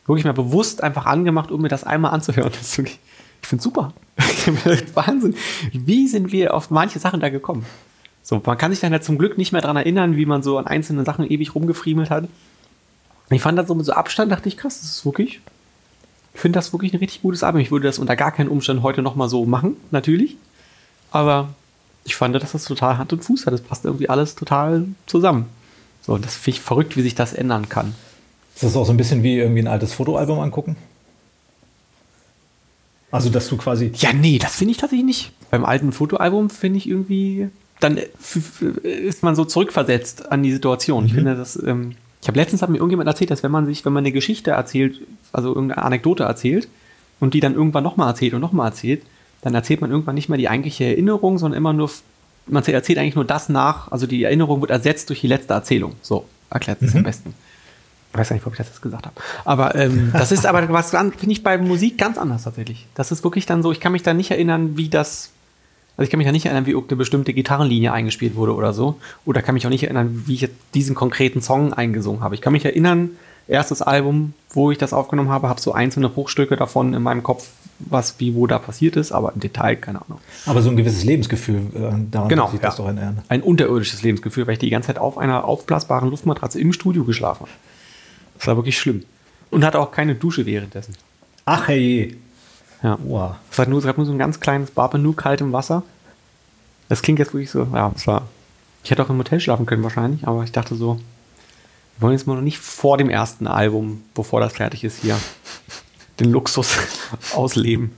wirklich 0.06 0.26
mal 0.26 0.34
bewusst 0.34 0.84
einfach 0.84 1.08
angemacht, 1.08 1.50
um 1.50 1.64
mir 1.64 1.70
das 1.70 1.86
einmal 1.86 2.14
anzuhören. 2.14 2.52
Das 2.60 2.62
ist 2.62 2.78
wirklich, 2.78 3.00
ich 3.46 3.50
finde 3.50 3.64
super. 3.64 3.94
Wahnsinn. 4.96 5.36
Wie 5.72 6.08
sind 6.08 6.32
wir 6.32 6.56
auf 6.56 6.72
manche 6.72 6.98
Sachen 6.98 7.20
da 7.20 7.30
gekommen? 7.30 7.64
So, 8.24 8.42
man 8.44 8.58
kann 8.58 8.72
sich 8.72 8.80
dann 8.80 8.92
ja 8.92 9.02
zum 9.02 9.20
Glück 9.20 9.38
nicht 9.38 9.52
mehr 9.52 9.62
daran 9.62 9.78
erinnern, 9.78 10.16
wie 10.16 10.26
man 10.26 10.42
so 10.42 10.58
an 10.58 10.66
einzelnen 10.66 11.06
Sachen 11.06 11.30
ewig 11.30 11.54
rumgefriemelt 11.54 12.10
hat. 12.10 12.28
Ich 13.30 13.44
fand 13.44 13.60
das 13.60 13.68
so 13.68 13.76
mit 13.76 13.86
so 13.86 13.94
Abstand, 13.94 14.32
dachte 14.32 14.50
ich, 14.50 14.58
krass, 14.58 14.80
das 14.82 14.90
ist 14.90 15.06
wirklich, 15.06 15.42
ich 16.34 16.40
finde 16.40 16.58
das 16.58 16.74
wirklich 16.74 16.94
ein 16.94 16.98
richtig 16.98 17.22
gutes 17.22 17.44
Album. 17.44 17.62
Ich 17.62 17.70
würde 17.70 17.86
das 17.86 18.00
unter 18.00 18.16
gar 18.16 18.32
keinen 18.32 18.50
Umständen 18.50 18.82
heute 18.82 19.04
nochmal 19.04 19.30
so 19.30 19.46
machen, 19.46 19.78
natürlich. 19.92 20.38
Aber 21.12 21.50
ich 22.04 22.16
fand, 22.16 22.34
dass 22.34 22.52
das 22.52 22.66
total 22.66 22.98
Hand 22.98 23.14
und 23.14 23.24
Fuß 23.24 23.46
hat. 23.46 23.54
Das 23.54 23.62
passt 23.62 23.86
irgendwie 23.86 24.10
alles 24.10 24.34
total 24.34 24.86
zusammen. 25.06 25.46
So, 26.02 26.18
das 26.18 26.36
finde 26.36 26.58
ich 26.58 26.62
verrückt, 26.64 26.98
wie 26.98 27.04
sich 27.04 27.14
das 27.14 27.34
ändern 27.34 27.70
kann. 27.70 27.94
Ist 28.56 28.64
das 28.64 28.76
auch 28.76 28.86
so 28.86 28.92
ein 28.92 28.98
bisschen 28.98 29.22
wie 29.22 29.38
irgendwie 29.38 29.62
ein 29.62 29.68
altes 29.68 29.94
Fotoalbum 29.94 30.40
angucken? 30.40 30.78
Also, 33.16 33.30
dass 33.30 33.48
du 33.48 33.56
quasi. 33.56 33.92
Ja, 33.96 34.12
nee, 34.12 34.40
das 34.40 34.58
finde 34.58 34.72
ich 34.72 34.78
tatsächlich 34.78 35.06
nicht. 35.06 35.32
Beim 35.50 35.64
alten 35.64 35.94
Fotoalbum 35.94 36.50
finde 36.50 36.78
ich 36.80 36.90
irgendwie, 36.90 37.48
dann 37.80 37.98
ist 38.84 39.24
man 39.24 39.36
so 39.36 39.46
zurückversetzt 39.46 40.30
an 40.32 40.44
die 40.44 40.52
Situation. 40.52 41.04
Mhm. 41.04 41.08
Ich 41.08 41.14
finde 41.14 41.36
das, 41.36 41.56
ähm, 41.64 41.96
ich 42.22 42.28
habe 42.28 42.38
letztens 42.38 42.62
hat 42.62 42.70
mir 42.70 42.78
irgendjemand 42.78 43.08
erzählt, 43.08 43.32
dass 43.32 43.42
wenn 43.42 43.52
man 43.52 43.66
sich, 43.68 43.86
wenn 43.86 43.94
man 43.94 44.02
eine 44.02 44.12
Geschichte 44.12 44.52
erzählt, 44.52 45.00
also 45.32 45.56
irgendeine 45.56 45.84
Anekdote 45.84 46.24
erzählt 46.24 46.68
und 47.22 47.34
die 47.34 47.40
dann 47.40 47.54
irgendwann 47.54 47.86
nochmal 47.86 48.10
erzählt 48.10 48.34
und 48.34 48.42
nochmal 48.42 48.68
erzählt, 48.68 49.02
dann 49.42 49.56
erzählt 49.56 49.80
man 49.80 49.92
irgendwann 49.92 50.16
nicht 50.16 50.28
mehr 50.28 50.38
die 50.38 50.50
eigentliche 50.50 50.84
Erinnerung, 50.84 51.38
sondern 51.38 51.58
immer 51.58 51.72
nur, 51.72 51.90
man 52.48 52.66
erzählt 52.66 53.00
eigentlich 53.00 53.16
nur 53.16 53.24
das 53.24 53.48
nach, 53.48 53.94
also 53.94 54.08
die 54.08 54.24
Erinnerung 54.24 54.60
wird 54.60 54.72
ersetzt 54.72 55.08
durch 55.08 55.22
die 55.22 55.28
letzte 55.28 55.54
Erzählung. 55.54 55.94
So 56.02 56.26
erklärt 56.50 56.82
es 56.82 56.94
mhm. 56.94 56.98
am 56.98 57.04
besten. 57.04 57.34
Ich 58.16 58.20
weiß 58.20 58.30
gar 58.30 58.36
nicht, 58.36 58.48
ob 58.48 58.54
ich 58.54 58.58
das 58.58 58.68
jetzt 58.68 58.82
gesagt 58.82 59.06
habe. 59.06 59.16
Aber 59.44 59.76
ähm, 59.76 60.12
das 60.14 60.32
ist 60.32 60.46
aber 60.46 60.68
was, 60.70 60.92
finde 60.92 61.32
ich, 61.32 61.44
bei 61.44 61.58
Musik 61.58 61.98
ganz 61.98 62.18
anders 62.18 62.44
tatsächlich. 62.44 62.88
Das 62.96 63.12
ist 63.12 63.24
wirklich 63.24 63.46
dann 63.46 63.62
so, 63.62 63.72
ich 63.72 63.80
kann 63.80 63.92
mich 63.92 64.04
da 64.04 64.14
nicht 64.14 64.32
erinnern, 64.32 64.78
wie 64.78 64.90
das. 64.90 65.32
Also 65.98 66.06
ich 66.06 66.10
kann 66.10 66.18
mich 66.18 66.26
da 66.26 66.32
nicht 66.32 66.46
erinnern, 66.46 66.66
wie 66.66 66.76
eine 66.76 66.96
bestimmte 66.96 67.34
Gitarrenlinie 67.34 67.92
eingespielt 67.92 68.36
wurde 68.36 68.54
oder 68.54 68.74
so. 68.74 69.00
Oder 69.26 69.42
kann 69.42 69.54
mich 69.54 69.66
auch 69.66 69.70
nicht 69.70 69.84
erinnern, 69.84 70.24
wie 70.26 70.34
ich 70.34 70.42
jetzt 70.42 70.56
diesen 70.74 70.96
konkreten 70.96 71.42
Song 71.42 71.74
eingesungen 71.74 72.22
habe. 72.22 72.36
Ich 72.36 72.42
kann 72.42 72.54
mich 72.54 72.66
erinnern, 72.66 73.12
erstes 73.48 73.82
Album, 73.82 74.34
wo 74.52 74.72
ich 74.72 74.78
das 74.78 74.94
aufgenommen 74.94 75.30
habe, 75.30 75.50
habe 75.50 75.62
so 75.62 75.74
einzelne 75.74 76.10
Bruchstücke 76.10 76.56
davon 76.56 76.94
in 76.94 77.04
meinem 77.04 77.24
Kopf, 77.24 77.48
was 77.80 78.20
wie 78.20 78.34
wo 78.36 78.48
da 78.48 78.60
passiert 78.60 78.96
ist, 78.96 79.12
aber 79.12 79.34
im 79.34 79.40
Detail 79.40 79.76
keine 79.76 80.02
Ahnung. 80.02 80.20
Aber 80.46 80.62
so 80.62 80.70
ein 80.70 80.78
gewisses 80.78 81.04
Lebensgefühl, 81.04 81.62
äh, 81.76 81.94
daran 82.10 82.30
genau, 82.30 82.50
sieht 82.50 82.62
ja. 82.62 82.68
das 82.68 82.78
doch 82.78 82.90
in 82.90 83.00
Ein 83.28 83.42
unterirdisches 83.42 84.02
Lebensgefühl, 84.02 84.48
weil 84.48 84.54
ich 84.54 84.60
die 84.60 84.70
ganze 84.70 84.88
Zeit 84.88 84.98
auf 84.98 85.18
einer 85.18 85.46
aufblasbaren 85.46 86.10
Luftmatratze 86.10 86.60
im 86.60 86.74
Studio 86.74 87.04
geschlafen 87.04 87.42
habe. 87.42 87.52
Das 88.38 88.48
war 88.48 88.56
wirklich 88.56 88.78
schlimm. 88.78 89.04
Und 89.52 89.64
hatte 89.64 89.80
auch 89.80 89.92
keine 89.92 90.16
Dusche 90.16 90.46
währenddessen. 90.46 90.96
Ach 91.46 91.68
hey. 91.68 92.18
Ja. 92.84 92.98
Wow. 93.04 93.36
Es 93.52 93.58
gab 93.58 93.68
nur, 93.68 93.82
nur 93.82 94.06
so 94.06 94.12
ein 94.12 94.20
ganz 94.20 94.40
kleines 94.40 94.72
Bad 94.72 94.94
mit 94.94 95.04
nur 95.04 95.16
kaltem 95.16 95.54
Wasser. 95.54 95.84
Das 96.90 97.02
klingt 97.02 97.20
jetzt 97.20 97.34
wirklich 97.34 97.52
so, 97.52 97.68
ja, 97.74 97.92
es 97.96 98.06
war. 98.06 98.28
Ich 98.84 98.92
hätte 98.92 99.04
auch 99.04 99.10
im 99.10 99.18
Hotel 99.18 99.40
schlafen 99.40 99.66
können 99.66 99.82
wahrscheinlich, 99.82 100.28
aber 100.28 100.44
ich 100.44 100.52
dachte 100.52 100.76
so, 100.76 101.00
wir 101.98 102.02
wollen 102.02 102.14
jetzt 102.14 102.28
mal 102.28 102.36
noch 102.36 102.42
nicht 102.42 102.60
vor 102.60 102.98
dem 102.98 103.10
ersten 103.10 103.48
Album, 103.48 104.04
bevor 104.14 104.42
das 104.42 104.54
fertig 104.54 104.84
ist, 104.84 105.02
hier 105.02 105.18
den 106.20 106.32
Luxus 106.32 106.78
ausleben. 107.34 107.92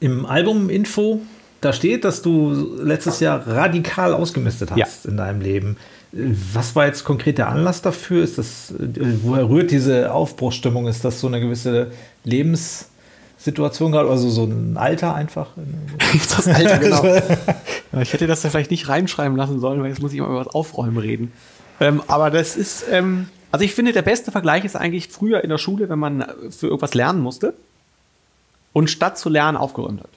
Im 0.00 0.24
Album-Info, 0.24 1.20
da 1.60 1.72
steht, 1.72 2.04
dass 2.04 2.22
du 2.22 2.76
letztes 2.80 3.20
Jahr 3.20 3.46
radikal 3.46 4.14
ausgemistet 4.14 4.70
hast 4.70 5.04
ja. 5.04 5.10
in 5.10 5.16
deinem 5.16 5.40
Leben. 5.40 5.76
Was 6.12 6.74
war 6.74 6.86
jetzt 6.86 7.04
konkret 7.04 7.38
der 7.38 7.48
Anlass 7.48 7.82
dafür? 7.82 8.24
Ist 8.24 8.38
das, 8.38 8.72
woher 9.22 9.48
rührt 9.48 9.70
diese 9.70 10.12
Aufbruchsstimmung? 10.12 10.86
Ist 10.86 11.04
das 11.04 11.20
so 11.20 11.26
eine 11.26 11.38
gewisse 11.40 11.92
Lebenssituation 12.24 13.92
gerade, 13.92 14.08
also 14.08 14.30
so 14.30 14.44
ein 14.44 14.78
Alter 14.78 15.14
einfach? 15.14 15.50
das 16.12 16.48
Alter, 16.48 16.78
genau. 16.78 17.04
ja, 17.04 18.00
ich 18.00 18.12
hätte 18.12 18.26
das 18.26 18.40
da 18.40 18.48
vielleicht 18.48 18.70
nicht 18.70 18.88
reinschreiben 18.88 19.36
lassen 19.36 19.60
sollen, 19.60 19.82
weil 19.82 19.90
jetzt 19.90 20.00
muss 20.00 20.12
ich 20.14 20.20
mal 20.20 20.28
über 20.28 20.40
was 20.40 20.48
Aufräumen 20.48 20.96
reden. 20.96 21.32
Ähm, 21.78 22.02
aber 22.08 22.30
das 22.30 22.56
ist, 22.56 22.86
ähm, 22.90 23.28
also 23.52 23.64
ich 23.64 23.74
finde, 23.74 23.92
der 23.92 24.02
beste 24.02 24.32
Vergleich 24.32 24.64
ist 24.64 24.76
eigentlich 24.76 25.08
früher 25.08 25.44
in 25.44 25.50
der 25.50 25.58
Schule, 25.58 25.90
wenn 25.90 25.98
man 25.98 26.24
für 26.50 26.68
irgendwas 26.68 26.94
lernen 26.94 27.20
musste 27.20 27.54
und 28.72 28.88
statt 28.88 29.18
zu 29.18 29.28
lernen 29.28 29.56
aufgeräumt 29.58 30.00
hat. 30.00 30.10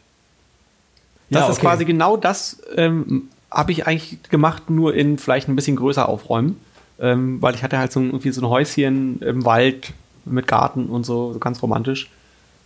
Das 1.30 1.40
ja, 1.40 1.44
okay. 1.46 1.52
ist 1.54 1.62
quasi 1.62 1.86
genau 1.86 2.18
das, 2.18 2.62
ähm, 2.76 3.30
habe 3.52 3.74
ich 3.74 3.86
eigentlich 3.86 4.24
gemacht, 4.24 4.70
nur 4.70 4.96
in 4.96 5.18
vielleicht 5.18 5.50
ein 5.50 5.56
bisschen 5.56 5.76
größer 5.76 6.08
aufräumen. 6.08 6.60
Ähm, 7.00 7.42
weil 7.42 7.56
ich 7.56 7.64
hatte 7.64 7.78
halt 7.78 7.92
so, 7.92 8.00
irgendwie 8.00 8.32
so 8.32 8.42
ein 8.42 8.50
Häuschen 8.50 9.22
im 9.22 9.44
Wald 9.44 9.94
mit 10.24 10.48
Garten 10.48 10.86
und 10.86 11.06
so, 11.06 11.34
so 11.34 11.40
ganz 11.40 11.62
romantisch. 11.62 12.10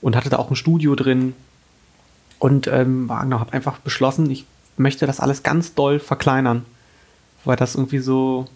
Und 0.01 0.15
hatte 0.15 0.29
da 0.29 0.37
auch 0.37 0.49
ein 0.49 0.55
Studio 0.55 0.95
drin. 0.95 1.33
Und 2.37 2.67
ähm, 2.67 3.09
genau, 3.21 3.39
habe 3.39 3.53
einfach 3.53 3.79
beschlossen, 3.79 4.29
ich 4.29 4.45
möchte 4.77 5.07
das 5.07 5.19
alles 5.19 5.41
ganz 5.41 5.73
doll 5.73 5.99
verkleinern. 5.99 6.65
Weil 7.45 7.55
das 7.55 7.75
irgendwie 7.75 7.99
so, 7.99 8.47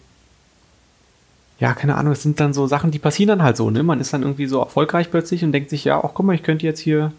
ja, 1.58 1.74
keine 1.74 1.96
Ahnung, 1.96 2.12
es 2.12 2.22
sind 2.22 2.38
dann 2.40 2.52
so 2.52 2.66
Sachen, 2.66 2.90
die 2.90 2.98
passieren 2.98 3.28
dann 3.28 3.42
halt 3.42 3.56
so, 3.56 3.70
ne? 3.70 3.82
Man 3.82 4.00
ist 4.00 4.12
dann 4.12 4.22
irgendwie 4.22 4.46
so 4.46 4.60
erfolgreich 4.60 5.10
plötzlich 5.10 5.42
und 5.44 5.52
denkt 5.52 5.70
sich, 5.70 5.84
ja, 5.84 5.98
ach 6.04 6.10
guck 6.14 6.26
mal, 6.26 6.34
ich 6.34 6.42
könnte 6.42 6.66
jetzt 6.66 6.80
hier 6.80 7.12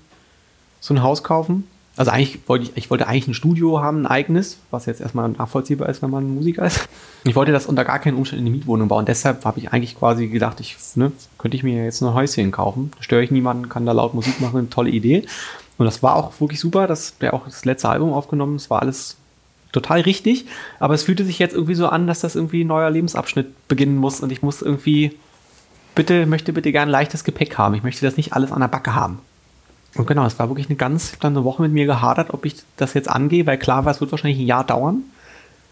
so 0.80 0.94
ein 0.94 1.04
Haus 1.04 1.24
kaufen 1.24 1.68
also 1.98 2.12
eigentlich 2.12 2.40
wollte 2.48 2.66
ich, 2.66 2.72
ich 2.76 2.90
wollte 2.90 3.08
eigentlich 3.08 3.28
ein 3.28 3.34
Studio 3.34 3.82
haben, 3.82 4.04
ein 4.04 4.08
eigenes, 4.08 4.58
was 4.72 4.86
jetzt 4.86 5.02
erstmal 5.02 5.28
nachvollziehbar 5.30 5.90
ist, 5.90 6.02
wenn 6.02 6.10
man 6.10 6.34
Musiker 6.34 6.66
ist. 6.66 6.88
Ich 7.26 7.36
wollte 7.36 7.52
das 7.52 7.66
unter 7.66 7.84
gar 7.84 8.00
keinen 8.00 8.16
Umständen 8.16 8.46
in 8.46 8.52
eine 8.52 8.58
Mietwohnung 8.58 8.88
bauen. 8.88 9.06
Deshalb 9.06 9.44
habe 9.44 9.60
ich 9.60 9.72
eigentlich 9.72 9.98
quasi 9.98 10.28
gedacht, 10.28 10.60
ich, 10.60 10.78
ne, 10.96 11.12
könnte 11.38 11.58
ich 11.58 11.64
mir 11.64 11.84
jetzt 11.84 12.02
ein 12.02 12.14
Häuschen 12.14 12.52
kaufen. 12.52 12.92
Da 12.96 13.04
störe 13.04 13.24
ich 13.24 13.32
niemanden, 13.32 13.70
kann 13.70 13.86
da 13.86 13.92
laut 13.92 14.14
Musik 14.14 14.40
machen, 14.40 14.70
tolle 14.70 14.90
Idee. 14.90 15.26
Und 15.78 15.86
das 15.86 16.02
war 16.02 16.16
auch 16.16 16.40
wirklich 16.40 16.60
super. 16.60 16.88
Das 16.88 17.16
wäre 17.20 17.34
auch 17.34 17.46
das 17.46 17.66
letzte 17.66 17.90
Album 17.90 18.14
aufgenommen. 18.14 18.56
Es 18.56 18.70
war 18.70 18.82
alles 18.82 19.18
total 19.72 20.02
richtig. 20.02 20.46
Aber 20.80 20.94
es 20.94 21.04
fühlte 21.04 21.26
sich 21.26 21.40
jetzt 21.40 21.54
irgendwie 21.54 21.76
so 21.76 21.88
an, 21.88 22.08
dass 22.08 22.22
das 22.22 22.36
irgendwie 22.36 22.64
ein 22.64 22.68
neuer 22.68 22.90
Lebensabschnitt 22.90 23.68
beginnen 23.68 23.98
muss. 23.98 24.22
Und 24.22 24.32
ich 24.32 24.42
muss 24.42 24.62
irgendwie, 24.62 25.18
bitte, 25.94 26.26
möchte 26.26 26.54
bitte 26.54 26.72
gerne 26.72 26.92
leichtes 26.92 27.24
Gepäck 27.24 27.58
haben. 27.58 27.76
Ich 27.76 27.84
möchte 27.84 28.06
das 28.06 28.18
nicht 28.18 28.34
alles 28.34 28.52
an 28.52 28.62
der 28.62 28.68
Backe 28.70 28.96
haben. 28.96 29.20
Und 29.96 30.08
genau, 30.08 30.26
es 30.26 30.40
war 30.40 30.50
wirklich 30.50 30.68
eine 30.68 30.78
ganz, 30.78 31.18
dann 31.20 31.36
eine 31.36 31.44
Woche 31.44 31.62
mit 31.62 31.74
mir 31.74 31.86
gehadert, 31.86 32.34
ob 32.34 32.46
ich 32.46 32.56
das 32.78 32.94
jetzt 32.94 33.10
angehe, 33.10 33.46
weil 33.46 33.58
klar 33.58 33.84
war, 33.86 33.92
es 33.92 34.00
wird 34.00 34.12
wahrscheinlich 34.12 34.40
ein 34.40 34.46
Jahr 34.46 34.64
dauern. 34.64 35.04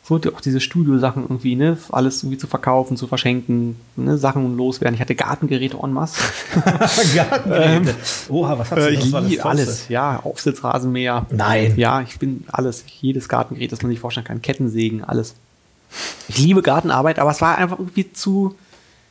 so 0.03 0.15
auch 0.15 0.41
diese 0.41 0.59
Studiosachen 0.59 1.23
irgendwie, 1.23 1.55
ne, 1.55 1.77
alles 1.91 2.23
irgendwie 2.23 2.37
zu 2.37 2.47
verkaufen, 2.47 2.97
zu 2.97 3.07
verschenken, 3.07 3.77
ne, 3.95 4.17
Sachen 4.17 4.57
loswerden. 4.57 4.95
Ich 4.95 5.01
hatte 5.01 5.15
Gartengeräte 5.15 5.77
en 5.81 5.93
masse. 5.93 6.19
Gartengeräte. 7.15 7.91
Ähm, 7.91 7.95
Oha, 8.27 8.59
was 8.59 8.71
hast 8.71 8.77
du? 8.77 8.89
Äh, 8.89 8.93
ich 8.93 9.05
liebe 9.05 9.45
alles, 9.45 9.87
ja, 9.87 10.19
Aufsitzrasenmäher. 10.21 11.25
Nein. 11.29 11.73
Ja, 11.77 12.01
ich 12.01 12.19
bin 12.19 12.43
alles, 12.51 12.83
jedes 12.99 13.29
Gartengerät, 13.29 13.71
das 13.71 13.81
man 13.83 13.91
sich 13.91 13.99
vorstellen 14.01 14.27
kann, 14.27 14.41
Kettensägen, 14.41 15.03
alles. 15.03 15.35
Ich 16.27 16.37
liebe 16.37 16.61
Gartenarbeit, 16.61 17.19
aber 17.19 17.31
es 17.31 17.41
war 17.41 17.57
einfach 17.57 17.79
irgendwie 17.79 18.11
zu, 18.11 18.55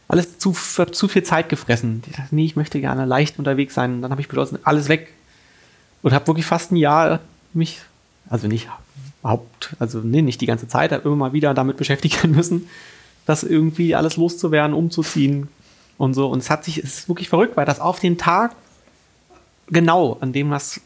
alles 0.08 0.38
zu, 0.38 0.52
zu 0.52 1.06
viel 1.08 1.22
Zeit 1.22 1.50
gefressen. 1.50 2.02
Ich 2.06 2.16
dachte, 2.16 2.34
nee, 2.34 2.46
ich 2.46 2.56
möchte 2.56 2.80
gerne 2.80 3.04
leicht 3.04 3.38
unterwegs 3.38 3.74
sein. 3.74 3.94
Und 3.94 4.02
dann 4.02 4.10
habe 4.10 4.22
ich 4.22 4.28
beschlossen, 4.28 4.58
alles 4.64 4.88
weg. 4.88 5.12
Und 6.02 6.12
habe 6.12 6.26
wirklich 6.26 6.46
fast 6.46 6.72
ein 6.72 6.76
Jahr 6.76 7.20
mich, 7.52 7.80
also 8.30 8.48
nicht 8.48 8.68
Haupt, 9.22 9.76
also 9.78 9.98
nee, 9.98 10.22
nicht 10.22 10.40
die 10.40 10.46
ganze 10.46 10.68
Zeit, 10.68 10.92
aber 10.92 11.04
immer 11.04 11.16
mal 11.16 11.32
wieder 11.32 11.52
damit 11.52 11.76
beschäftigen 11.76 12.30
müssen, 12.30 12.68
das 13.26 13.42
irgendwie 13.42 13.94
alles 13.94 14.16
loszuwerden, 14.16 14.74
umzuziehen 14.74 15.48
und 15.98 16.14
so. 16.14 16.28
Und 16.28 16.38
es 16.38 16.48
hat 16.48 16.64
sich, 16.64 16.78
es 16.78 17.00
ist 17.00 17.08
wirklich 17.08 17.28
verrückt, 17.28 17.56
weil 17.56 17.66
das 17.66 17.80
auf 17.80 18.00
den 18.00 18.16
Tag 18.16 18.54
genau, 19.66 20.16
an 20.20 20.32
dem 20.32 20.50
das 20.50 20.80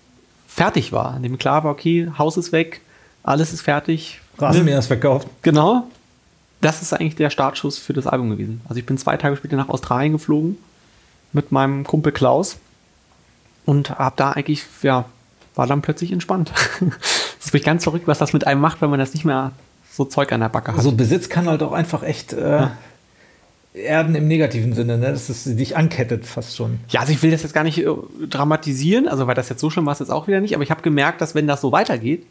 fertig 0.49 0.93
war, 0.93 1.12
an 1.14 1.23
dem 1.23 1.39
klar 1.39 1.62
war, 1.62 1.70
okay, 1.70 2.11
Haus 2.18 2.37
ist 2.37 2.51
weg, 2.51 2.81
alles 3.23 3.53
ist 3.53 3.62
fertig. 3.62 4.20
Rasenmäher 4.39 4.81
ist 4.81 4.87
verkauft. 4.87 5.29
Genau. 5.43 5.89
Das 6.63 6.81
ist 6.81 6.95
eigentlich 6.95 7.17
der 7.17 7.29
Startschuss 7.29 7.77
für 7.77 7.93
das 7.93 8.07
Album 8.07 8.31
gewesen. 8.31 8.63
Also 8.69 8.79
ich 8.79 8.87
bin 8.87 8.97
zwei 8.97 9.17
Tage 9.19 9.37
später 9.37 9.57
nach 9.57 9.69
Australien 9.69 10.13
geflogen 10.13 10.57
mit 11.33 11.53
meinem 11.53 11.85
Kumpel 11.85 12.13
Klaus 12.13 12.57
und 13.67 13.91
habe 13.91 14.15
da 14.17 14.33
eigentlich, 14.33 14.65
ja, 14.83 15.05
war 15.55 15.67
dann 15.67 15.83
plötzlich 15.83 16.13
entspannt. 16.13 16.53
Das 17.43 17.49
ist 17.49 17.55
wirklich 17.55 17.67
ganz 17.67 17.83
verrückt, 17.83 18.07
was 18.07 18.19
das 18.19 18.33
mit 18.33 18.47
einem 18.47 18.61
macht, 18.61 18.81
wenn 18.83 18.89
man 18.91 19.01
das 19.01 19.15
nicht 19.15 19.25
mehr 19.25 19.51
so 19.91 20.05
Zeug 20.05 20.31
an 20.31 20.39
der 20.39 20.49
Backe 20.49 20.77
hat. 20.77 20.81
So 20.81 20.93
Besitz 20.93 21.29
kann 21.29 21.49
halt 21.49 21.61
auch 21.65 21.73
einfach 21.73 22.05
echt 22.05 22.33
äh, 22.33 22.41
ja. 22.41 22.71
erden 23.75 24.15
im 24.15 24.29
negativen 24.29 24.75
Sinne, 24.75 24.97
ne? 24.97 25.11
dass 25.11 25.29
es 25.29 25.43
dich 25.43 25.77
ankettet 25.77 26.25
fast 26.25 26.55
schon. 26.55 26.79
Ja, 26.91 27.01
also 27.01 27.13
ich 27.13 27.21
will 27.21 27.33
das 27.33 27.43
jetzt 27.43 27.53
gar 27.53 27.65
nicht 27.65 27.79
äh, 27.79 27.89
dramatisieren, 28.29 29.09
also 29.09 29.27
weil 29.27 29.35
das 29.35 29.49
jetzt 29.49 29.59
so 29.59 29.71
schlimm 29.71 29.87
war 29.87 29.93
es 29.93 29.99
jetzt 29.99 30.11
auch 30.11 30.29
wieder 30.29 30.41
nicht, 30.41 30.55
aber 30.55 30.63
ich 30.63 30.71
habe 30.71 30.83
gemerkt, 30.83 31.21
dass 31.21 31.35
wenn 31.35 31.49
das 31.49 31.61
so 31.61 31.73
weitergeht, 31.73 32.25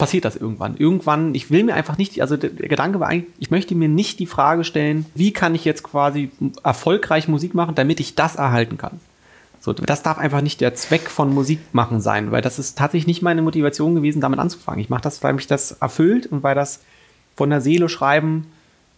passiert 0.00 0.24
das 0.24 0.36
irgendwann. 0.36 0.76
Irgendwann, 0.76 1.34
ich 1.34 1.50
will 1.50 1.62
mir 1.62 1.74
einfach 1.74 1.96
nicht, 1.96 2.20
also 2.20 2.36
der, 2.36 2.50
Gedanke 2.50 2.98
war 2.98 3.08
eigentlich, 3.08 3.32
ich 3.38 3.50
möchte 3.50 3.74
mir 3.74 3.88
nicht 3.88 4.18
die 4.18 4.26
Frage 4.26 4.64
stellen, 4.64 5.06
wie 5.14 5.32
kann 5.32 5.54
ich 5.54 5.64
jetzt 5.64 5.82
quasi 5.82 6.30
erfolgreich 6.64 7.28
Musik 7.28 7.54
machen, 7.54 7.74
damit 7.76 8.00
ich 8.00 8.14
das 8.14 8.36
erhalten 8.36 8.78
kann. 8.78 9.00
So, 9.60 9.72
das 9.74 10.02
darf 10.02 10.18
einfach 10.18 10.40
nicht 10.40 10.60
der 10.60 10.74
Zweck 10.74 11.10
von 11.10 11.32
Musik 11.34 11.60
machen 11.72 12.00
sein, 12.00 12.32
weil 12.32 12.40
das 12.40 12.58
ist 12.58 12.78
tatsächlich 12.78 13.06
nicht 13.06 13.22
meine 13.22 13.42
Motivation 13.42 13.94
gewesen, 13.94 14.20
damit 14.20 14.40
anzufangen. 14.40 14.80
Ich 14.80 14.88
mache 14.88 15.02
das, 15.02 15.22
weil 15.22 15.34
mich 15.34 15.46
das 15.46 15.72
erfüllt 15.72 16.26
und 16.26 16.42
weil 16.42 16.54
das 16.54 16.80
von 17.36 17.50
der 17.50 17.60
Seele 17.60 17.88
schreiben 17.88 18.46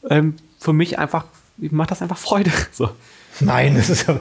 ähm, 0.08 0.36
für 0.58 0.72
mich 0.72 0.98
einfach, 0.98 1.24
ich 1.58 1.72
mache 1.72 1.88
das 1.88 2.02
einfach 2.02 2.18
Freude. 2.18 2.50
So. 2.72 2.90
Nein, 3.40 3.74
das 3.74 3.90
ist 3.90 4.06
ja. 4.06 4.18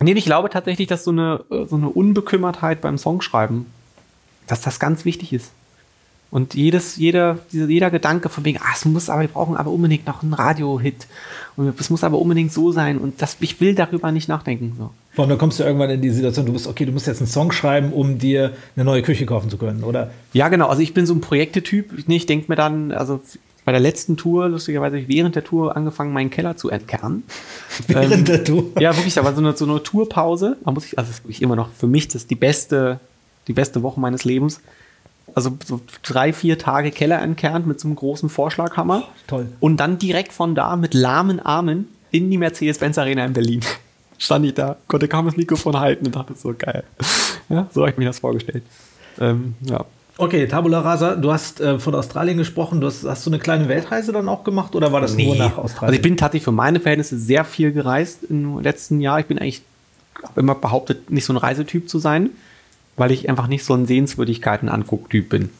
Nee, 0.00 0.12
ich 0.12 0.24
glaube 0.24 0.50
tatsächlich, 0.50 0.88
dass 0.88 1.04
so 1.04 1.10
eine, 1.10 1.44
so 1.48 1.76
eine 1.76 1.88
Unbekümmertheit 1.88 2.80
beim 2.80 2.98
Songschreiben, 2.98 3.66
dass 4.46 4.60
das 4.60 4.78
ganz 4.78 5.04
wichtig 5.04 5.32
ist. 5.32 5.52
Und 6.30 6.54
jedes, 6.54 6.96
jeder, 6.96 7.38
jeder 7.50 7.90
Gedanke 7.90 8.28
von 8.28 8.44
wegen, 8.44 8.58
ah, 8.58 8.72
es 8.74 8.84
muss 8.84 9.08
aber, 9.08 9.22
wir 9.22 9.28
brauchen 9.28 9.56
aber 9.56 9.70
unbedingt 9.70 10.06
noch 10.06 10.22
einen 10.22 10.34
Radio-Hit. 10.34 11.06
Und 11.56 11.80
es 11.80 11.88
muss 11.88 12.04
aber 12.04 12.18
unbedingt 12.18 12.52
so 12.52 12.70
sein. 12.70 12.98
Und 12.98 13.22
das, 13.22 13.38
ich 13.40 13.60
will 13.60 13.74
darüber 13.74 14.12
nicht 14.12 14.28
nachdenken. 14.28 14.74
So. 14.76 14.90
Und 15.22 15.28
dann 15.30 15.38
kommst 15.38 15.58
du 15.58 15.64
irgendwann 15.64 15.90
in 15.90 16.02
die 16.02 16.10
Situation, 16.10 16.44
du 16.44 16.52
bist, 16.52 16.66
okay, 16.66 16.84
du 16.84 16.92
musst 16.92 17.06
jetzt 17.06 17.20
einen 17.20 17.28
Song 17.28 17.50
schreiben, 17.50 17.92
um 17.92 18.18
dir 18.18 18.52
eine 18.76 18.84
neue 18.84 19.02
Küche 19.02 19.24
kaufen 19.24 19.48
zu 19.48 19.56
können, 19.56 19.82
oder? 19.84 20.10
Ja, 20.34 20.48
genau. 20.48 20.68
Also 20.68 20.82
ich 20.82 20.92
bin 20.92 21.06
so 21.06 21.14
ein 21.14 21.22
Projektetyp. 21.22 21.92
Ich 22.06 22.26
denke 22.26 22.46
mir 22.48 22.56
dann, 22.56 22.92
also 22.92 23.20
bei 23.64 23.72
der 23.72 23.80
letzten 23.80 24.16
Tour, 24.16 24.48
lustigerweise, 24.48 24.96
habe 24.96 25.02
ich 25.02 25.08
während 25.08 25.34
der 25.34 25.44
Tour 25.44 25.76
angefangen, 25.76 26.12
meinen 26.12 26.30
Keller 26.30 26.56
zu 26.56 26.70
entkernen. 26.70 27.24
Während 27.86 28.12
ähm, 28.12 28.24
der 28.24 28.44
Tour? 28.44 28.64
Ja, 28.80 28.96
wirklich, 28.96 29.12
da 29.12 29.24
war 29.24 29.34
so 29.34 29.40
eine, 29.40 29.54
so 29.56 29.66
eine 29.66 29.82
Tourpause. 29.82 30.56
Man 30.64 30.74
muss 30.74 30.86
ich, 30.86 30.98
also 30.98 31.08
das 31.08 31.18
ist 31.18 31.24
wirklich 31.24 31.42
immer 31.42 31.54
noch 31.54 31.68
für 31.72 31.86
mich 31.86 32.08
das 32.08 32.26
die 32.26 32.34
beste, 32.34 32.98
die 33.46 33.52
beste 33.52 33.82
Woche 33.82 34.00
meines 34.00 34.24
Lebens 34.24 34.60
also 35.34 35.56
so 35.64 35.80
drei, 36.02 36.32
vier 36.32 36.58
Tage 36.58 36.90
Keller 36.90 37.20
entkernt 37.20 37.66
mit 37.66 37.80
so 37.80 37.88
einem 37.88 37.96
großen 37.96 38.28
Vorschlaghammer. 38.28 39.04
Toll. 39.26 39.48
Und 39.60 39.78
dann 39.78 39.98
direkt 39.98 40.32
von 40.32 40.54
da 40.54 40.76
mit 40.76 40.94
lahmen 40.94 41.40
Armen 41.40 41.88
in 42.10 42.30
die 42.30 42.38
Mercedes-Benz 42.38 42.98
Arena 42.98 43.24
in 43.24 43.32
Berlin. 43.32 43.60
Stand 44.18 44.46
ich 44.46 44.54
da, 44.54 44.76
konnte 44.88 45.06
kaum 45.06 45.26
das 45.26 45.36
Mikrofon 45.36 45.78
halten 45.78 46.06
und 46.06 46.16
dachte 46.16 46.34
so, 46.34 46.54
geil. 46.56 46.84
Ja, 47.50 47.66
so 47.72 47.80
habe 47.80 47.92
ich 47.92 47.96
mir 47.96 48.04
das 48.04 48.18
vorgestellt. 48.18 48.62
Ähm, 49.18 49.54
ja. 49.62 49.86
Okay, 50.18 50.46
Tabula 50.46 50.80
Rasa, 50.80 51.14
du 51.14 51.32
hast 51.32 51.62
äh, 51.62 51.78
von 51.78 51.94
Australien 51.94 52.36
gesprochen. 52.36 52.78
Du 52.78 52.86
hast, 52.86 53.04
hast 53.04 53.24
du 53.24 53.30
eine 53.30 53.38
kleine 53.38 53.68
Weltreise 53.68 54.12
dann 54.12 54.28
auch 54.28 54.44
gemacht 54.44 54.74
oder 54.74 54.92
war 54.92 55.00
das 55.00 55.14
nee. 55.14 55.24
nur 55.24 55.36
nach 55.36 55.56
Australien? 55.56 55.86
Also 55.86 55.94
ich 55.94 56.02
bin 56.02 56.18
tatsächlich 56.18 56.44
für 56.44 56.52
meine 56.52 56.78
Verhältnisse 56.78 57.18
sehr 57.18 57.46
viel 57.46 57.72
gereist 57.72 58.24
im 58.24 58.60
letzten 58.60 59.00
Jahr. 59.00 59.18
Ich 59.18 59.24
bin 59.24 59.38
eigentlich, 59.38 59.62
habe 60.22 60.40
immer 60.40 60.56
behauptet, 60.56 61.10
nicht 61.10 61.24
so 61.24 61.32
ein 61.32 61.38
Reisetyp 61.38 61.88
zu 61.88 61.98
sein 61.98 62.32
weil 62.98 63.12
ich 63.12 63.28
einfach 63.28 63.46
nicht 63.46 63.64
so 63.64 63.74
ein 63.74 63.86
Sehenswürdigkeiten-Anguck-Typ 63.86 65.28
bin. 65.28 65.50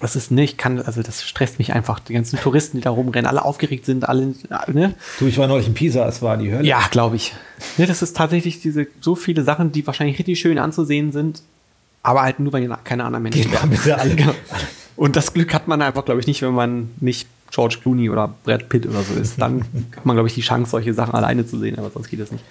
Das 0.00 0.16
ist 0.16 0.30
nicht, 0.30 0.58
kann, 0.58 0.82
also 0.82 1.02
das 1.02 1.22
stresst 1.22 1.58
mich 1.58 1.72
einfach. 1.72 1.98
Die 2.00 2.12
ganzen 2.12 2.38
Touristen, 2.38 2.76
die 2.78 2.82
da 2.82 2.90
rumrennen, 2.90 3.26
alle 3.26 3.44
aufgeregt 3.44 3.86
sind, 3.86 4.06
alle, 4.08 4.34
ne? 4.72 4.94
Du, 5.18 5.26
ich 5.26 5.38
war 5.38 5.46
neulich 5.46 5.66
in 5.66 5.74
Pisa, 5.74 6.06
es 6.06 6.20
war 6.20 6.36
die 6.36 6.52
Hölle. 6.52 6.64
Ja, 6.64 6.82
glaube 6.90 7.16
ich. 7.16 7.32
Ne, 7.78 7.86
das 7.86 8.02
ist 8.02 8.16
tatsächlich 8.16 8.60
diese, 8.60 8.86
so 9.00 9.14
viele 9.14 9.44
Sachen, 9.44 9.72
die 9.72 9.86
wahrscheinlich 9.86 10.18
richtig 10.18 10.38
schön 10.38 10.58
anzusehen 10.58 11.12
sind, 11.12 11.42
aber 12.02 12.22
halt 12.22 12.38
nur, 12.38 12.52
weil 12.52 12.68
keine 12.84 13.04
anderen 13.04 13.22
Menschen 13.22 13.50
Geht 13.50 13.70
bitte 13.70 13.98
alle. 13.98 14.14
Genau. 14.14 14.34
Und 14.96 15.16
das 15.16 15.32
Glück 15.32 15.54
hat 15.54 15.68
man 15.68 15.80
einfach, 15.80 16.04
glaube 16.04 16.20
ich, 16.20 16.26
nicht, 16.26 16.42
wenn 16.42 16.54
man 16.54 16.90
nicht 17.00 17.26
George 17.50 17.78
Clooney 17.80 18.10
oder 18.10 18.34
Brad 18.44 18.68
Pitt 18.68 18.86
oder 18.86 19.02
so 19.02 19.14
ist. 19.14 19.40
Dann 19.40 19.64
hat 19.96 20.04
man, 20.04 20.16
glaube 20.16 20.28
ich, 20.28 20.34
die 20.34 20.42
Chance, 20.42 20.70
solche 20.70 20.92
Sachen 20.92 21.14
alleine 21.14 21.46
zu 21.46 21.58
sehen, 21.58 21.78
aber 21.78 21.90
sonst 21.90 22.08
geht 22.08 22.20
das 22.20 22.30
nicht. 22.30 22.44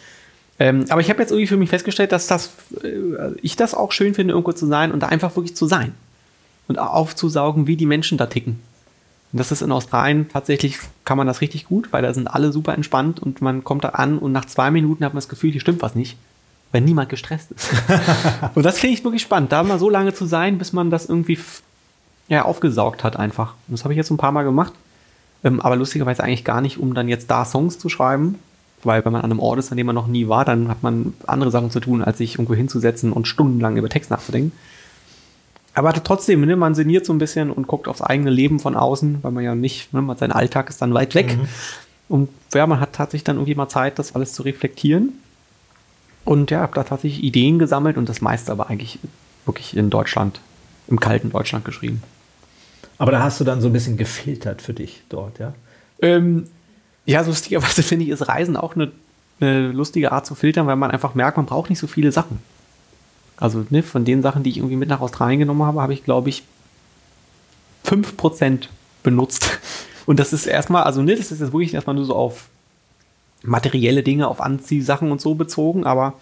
Ähm, 0.59 0.85
aber 0.89 1.01
ich 1.01 1.09
habe 1.09 1.19
jetzt 1.19 1.31
irgendwie 1.31 1.47
für 1.47 1.57
mich 1.57 1.69
festgestellt, 1.69 2.11
dass 2.11 2.27
das, 2.27 2.51
äh, 2.83 3.31
ich 3.41 3.55
das 3.55 3.73
auch 3.73 3.91
schön 3.91 4.13
finde, 4.13 4.33
irgendwo 4.33 4.51
zu 4.51 4.67
sein 4.67 4.91
und 4.91 5.01
da 5.01 5.07
einfach 5.07 5.35
wirklich 5.35 5.55
zu 5.55 5.65
sein. 5.65 5.93
Und 6.67 6.79
aufzusaugen, 6.79 7.67
wie 7.67 7.75
die 7.75 7.85
Menschen 7.85 8.17
da 8.17 8.27
ticken. 8.27 8.59
Und 9.33 9.39
das 9.39 9.51
ist 9.51 9.61
in 9.61 9.71
Australien 9.71 10.29
tatsächlich, 10.31 10.77
kann 11.05 11.17
man 11.17 11.27
das 11.27 11.41
richtig 11.41 11.65
gut, 11.65 11.91
weil 11.91 12.03
da 12.03 12.13
sind 12.13 12.27
alle 12.27 12.51
super 12.51 12.73
entspannt 12.73 13.19
und 13.19 13.41
man 13.41 13.63
kommt 13.63 13.83
da 13.83 13.89
an 13.89 14.19
und 14.19 14.31
nach 14.31 14.45
zwei 14.45 14.69
Minuten 14.69 15.03
hat 15.03 15.13
man 15.13 15.17
das 15.17 15.27
Gefühl, 15.27 15.51
hier 15.51 15.59
stimmt 15.59 15.81
was 15.81 15.95
nicht, 15.95 16.17
weil 16.71 16.81
niemand 16.81 17.09
gestresst 17.09 17.51
ist. 17.51 17.69
und 18.55 18.63
das 18.63 18.79
finde 18.79 18.93
ich 18.93 19.03
wirklich 19.03 19.23
spannend, 19.23 19.51
da 19.51 19.63
mal 19.63 19.79
so 19.79 19.89
lange 19.89 20.13
zu 20.13 20.25
sein, 20.25 20.59
bis 20.59 20.71
man 20.71 20.91
das 20.91 21.09
irgendwie 21.09 21.39
ja, 22.27 22.45
aufgesaugt 22.45 23.03
hat 23.03 23.17
einfach. 23.17 23.55
Und 23.67 23.73
das 23.73 23.83
habe 23.83 23.93
ich 23.93 23.97
jetzt 23.97 24.11
ein 24.11 24.17
paar 24.17 24.31
Mal 24.31 24.43
gemacht. 24.43 24.73
Ähm, 25.43 25.59
aber 25.59 25.75
lustigerweise 25.75 26.23
eigentlich 26.23 26.45
gar 26.45 26.61
nicht, 26.61 26.77
um 26.77 26.93
dann 26.93 27.07
jetzt 27.09 27.29
da 27.29 27.43
Songs 27.43 27.79
zu 27.79 27.89
schreiben, 27.89 28.39
weil 28.85 29.03
wenn 29.05 29.11
man 29.11 29.21
an 29.21 29.31
einem 29.31 29.39
Ort 29.39 29.59
ist, 29.59 29.71
an 29.71 29.77
dem 29.77 29.87
man 29.87 29.95
noch 29.95 30.07
nie 30.07 30.27
war, 30.27 30.45
dann 30.45 30.67
hat 30.67 30.83
man 30.83 31.13
andere 31.25 31.51
Sachen 31.51 31.71
zu 31.71 31.79
tun, 31.79 32.03
als 32.03 32.17
sich 32.17 32.35
irgendwo 32.35 32.55
hinzusetzen 32.55 33.11
und 33.11 33.27
stundenlang 33.27 33.77
über 33.77 33.89
Text 33.89 34.11
nachzudenken. 34.11 34.51
Aber 35.73 35.91
trotzdem, 35.93 36.45
ne, 36.45 36.55
man 36.55 36.75
sinniert 36.75 37.05
so 37.05 37.13
ein 37.13 37.17
bisschen 37.17 37.49
und 37.49 37.67
guckt 37.67 37.87
aufs 37.87 38.01
eigene 38.01 38.29
Leben 38.29 38.59
von 38.59 38.75
außen, 38.75 39.19
weil 39.23 39.31
man 39.31 39.43
ja 39.43 39.55
nicht, 39.55 39.93
ne, 39.93 40.01
man, 40.01 40.17
sein 40.17 40.31
Alltag 40.31 40.69
ist 40.69 40.81
dann 40.81 40.93
weit 40.93 41.15
weg. 41.15 41.37
Mhm. 41.37 41.47
Und 42.09 42.29
ja, 42.53 42.67
man 42.67 42.79
hat 42.79 42.93
tatsächlich 42.93 43.23
dann 43.23 43.37
irgendwie 43.37 43.55
mal 43.55 43.69
Zeit, 43.69 43.97
das 43.97 44.13
alles 44.13 44.33
zu 44.33 44.43
reflektieren. 44.43 45.13
Und 46.25 46.51
ja, 46.51 46.61
habe 46.61 46.75
da 46.75 46.83
tatsächlich 46.83 47.23
Ideen 47.23 47.59
gesammelt 47.59 47.97
und 47.97 48.07
das 48.07 48.21
meiste 48.21 48.51
aber 48.51 48.69
eigentlich 48.69 48.99
wirklich 49.45 49.75
in 49.75 49.89
Deutschland, 49.89 50.39
im 50.87 50.99
kalten 50.99 51.31
Deutschland 51.31 51.65
geschrieben. 51.65 52.03
Aber 52.97 53.11
da 53.11 53.23
hast 53.23 53.39
du 53.39 53.43
dann 53.43 53.59
so 53.59 53.67
ein 53.67 53.73
bisschen 53.73 53.97
gefiltert 53.97 54.61
für 54.61 54.73
dich 54.73 55.01
dort, 55.09 55.39
ja? 55.39 55.53
Ähm, 56.01 56.47
ja, 57.05 57.21
lustigerweise 57.21 57.83
finde 57.83 58.05
ich, 58.05 58.11
ist 58.11 58.27
Reisen 58.27 58.57
auch 58.57 58.75
eine, 58.75 58.91
eine 59.39 59.71
lustige 59.71 60.11
Art 60.11 60.25
zu 60.25 60.35
filtern, 60.35 60.67
weil 60.67 60.75
man 60.75 60.91
einfach 60.91 61.15
merkt, 61.15 61.37
man 61.37 61.45
braucht 61.45 61.69
nicht 61.69 61.79
so 61.79 61.87
viele 61.87 62.11
Sachen. 62.11 62.39
Also 63.37 63.65
ne, 63.69 63.83
von 63.83 64.05
den 64.05 64.21
Sachen, 64.21 64.43
die 64.43 64.51
ich 64.51 64.57
irgendwie 64.57 64.75
mit 64.75 64.89
nach 64.89 65.01
Australien 65.01 65.39
genommen 65.39 65.63
habe, 65.63 65.81
habe 65.81 65.93
ich, 65.93 66.03
glaube 66.03 66.29
ich, 66.29 66.43
5% 67.85 68.67
benutzt. 69.01 69.59
Und 70.05 70.19
das 70.19 70.33
ist 70.33 70.45
erstmal, 70.45 70.83
also 70.83 71.01
ne, 71.01 71.15
das 71.15 71.31
ist 71.31 71.39
jetzt 71.39 71.53
wirklich 71.53 71.73
erstmal 71.73 71.95
nur 71.95 72.05
so 72.05 72.15
auf 72.15 72.47
materielle 73.41 74.03
Dinge, 74.03 74.27
auf 74.27 74.39
Anziehsachen 74.39 75.11
und 75.11 75.19
so 75.19 75.35
bezogen, 75.35 75.85
aber 75.85 76.13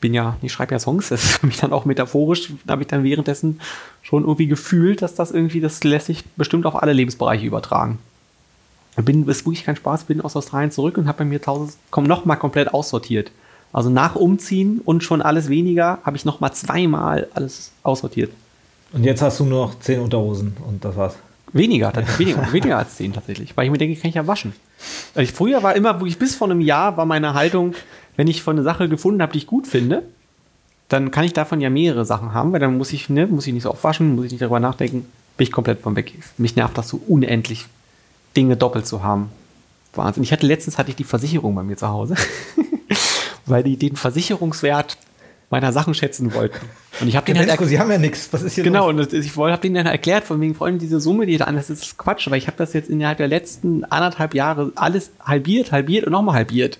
bin 0.00 0.14
ja, 0.14 0.38
ich 0.40 0.50
schreibe 0.50 0.72
ja 0.72 0.78
Songs, 0.78 1.08
das 1.10 1.24
ist 1.24 1.36
für 1.38 1.46
mich 1.46 1.58
dann 1.58 1.74
auch 1.74 1.84
metaphorisch, 1.84 2.52
da 2.64 2.72
habe 2.72 2.82
ich 2.82 2.88
dann 2.88 3.04
währenddessen 3.04 3.60
schon 4.02 4.22
irgendwie 4.22 4.46
gefühlt, 4.46 5.02
dass 5.02 5.14
das 5.14 5.30
irgendwie, 5.30 5.60
das 5.60 5.84
lässt 5.84 6.06
sich 6.06 6.24
bestimmt 6.36 6.64
auf 6.64 6.76
alle 6.82 6.94
Lebensbereiche 6.94 7.44
übertragen 7.44 7.98
bin, 9.04 9.26
ist 9.28 9.44
wirklich 9.44 9.64
kein 9.64 9.76
Spaß, 9.76 10.04
bin 10.04 10.20
aus 10.20 10.36
Australien 10.36 10.70
zurück 10.70 10.98
und 10.98 11.08
habe 11.08 11.18
bei 11.18 11.24
mir 11.24 11.40
tausend, 11.40 11.74
komm, 11.90 12.04
noch 12.04 12.24
mal 12.24 12.36
komplett 12.36 12.72
aussortiert. 12.72 13.30
Also 13.72 13.90
nach 13.90 14.16
Umziehen 14.16 14.80
und 14.84 15.04
schon 15.04 15.20
alles 15.22 15.48
weniger 15.48 15.98
habe 16.04 16.16
ich 16.16 16.24
noch 16.24 16.40
mal 16.40 16.52
zweimal 16.52 17.28
alles 17.34 17.72
aussortiert. 17.82 18.32
Und 18.92 19.04
jetzt 19.04 19.20
hast 19.20 19.40
du 19.40 19.44
nur 19.44 19.66
noch 19.66 19.78
zehn 19.80 20.00
Unterhosen 20.00 20.56
und 20.66 20.84
das 20.84 20.96
war's. 20.96 21.16
Weniger, 21.52 21.92
weniger, 22.18 22.52
weniger 22.52 22.78
als 22.78 22.96
zehn 22.96 23.12
tatsächlich, 23.12 23.56
weil 23.56 23.66
ich 23.66 23.70
mir 23.70 23.78
denke, 23.78 24.00
kann 24.00 24.08
ich 24.08 24.14
ja 24.14 24.26
waschen. 24.26 24.52
Also 25.14 25.20
ich, 25.20 25.32
früher 25.32 25.62
war 25.62 25.76
immer, 25.76 26.00
wo 26.00 26.06
ich 26.06 26.18
bis 26.18 26.34
vor 26.34 26.50
einem 26.50 26.60
Jahr 26.60 26.96
war 26.96 27.06
meine 27.06 27.34
Haltung, 27.34 27.74
wenn 28.16 28.26
ich 28.26 28.42
von 28.42 28.56
einer 28.56 28.64
Sache 28.64 28.88
gefunden 28.88 29.22
habe, 29.22 29.32
die 29.32 29.38
ich 29.38 29.46
gut 29.46 29.66
finde, 29.66 30.02
dann 30.88 31.10
kann 31.10 31.24
ich 31.24 31.34
davon 31.34 31.60
ja 31.60 31.70
mehrere 31.70 32.04
Sachen 32.04 32.32
haben, 32.32 32.52
weil 32.52 32.60
dann 32.60 32.78
muss 32.78 32.92
ich, 32.92 33.08
ne, 33.10 33.26
muss 33.26 33.46
ich 33.46 33.52
nicht 33.52 33.62
so 33.64 33.70
oft 33.70 33.84
waschen, 33.84 34.16
muss 34.16 34.26
ich 34.26 34.32
nicht 34.32 34.40
darüber 34.40 34.60
nachdenken, 34.60 35.06
bin 35.36 35.46
ich 35.46 35.52
komplett 35.52 35.80
von 35.80 35.96
weg. 35.96 36.14
Mich 36.38 36.56
nervt 36.56 36.76
das 36.78 36.88
so 36.88 37.00
unendlich, 37.06 37.66
Dinge 38.36 38.56
doppelt 38.56 38.86
zu 38.86 39.02
haben. 39.02 39.30
Wahnsinn. 39.94 40.22
Ich 40.22 40.32
hatte 40.32 40.46
letztens 40.46 40.78
hatte 40.78 40.90
ich 40.90 40.96
die 40.96 41.04
Versicherung 41.04 41.54
bei 41.54 41.62
mir 41.62 41.76
zu 41.76 41.88
Hause, 41.88 42.14
weil 43.46 43.62
die 43.62 43.76
den 43.76 43.96
Versicherungswert 43.96 44.96
meiner 45.50 45.72
Sachen 45.72 45.94
schätzen 45.94 46.34
wollten. 46.34 46.58
Und 47.00 47.08
ich 47.08 47.16
habe 47.16 47.24
denen 47.32 47.48
halt 47.48 47.60
Sie 47.68 47.78
haben 47.80 47.90
ja 47.90 47.98
nichts. 47.98 48.28
Was 48.32 48.42
ist 48.42 48.54
hier 48.54 48.64
Genau, 48.64 48.90
los? 48.90 49.06
und 49.08 49.14
ich 49.14 49.36
habe 49.36 49.58
denen 49.62 49.76
dann 49.76 49.86
erklärt, 49.86 50.24
von 50.24 50.40
wegen, 50.40 50.54
vor 50.54 50.66
allem 50.66 50.78
diese 50.78 51.00
Summe, 51.00 51.24
die 51.26 51.38
da 51.38 51.46
an, 51.46 51.56
das 51.56 51.70
ist 51.70 51.96
Quatsch, 51.96 52.30
weil 52.30 52.38
ich 52.38 52.46
habe 52.46 52.58
das 52.58 52.74
jetzt 52.74 52.90
innerhalb 52.90 53.18
der 53.18 53.28
letzten 53.28 53.84
anderthalb 53.84 54.34
Jahre 54.34 54.72
alles 54.74 55.10
halbiert, 55.24 55.72
halbiert 55.72 56.04
und 56.04 56.12
nochmal 56.12 56.34
halbiert. 56.34 56.78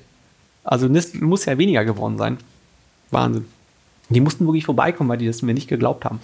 Also 0.65 0.87
das 0.89 1.15
muss 1.15 1.47
ja 1.47 1.57
weniger 1.57 1.85
geworden 1.85 2.19
sein. 2.19 2.37
Wahnsinn. 3.11 3.47
Die 4.11 4.21
mussten 4.21 4.47
wirklich 4.47 4.67
vorbeikommen, 4.67 5.09
weil 5.09 5.19
die 5.19 5.27
das 5.27 5.41
mir 5.43 5.55
nicht 5.55 5.69
geglaubt 5.69 6.05
haben. 6.05 6.21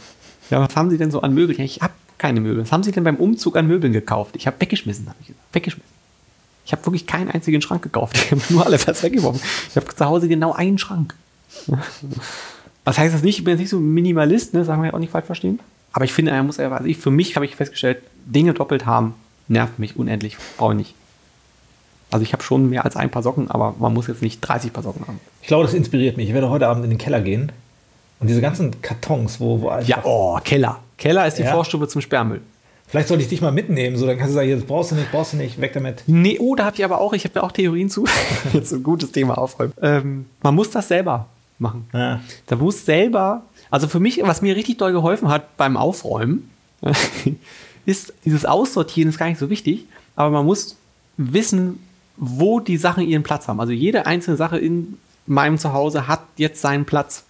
Ja, 0.51 0.61
was 0.61 0.77
haben 0.77 0.91
sie 0.91 0.99
denn 0.99 1.11
so 1.11 1.23
an 1.23 1.33
Möbeln? 1.33 1.61
Ich 1.61 1.81
habe 1.81 1.93
keine 2.25 2.41
Möbel. 2.41 2.63
Was 2.63 2.73
haben 2.73 2.83
sie 2.83 2.91
denn 2.91 3.05
beim 3.05 3.17
Umzug 3.17 3.55
an 3.55 3.67
Möbeln 3.67 3.93
gekauft? 3.93 4.35
Ich 4.35 4.47
habe 4.47 4.59
weggeschmissen, 4.59 5.07
habe 5.07 5.19
ich 5.21 5.27
gesagt. 5.27 5.45
Weggeschmissen. 5.53 5.93
Ich 6.65 6.73
habe 6.73 6.87
wirklich 6.87 7.07
keinen 7.07 7.31
einzigen 7.31 7.61
Schrank 7.61 7.83
gekauft. 7.83 8.17
Ich 8.25 8.31
habe 8.31 8.41
nur 8.49 8.65
alle 8.65 8.79
was 8.87 9.03
weggeworfen. 9.03 9.43
Ich 9.69 9.77
habe 9.77 9.95
zu 9.95 10.05
Hause 10.07 10.27
genau 10.27 10.55
einen 10.55 10.79
Schrank. 10.79 11.15
Was 12.87 12.97
heißt 12.97 13.15
das 13.15 13.23
nicht? 13.23 13.39
Ich 13.39 13.45
bin 13.45 13.53
jetzt 13.53 13.61
nicht 13.61 13.69
so 13.69 13.79
Minimalist, 13.79 14.55
ne? 14.55 14.65
sagen 14.65 14.81
wir 14.81 14.89
ja 14.89 14.95
auch 14.95 14.99
nicht 14.99 15.13
falsch 15.13 15.27
verstehen. 15.27 15.61
Aber 15.93 16.07
ich 16.07 16.15
finde, 16.15 16.31
er 16.31 16.43
muss, 16.43 16.59
also 16.59 16.85
ich, 16.87 16.97
für 16.97 17.11
mich 17.11 17.37
habe 17.37 17.45
ich 17.45 17.57
festgestellt, 17.57 17.99
Dinge 18.25 18.55
doppelt 18.55 18.87
haben, 18.87 19.15
nervt 19.49 19.79
mich 19.79 19.97
unendlich. 19.97 20.39
Brauche 20.57 20.73
ich 20.73 20.79
nicht. 20.79 20.95
Also 22.11 22.23
ich 22.23 22.33
habe 22.33 22.43
schon 22.43 22.71
mehr 22.71 22.87
als 22.87 22.97
ein 22.97 23.11
paar 23.11 23.23
Socken, 23.23 23.51
aber 23.51 23.75
man 23.79 23.93
muss 23.93 24.07
jetzt 24.07 24.23
nicht 24.23 24.41
30 24.41 24.73
Paar 24.73 24.83
Socken 24.83 25.07
haben. 25.07 25.21
Ich 25.43 25.49
glaube, 25.49 25.65
das 25.65 25.75
inspiriert 25.75 26.17
mich. 26.17 26.29
Ich 26.29 26.35
werde 26.35 26.49
heute 26.49 26.69
Abend 26.69 26.85
in 26.85 26.91
den 26.91 26.99
Keller 26.99 27.21
gehen 27.21 27.53
und 28.21 28.29
diese 28.29 28.41
ganzen 28.41 28.81
Kartons, 28.81 29.41
wo, 29.41 29.61
wo 29.61 29.71
Ja, 29.85 30.01
oh, 30.05 30.39
Keller. 30.43 30.81
Keller 30.97 31.27
ist 31.27 31.39
die 31.39 31.43
ja. 31.43 31.53
Vorstufe 31.53 31.89
zum 31.89 32.01
Sperrmüll. 32.01 32.41
Vielleicht 32.87 33.09
sollte 33.09 33.23
ich 33.25 33.29
dich 33.29 33.41
mal 33.41 33.51
mitnehmen, 33.51 33.97
so 33.97 34.07
dann 34.07 34.17
kannst 34.17 34.33
du 34.33 34.35
sagen, 34.35 34.51
das 34.51 34.63
brauchst 34.63 34.93
du 34.93 34.95
nicht, 34.95 35.11
brauchst 35.11 35.33
du 35.33 35.37
nicht, 35.37 35.61
weg 35.61 35.73
damit. 35.73 36.05
Nee, 36.07 36.39
oh, 36.39 36.55
da 36.55 36.67
habe 36.67 36.77
ich 36.77 36.85
aber 36.85 37.01
auch, 37.01 37.13
ich 37.13 37.25
habe 37.25 37.35
ja 37.37 37.43
auch 37.43 37.51
Theorien 37.51 37.91
zu. 37.91 38.05
Jetzt 38.53 38.73
ein 38.73 38.83
gutes 38.83 39.11
Thema 39.11 39.37
aufräumen. 39.37 39.73
Ähm, 39.83 40.27
man 40.43 40.55
muss 40.55 40.71
das 40.71 40.89
selber 40.89 41.27
machen. 41.59 41.89
Ja. 41.93 42.21
Da 42.47 42.57
muss 42.57 42.85
selber, 42.85 43.43
also 43.71 43.89
für 43.89 44.01
mich, 44.01 44.21
was 44.23 44.43
mir 44.43 44.55
richtig 44.55 44.79
doll 44.79 44.93
geholfen 44.93 45.29
hat 45.29 45.57
beim 45.57 45.77
Aufräumen, 45.77 46.51
ist 47.87 48.13
dieses 48.25 48.45
Aussortieren 48.45 49.09
ist 49.09 49.19
gar 49.19 49.29
nicht 49.29 49.39
so 49.39 49.51
wichtig, 49.51 49.87
aber 50.15 50.31
man 50.31 50.47
muss 50.47 50.77
wissen, 51.17 51.81
wo 52.17 52.61
die 52.61 52.77
Sachen 52.77 53.05
ihren 53.05 53.23
Platz 53.23 53.49
haben. 53.49 53.61
Also 53.61 53.73
jede 53.73 54.07
einzelne 54.07 54.37
Sache 54.37 54.59
in 54.59 54.99
meinem 55.27 55.59
Zuhause 55.59 56.07
hat 56.07 56.21
jetzt 56.37 56.61
seinen 56.61 56.85
Platz. 56.85 57.25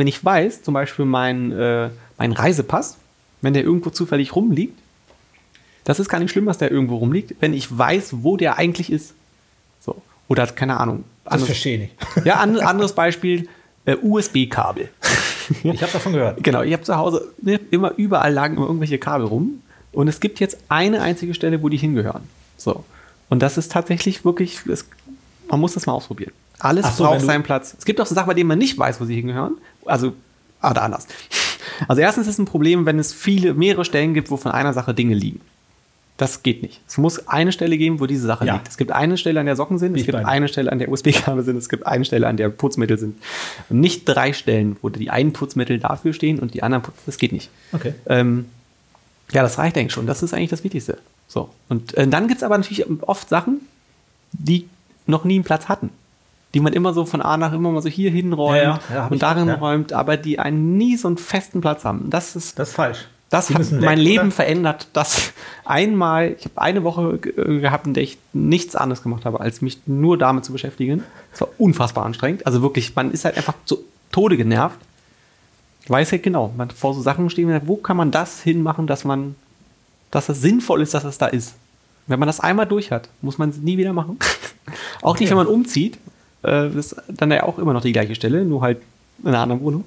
Wenn 0.00 0.06
ich 0.06 0.24
weiß, 0.24 0.62
zum 0.62 0.72
Beispiel 0.72 1.04
mein, 1.04 1.52
äh, 1.52 1.90
mein 2.16 2.32
Reisepass, 2.32 2.96
wenn 3.42 3.52
der 3.52 3.64
irgendwo 3.64 3.90
zufällig 3.90 4.34
rumliegt, 4.34 4.78
das 5.84 6.00
ist 6.00 6.08
gar 6.08 6.18
nicht 6.20 6.30
schlimm, 6.30 6.46
dass 6.46 6.56
der 6.56 6.70
irgendwo 6.70 6.96
rumliegt, 6.96 7.34
wenn 7.40 7.52
ich 7.52 7.76
weiß, 7.76 8.22
wo 8.22 8.38
der 8.38 8.56
eigentlich 8.56 8.90
ist. 8.90 9.12
So. 9.78 10.00
Oder 10.26 10.46
keine 10.46 10.80
Ahnung. 10.80 11.04
Das 11.26 11.44
verstehe 11.44 11.84
ich. 11.84 11.90
Ja, 12.24 12.36
an, 12.36 12.58
anderes 12.60 12.94
Beispiel, 12.94 13.46
äh, 13.84 13.96
USB-Kabel. 13.96 14.88
Ich 15.64 15.82
habe 15.82 15.92
davon 15.92 16.14
gehört. 16.14 16.42
Genau, 16.42 16.62
ich 16.62 16.72
habe 16.72 16.82
zu 16.82 16.96
Hause 16.96 17.34
ne, 17.42 17.60
immer 17.70 17.92
überall 17.98 18.32
lagen 18.32 18.56
immer 18.56 18.68
irgendwelche 18.68 18.96
Kabel 18.96 19.26
rum. 19.26 19.60
Und 19.92 20.08
es 20.08 20.20
gibt 20.20 20.40
jetzt 20.40 20.56
eine 20.70 21.02
einzige 21.02 21.34
Stelle, 21.34 21.62
wo 21.62 21.68
die 21.68 21.76
hingehören. 21.76 22.22
So. 22.56 22.84
Und 23.28 23.40
das 23.42 23.58
ist 23.58 23.70
tatsächlich 23.70 24.24
wirklich, 24.24 24.60
das, 24.64 24.86
man 25.50 25.60
muss 25.60 25.74
das 25.74 25.84
mal 25.84 25.92
ausprobieren. 25.92 26.32
Alles 26.60 26.96
so, 26.96 27.04
braucht 27.04 27.22
seinen 27.22 27.42
Platz. 27.42 27.74
Es 27.78 27.84
gibt 27.84 28.00
auch 28.00 28.06
so 28.06 28.14
Sachen, 28.14 28.28
bei 28.28 28.34
denen 28.34 28.48
man 28.48 28.58
nicht 28.58 28.78
weiß, 28.78 29.00
wo 29.00 29.04
sie 29.04 29.16
hingehören. 29.16 29.56
Also, 29.84 30.12
oder 30.62 30.82
anders. 30.82 31.06
Also 31.88 32.02
erstens 32.02 32.26
ist 32.26 32.34
es 32.34 32.38
ein 32.38 32.44
Problem, 32.44 32.86
wenn 32.86 32.98
es 32.98 33.12
viele, 33.12 33.54
mehrere 33.54 33.84
Stellen 33.84 34.14
gibt, 34.14 34.30
wo 34.30 34.36
von 34.36 34.52
einer 34.52 34.72
Sache 34.72 34.94
Dinge 34.94 35.14
liegen. 35.14 35.40
Das 36.16 36.42
geht 36.42 36.62
nicht. 36.62 36.82
Es 36.86 36.98
muss 36.98 37.28
eine 37.28 37.50
Stelle 37.50 37.78
geben, 37.78 37.98
wo 37.98 38.04
diese 38.04 38.26
Sache 38.26 38.44
ja. 38.44 38.54
liegt. 38.54 38.68
Es 38.68 38.76
gibt 38.76 38.92
eine 38.92 39.16
Stelle, 39.16 39.40
an 39.40 39.46
der 39.46 39.56
Socken 39.56 39.78
sind, 39.78 39.96
es 39.96 40.04
gibt 40.04 40.18
eine 40.18 40.48
Stelle, 40.48 40.70
an 40.70 40.78
der 40.78 40.90
USB-Kabel 40.90 41.42
sind, 41.44 41.56
es 41.56 41.70
gibt 41.70 41.86
eine 41.86 42.04
Stelle, 42.04 42.26
an 42.26 42.36
der 42.36 42.50
Putzmittel 42.50 42.98
sind. 42.98 43.16
Und 43.70 43.80
nicht 43.80 44.04
drei 44.04 44.34
Stellen, 44.34 44.76
wo 44.82 44.90
die 44.90 45.08
einen 45.08 45.32
Putzmittel 45.32 45.78
dafür 45.78 46.12
stehen 46.12 46.38
und 46.38 46.52
die 46.52 46.62
anderen 46.62 46.82
Putzmittel. 46.82 47.06
Das 47.06 47.16
geht 47.16 47.32
nicht. 47.32 47.48
Okay. 47.72 47.94
Ähm, 48.04 48.46
ja, 49.32 49.42
das 49.42 49.56
reicht 49.56 49.78
eigentlich 49.78 49.94
schon. 49.94 50.06
Das 50.06 50.22
ist 50.22 50.34
eigentlich 50.34 50.50
das 50.50 50.62
Wichtigste. 50.62 50.98
So. 51.26 51.48
Und 51.70 51.94
äh, 51.94 52.06
dann 52.06 52.28
gibt 52.28 52.38
es 52.38 52.44
aber 52.44 52.58
natürlich 52.58 52.84
oft 53.00 53.30
Sachen, 53.30 53.62
die 54.32 54.68
noch 55.06 55.24
nie 55.24 55.36
einen 55.36 55.44
Platz 55.44 55.68
hatten. 55.68 55.88
Die 56.54 56.60
man 56.60 56.72
immer 56.72 56.92
so 56.92 57.04
von 57.04 57.22
A 57.22 57.36
nach 57.36 57.52
immer 57.52 57.70
mal 57.70 57.80
so 57.80 57.88
hier 57.88 58.10
hinräumt 58.10 58.56
ja, 58.56 58.80
ja, 58.92 59.06
und 59.06 59.22
darin 59.22 59.48
räumt, 59.50 59.92
aber 59.92 60.16
die 60.16 60.38
einen 60.38 60.76
nie 60.76 60.96
so 60.96 61.06
einen 61.06 61.16
festen 61.16 61.60
Platz 61.60 61.84
haben. 61.84 62.10
Das 62.10 62.34
ist, 62.34 62.58
das 62.58 62.70
ist 62.70 62.74
falsch. 62.74 63.06
Das 63.30 63.46
Die 63.46 63.54
hat 63.54 63.70
mein 63.70 63.98
weg, 63.98 64.04
Leben 64.04 64.26
oder? 64.26 64.30
verändert. 64.32 64.88
Das 64.92 65.32
einmal, 65.64 66.34
ich 66.36 66.46
habe 66.46 66.60
eine 66.60 66.82
Woche 66.82 67.18
gehabt, 67.18 67.86
in 67.86 67.94
der 67.94 68.02
ich 68.02 68.18
nichts 68.32 68.74
anderes 68.74 69.04
gemacht 69.04 69.24
habe, 69.24 69.40
als 69.40 69.62
mich 69.62 69.78
nur 69.86 70.18
damit 70.18 70.44
zu 70.44 70.52
beschäftigen. 70.52 71.04
Das 71.30 71.42
war 71.42 71.48
unfassbar 71.56 72.04
anstrengend. 72.04 72.44
Also 72.44 72.60
wirklich, 72.60 72.96
man 72.96 73.12
ist 73.12 73.24
halt 73.24 73.36
einfach 73.36 73.54
zu 73.64 73.78
Tode 74.10 74.36
genervt. 74.36 74.78
Ich 75.84 75.90
weiß 75.90 76.10
halt 76.10 76.24
genau, 76.24 76.52
man 76.56 76.70
vor 76.70 76.92
so 76.92 77.02
Sachen 77.02 77.30
stehen, 77.30 77.60
wo 77.66 77.76
kann 77.76 77.96
man 77.96 78.10
das 78.10 78.42
hinmachen, 78.42 78.88
dass 78.88 79.04
man, 79.04 79.36
dass 80.10 80.28
es 80.28 80.40
sinnvoll 80.40 80.82
ist, 80.82 80.94
dass 80.94 81.04
es 81.04 81.16
da 81.16 81.26
ist. 81.26 81.54
Wenn 82.08 82.18
man 82.18 82.26
das 82.26 82.40
einmal 82.40 82.66
durch 82.66 82.90
hat, 82.90 83.08
muss 83.22 83.38
man 83.38 83.50
es 83.50 83.58
nie 83.58 83.78
wieder 83.78 83.92
machen. 83.92 84.18
auch 85.02 85.10
okay. 85.10 85.22
nicht, 85.22 85.30
wenn 85.30 85.36
man 85.36 85.46
umzieht. 85.46 85.98
Äh, 86.42 86.70
das 86.70 86.92
ist 86.92 86.96
dann 87.08 87.30
ja 87.30 87.42
auch 87.42 87.58
immer 87.58 87.72
noch 87.72 87.82
die 87.82 87.92
gleiche 87.92 88.14
Stelle, 88.14 88.44
nur 88.44 88.62
halt 88.62 88.80
in 89.22 89.28
einer 89.28 89.40
anderen 89.40 89.60
Wohnung. 89.62 89.84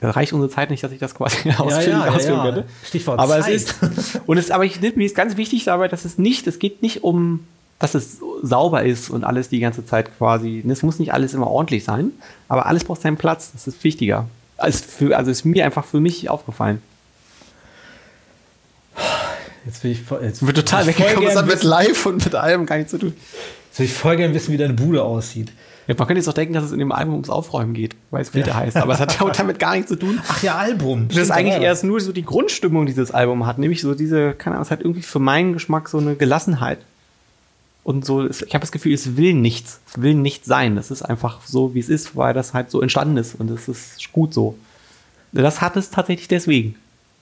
Da 0.00 0.10
reicht 0.10 0.32
unsere 0.32 0.50
Zeit 0.50 0.70
nicht, 0.70 0.82
dass 0.82 0.92
ich 0.92 0.98
das 0.98 1.14
quasi 1.14 1.50
ausführen, 1.58 2.00
ja, 2.00 2.06
ja, 2.06 2.12
ausführen 2.12 2.38
ja, 2.38 2.44
könnte. 2.44 2.64
Stichwort 2.84 3.18
aber 3.18 3.40
Zeit. 3.40 3.54
Es 3.54 3.72
ist, 3.72 4.20
und 4.26 4.38
es, 4.38 4.50
aber 4.50 4.64
ich, 4.64 4.80
mir 4.80 5.04
ist 5.04 5.14
ganz 5.14 5.36
wichtig 5.36 5.64
dabei, 5.64 5.88
dass 5.88 6.04
es 6.04 6.18
nicht, 6.18 6.46
es 6.46 6.58
geht 6.58 6.82
nicht 6.82 7.04
um, 7.04 7.46
dass 7.78 7.94
es 7.94 8.18
sauber 8.42 8.82
ist 8.82 9.10
und 9.10 9.24
alles 9.24 9.50
die 9.50 9.60
ganze 9.60 9.84
Zeit 9.84 10.16
quasi, 10.16 10.64
es 10.66 10.82
muss 10.82 10.98
nicht 10.98 11.12
alles 11.12 11.34
immer 11.34 11.48
ordentlich 11.48 11.84
sein, 11.84 12.12
aber 12.48 12.66
alles 12.66 12.84
braucht 12.84 13.02
seinen 13.02 13.18
Platz, 13.18 13.52
das 13.52 13.66
ist 13.66 13.84
wichtiger. 13.84 14.26
Also, 14.56 14.84
für, 14.84 15.16
also 15.16 15.30
ist 15.30 15.44
mir 15.44 15.64
einfach 15.64 15.84
für 15.84 16.00
mich 16.00 16.28
aufgefallen. 16.28 16.82
Jetzt 19.64 19.82
bin 19.82 19.92
ich 19.92 20.00
jetzt 20.22 20.46
wird 20.46 20.56
total 20.56 20.86
weggekommen, 20.86 21.24
das 21.24 21.36
hat 21.36 21.46
mit 21.46 21.62
Live 21.62 22.06
und 22.06 22.24
mit 22.24 22.34
allem 22.34 22.66
gar 22.66 22.76
nichts 22.76 22.92
zu 22.92 22.98
tun. 22.98 23.14
Jetzt 23.68 23.78
will 23.78 23.86
ich 23.86 23.92
voll 23.92 24.16
gerne 24.16 24.34
wissen, 24.34 24.52
wie 24.52 24.56
deine 24.56 24.74
Bude 24.74 25.02
aussieht. 25.02 25.52
Ja, 25.86 25.94
man 25.98 26.06
könnte 26.06 26.20
jetzt 26.20 26.28
auch 26.28 26.34
denken, 26.34 26.54
dass 26.54 26.64
es 26.64 26.72
in 26.72 26.78
dem 26.78 26.92
Album 26.92 27.14
ums 27.14 27.30
Aufräumen 27.30 27.74
geht, 27.74 27.96
weil 28.10 28.22
es 28.22 28.30
Filter 28.30 28.50
ja. 28.50 28.56
heißt. 28.56 28.76
Aber 28.76 28.94
es 28.94 29.00
hat 29.00 29.18
damit 29.38 29.58
gar 29.58 29.74
nichts 29.74 29.88
zu 29.88 29.96
tun. 29.96 30.20
Ach 30.28 30.42
ja, 30.42 30.56
Album. 30.56 31.08
Das 31.08 31.18
ist 31.18 31.30
eigentlich 31.30 31.60
erst 31.60 31.84
nur 31.84 32.00
so 32.00 32.12
die 32.12 32.24
Grundstimmung, 32.24 32.86
die 32.86 32.92
dieses 32.92 33.10
Album 33.10 33.44
hat. 33.44 33.58
Nämlich 33.58 33.80
so 33.80 33.94
diese, 33.94 34.32
keine 34.34 34.56
Ahnung, 34.56 34.66
es 34.66 34.70
hat 34.70 34.80
irgendwie 34.80 35.02
für 35.02 35.18
meinen 35.18 35.52
Geschmack 35.52 35.88
so 35.88 35.98
eine 35.98 36.14
Gelassenheit. 36.14 36.78
Und 37.82 38.04
so, 38.04 38.28
ich 38.28 38.54
habe 38.54 38.60
das 38.60 38.70
Gefühl, 38.70 38.92
es 38.92 39.16
will 39.16 39.34
nichts. 39.34 39.80
Es 39.88 40.00
will 40.00 40.14
nicht 40.14 40.44
sein. 40.44 40.76
Das 40.76 40.92
ist 40.92 41.02
einfach 41.02 41.40
so, 41.44 41.74
wie 41.74 41.80
es 41.80 41.88
ist, 41.88 42.14
weil 42.14 42.34
das 42.34 42.54
halt 42.54 42.70
so 42.70 42.82
entstanden 42.82 43.16
ist. 43.16 43.34
Und 43.34 43.50
es 43.50 43.66
ist 43.66 44.12
gut 44.12 44.32
so. 44.32 44.56
Das 45.32 45.60
hat 45.60 45.76
es 45.76 45.90
tatsächlich 45.90 46.28
deswegen. 46.28 46.76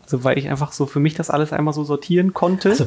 Also, 0.08 0.24
weil 0.24 0.38
ich 0.38 0.48
einfach 0.48 0.72
so 0.72 0.86
für 0.86 1.00
mich 1.00 1.14
das 1.14 1.28
alles 1.28 1.52
einmal 1.52 1.74
so 1.74 1.84
sortieren 1.84 2.32
konnte. 2.32 2.70
Also, 2.70 2.86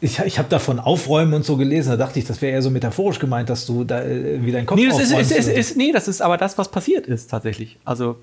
ich, 0.00 0.18
ich 0.20 0.38
habe 0.38 0.48
davon 0.48 0.78
Aufräumen 0.78 1.32
und 1.32 1.44
so 1.44 1.56
gelesen, 1.56 1.90
da 1.90 1.96
dachte 1.96 2.18
ich, 2.18 2.26
das 2.26 2.42
wäre 2.42 2.52
eher 2.52 2.62
so 2.62 2.70
metaphorisch 2.70 3.18
gemeint, 3.18 3.48
dass 3.48 3.66
du 3.66 3.84
da 3.84 4.02
äh, 4.02 4.44
wieder 4.44 4.58
deinen 4.58 4.66
Kopf 4.66 4.78
nee, 4.78 4.86
das 4.86 5.00
ist, 5.00 5.10
ist, 5.10 5.30
ist, 5.30 5.48
ist, 5.48 5.76
nee, 5.76 5.92
das 5.92 6.06
ist 6.06 6.20
aber 6.20 6.36
das, 6.36 6.58
was 6.58 6.70
passiert 6.70 7.06
ist 7.06 7.30
tatsächlich. 7.30 7.78
Also, 7.84 8.16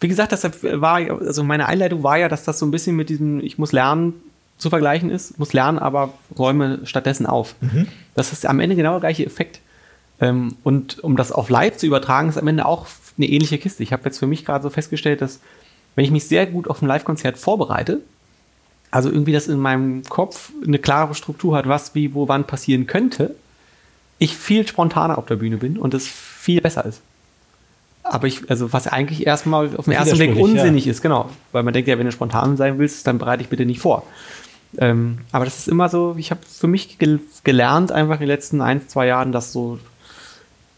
wie 0.00 0.08
gesagt, 0.08 0.32
das 0.32 0.48
war, 0.62 0.98
also 1.20 1.44
meine 1.44 1.66
Einleitung 1.66 2.02
war 2.02 2.18
ja, 2.18 2.28
dass 2.28 2.44
das 2.44 2.58
so 2.58 2.66
ein 2.66 2.70
bisschen 2.70 2.96
mit 2.96 3.10
diesem, 3.10 3.40
ich 3.40 3.58
muss 3.58 3.72
lernen, 3.72 4.14
zu 4.56 4.70
vergleichen 4.70 5.10
ist, 5.10 5.38
muss 5.38 5.52
lernen, 5.52 5.78
aber 5.78 6.14
räume 6.38 6.80
stattdessen 6.84 7.26
auf. 7.26 7.54
Mhm. 7.60 7.88
Das 8.14 8.32
ist 8.32 8.46
am 8.46 8.60
Ende 8.60 8.76
genau 8.76 8.92
der 8.92 9.00
gleiche 9.00 9.26
Effekt. 9.26 9.60
Ähm, 10.20 10.56
und 10.62 11.02
um 11.02 11.16
das 11.16 11.32
auf 11.32 11.50
Live 11.50 11.76
zu 11.76 11.86
übertragen, 11.86 12.28
ist 12.28 12.38
am 12.38 12.48
Ende 12.48 12.64
auch 12.64 12.86
eine 13.18 13.26
ähnliche 13.26 13.58
Kiste. 13.58 13.82
Ich 13.82 13.92
habe 13.92 14.04
jetzt 14.04 14.18
für 14.18 14.26
mich 14.26 14.44
gerade 14.44 14.62
so 14.62 14.70
festgestellt, 14.70 15.20
dass 15.20 15.40
wenn 15.94 16.04
ich 16.04 16.10
mich 16.10 16.26
sehr 16.26 16.46
gut 16.46 16.68
auf 16.68 16.82
ein 16.82 16.88
Live-Konzert 16.88 17.38
vorbereite, 17.38 18.00
also 18.90 19.10
irgendwie 19.10 19.32
das 19.32 19.48
in 19.48 19.58
meinem 19.58 20.04
Kopf 20.04 20.52
eine 20.64 20.78
klare 20.78 21.14
Struktur 21.14 21.56
hat, 21.56 21.68
was 21.68 21.94
wie 21.94 22.14
wo 22.14 22.28
wann 22.28 22.44
passieren 22.44 22.86
könnte, 22.86 23.34
ich 24.18 24.36
viel 24.36 24.66
spontaner 24.66 25.18
auf 25.18 25.26
der 25.26 25.36
Bühne 25.36 25.56
bin 25.56 25.78
und 25.78 25.94
es 25.94 26.06
viel 26.06 26.60
besser 26.60 26.84
ist. 26.84 27.00
Aber 28.04 28.26
ich, 28.26 28.48
also 28.50 28.72
was 28.72 28.86
eigentlich 28.86 29.26
erstmal 29.26 29.74
auf 29.76 29.86
den 29.86 29.94
ersten 29.94 30.16
Blick 30.16 30.36
unsinnig 30.36 30.84
ja. 30.84 30.90
ist, 30.92 31.02
genau. 31.02 31.30
Weil 31.52 31.62
man 31.62 31.72
denkt 31.72 31.88
ja, 31.88 31.98
wenn 31.98 32.06
du 32.06 32.12
spontan 32.12 32.56
sein 32.56 32.78
willst, 32.78 33.06
dann 33.06 33.18
bereite 33.18 33.42
ich 33.42 33.48
bitte 33.48 33.64
nicht 33.64 33.80
vor. 33.80 34.04
Ähm, 34.78 35.18
aber 35.32 35.44
das 35.44 35.58
ist 35.58 35.68
immer 35.68 35.88
so, 35.88 36.14
ich 36.18 36.30
habe 36.30 36.40
für 36.46 36.66
mich 36.66 36.98
gel 36.98 37.20
gelernt, 37.44 37.92
einfach 37.92 38.16
in 38.16 38.20
den 38.20 38.28
letzten 38.28 38.60
ein, 38.60 38.88
zwei 38.88 39.06
Jahren, 39.06 39.32
dass 39.32 39.52
so, 39.52 39.78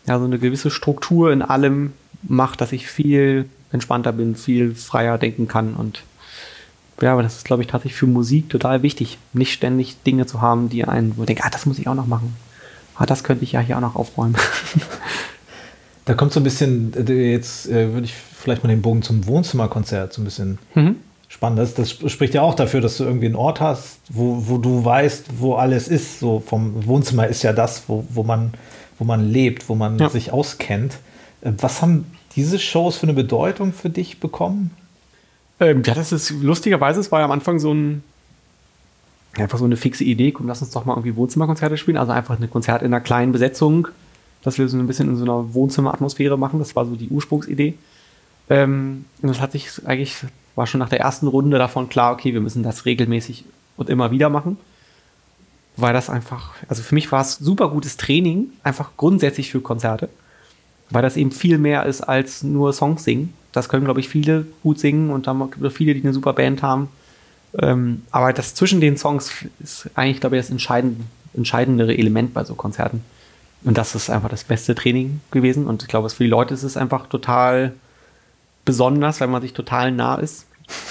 ja, 0.06 0.18
so 0.18 0.24
eine 0.24 0.38
gewisse 0.38 0.70
Struktur 0.70 1.32
in 1.32 1.42
allem 1.42 1.92
macht, 2.22 2.60
dass 2.60 2.72
ich 2.72 2.86
viel 2.86 3.48
entspannter 3.76 4.12
bin, 4.12 4.34
viel 4.34 4.74
freier 4.74 5.18
denken 5.18 5.48
kann 5.48 5.74
und 5.74 6.02
ja, 7.00 7.12
aber 7.12 7.22
das 7.22 7.36
ist, 7.36 7.44
glaube 7.44 7.62
ich, 7.62 7.68
tatsächlich 7.68 7.98
für 7.98 8.06
Musik 8.06 8.48
total 8.48 8.82
wichtig, 8.82 9.18
nicht 9.32 9.52
ständig 9.52 10.02
Dinge 10.04 10.26
zu 10.26 10.40
haben, 10.40 10.70
die 10.70 10.84
einen, 10.84 11.16
wo 11.18 11.24
denkt, 11.24 11.42
ah, 11.44 11.50
das 11.50 11.66
muss 11.66 11.78
ich 11.78 11.88
auch 11.88 11.94
noch 11.94 12.06
machen. 12.06 12.34
Ah, 12.96 13.04
das 13.04 13.22
könnte 13.22 13.44
ich 13.44 13.52
ja 13.52 13.60
hier 13.60 13.76
auch 13.76 13.82
noch 13.82 13.96
aufräumen. 13.96 14.36
Da 16.06 16.14
kommt 16.14 16.32
so 16.32 16.38
ein 16.38 16.44
bisschen, 16.44 16.94
äh, 16.94 17.32
jetzt 17.32 17.68
äh, 17.68 17.92
würde 17.92 18.04
ich 18.06 18.14
vielleicht 18.14 18.62
mal 18.62 18.70
den 18.70 18.80
Bogen 18.80 19.02
zum 19.02 19.26
Wohnzimmerkonzert 19.26 20.12
so 20.12 20.22
ein 20.22 20.24
bisschen 20.24 20.58
mhm. 20.74 20.96
spannend. 21.28 21.58
Das, 21.58 21.74
das 21.74 21.90
spricht 21.90 22.32
ja 22.32 22.42
auch 22.42 22.54
dafür, 22.54 22.80
dass 22.80 22.96
du 22.98 23.04
irgendwie 23.04 23.26
einen 23.26 23.34
Ort 23.34 23.60
hast, 23.60 23.98
wo, 24.08 24.44
wo 24.46 24.58
du 24.58 24.84
weißt, 24.84 25.40
wo 25.40 25.56
alles 25.56 25.88
ist. 25.88 26.20
So 26.20 26.38
vom 26.38 26.86
Wohnzimmer 26.86 27.26
ist 27.26 27.42
ja 27.42 27.52
das, 27.52 27.88
wo, 27.88 28.06
wo, 28.08 28.22
man, 28.22 28.54
wo 29.00 29.04
man 29.04 29.28
lebt, 29.28 29.68
wo 29.68 29.74
man 29.74 29.98
ja. 29.98 30.08
sich 30.08 30.32
auskennt. 30.32 30.94
Äh, 31.40 31.50
was 31.58 31.82
haben 31.82 32.06
diese 32.36 32.58
Shows 32.58 32.96
für 32.96 33.04
eine 33.04 33.14
Bedeutung 33.14 33.72
für 33.72 33.90
dich 33.90 34.20
bekommen? 34.20 34.70
Ähm, 35.58 35.82
ja, 35.84 35.94
das 35.94 36.12
ist 36.12 36.30
lustigerweise, 36.30 37.00
es 37.00 37.10
war 37.10 37.20
ja 37.20 37.24
am 37.24 37.32
Anfang 37.32 37.58
so 37.58 37.72
ein 37.72 38.02
einfach 39.42 39.58
so 39.58 39.64
eine 39.64 39.76
fixe 39.76 40.04
Idee, 40.04 40.32
komm, 40.32 40.46
lass 40.46 40.62
uns 40.62 40.70
doch 40.70 40.84
mal 40.84 40.94
irgendwie 40.94 41.16
Wohnzimmerkonzerte 41.16 41.76
spielen, 41.76 41.96
also 41.96 42.12
einfach 42.12 42.38
ein 42.38 42.50
Konzert 42.50 42.82
in 42.82 42.88
einer 42.88 43.00
kleinen 43.00 43.32
Besetzung, 43.32 43.88
dass 44.42 44.58
wir 44.58 44.68
so 44.68 44.78
ein 44.78 44.86
bisschen 44.86 45.08
in 45.08 45.16
so 45.16 45.24
einer 45.24 45.54
Wohnzimmeratmosphäre 45.54 46.38
machen, 46.38 46.58
das 46.58 46.76
war 46.76 46.86
so 46.86 46.96
die 46.96 47.08
Ursprungsidee. 47.08 47.74
Ähm, 48.48 49.04
und 49.20 49.28
das 49.28 49.40
hat 49.40 49.52
sich 49.52 49.68
eigentlich, 49.84 50.16
war 50.54 50.66
schon 50.66 50.78
nach 50.78 50.88
der 50.88 51.00
ersten 51.00 51.26
Runde 51.26 51.58
davon 51.58 51.88
klar, 51.88 52.12
okay, 52.12 52.32
wir 52.32 52.40
müssen 52.40 52.62
das 52.62 52.84
regelmäßig 52.84 53.44
und 53.76 53.90
immer 53.90 54.10
wieder 54.10 54.30
machen. 54.30 54.56
Weil 55.76 55.92
das 55.92 56.08
einfach, 56.08 56.54
also 56.68 56.82
für 56.82 56.94
mich 56.94 57.12
war 57.12 57.20
es 57.20 57.34
super 57.34 57.68
gutes 57.68 57.98
Training, 57.98 58.48
einfach 58.62 58.92
grundsätzlich 58.96 59.50
für 59.50 59.60
Konzerte. 59.60 60.08
Weil 60.90 61.02
das 61.02 61.16
eben 61.16 61.32
viel 61.32 61.58
mehr 61.58 61.84
ist 61.86 62.02
als 62.02 62.42
nur 62.42 62.72
Songs 62.72 63.04
singen. 63.04 63.32
Das 63.52 63.68
können, 63.68 63.84
glaube 63.84 64.00
ich, 64.00 64.08
viele 64.08 64.46
gut 64.62 64.78
singen 64.78 65.10
und 65.10 65.26
es 65.26 65.72
viele, 65.72 65.94
die 65.94 66.02
eine 66.02 66.12
super 66.12 66.32
Band 66.32 66.62
haben. 66.62 66.88
Ähm, 67.58 68.02
aber 68.10 68.32
das 68.32 68.54
zwischen 68.54 68.80
den 68.80 68.96
Songs 68.96 69.32
ist 69.60 69.88
eigentlich, 69.94 70.20
glaube 70.20 70.36
ich, 70.36 70.42
das 70.42 70.50
entscheidend, 70.50 71.00
entscheidendere 71.34 71.96
Element 71.96 72.34
bei 72.34 72.44
so 72.44 72.54
Konzerten. 72.54 73.02
Und 73.64 73.78
das 73.78 73.94
ist 73.94 74.10
einfach 74.10 74.28
das 74.28 74.44
beste 74.44 74.74
Training 74.74 75.20
gewesen. 75.30 75.66
Und 75.66 75.82
ich 75.82 75.88
glaube, 75.88 76.08
für 76.10 76.24
die 76.24 76.30
Leute 76.30 76.54
ist 76.54 76.62
es 76.62 76.76
einfach 76.76 77.06
total 77.06 77.72
besonders, 78.64 79.20
weil 79.20 79.28
man 79.28 79.42
sich 79.42 79.54
total 79.54 79.90
nah 79.90 80.16
ist. 80.16 80.46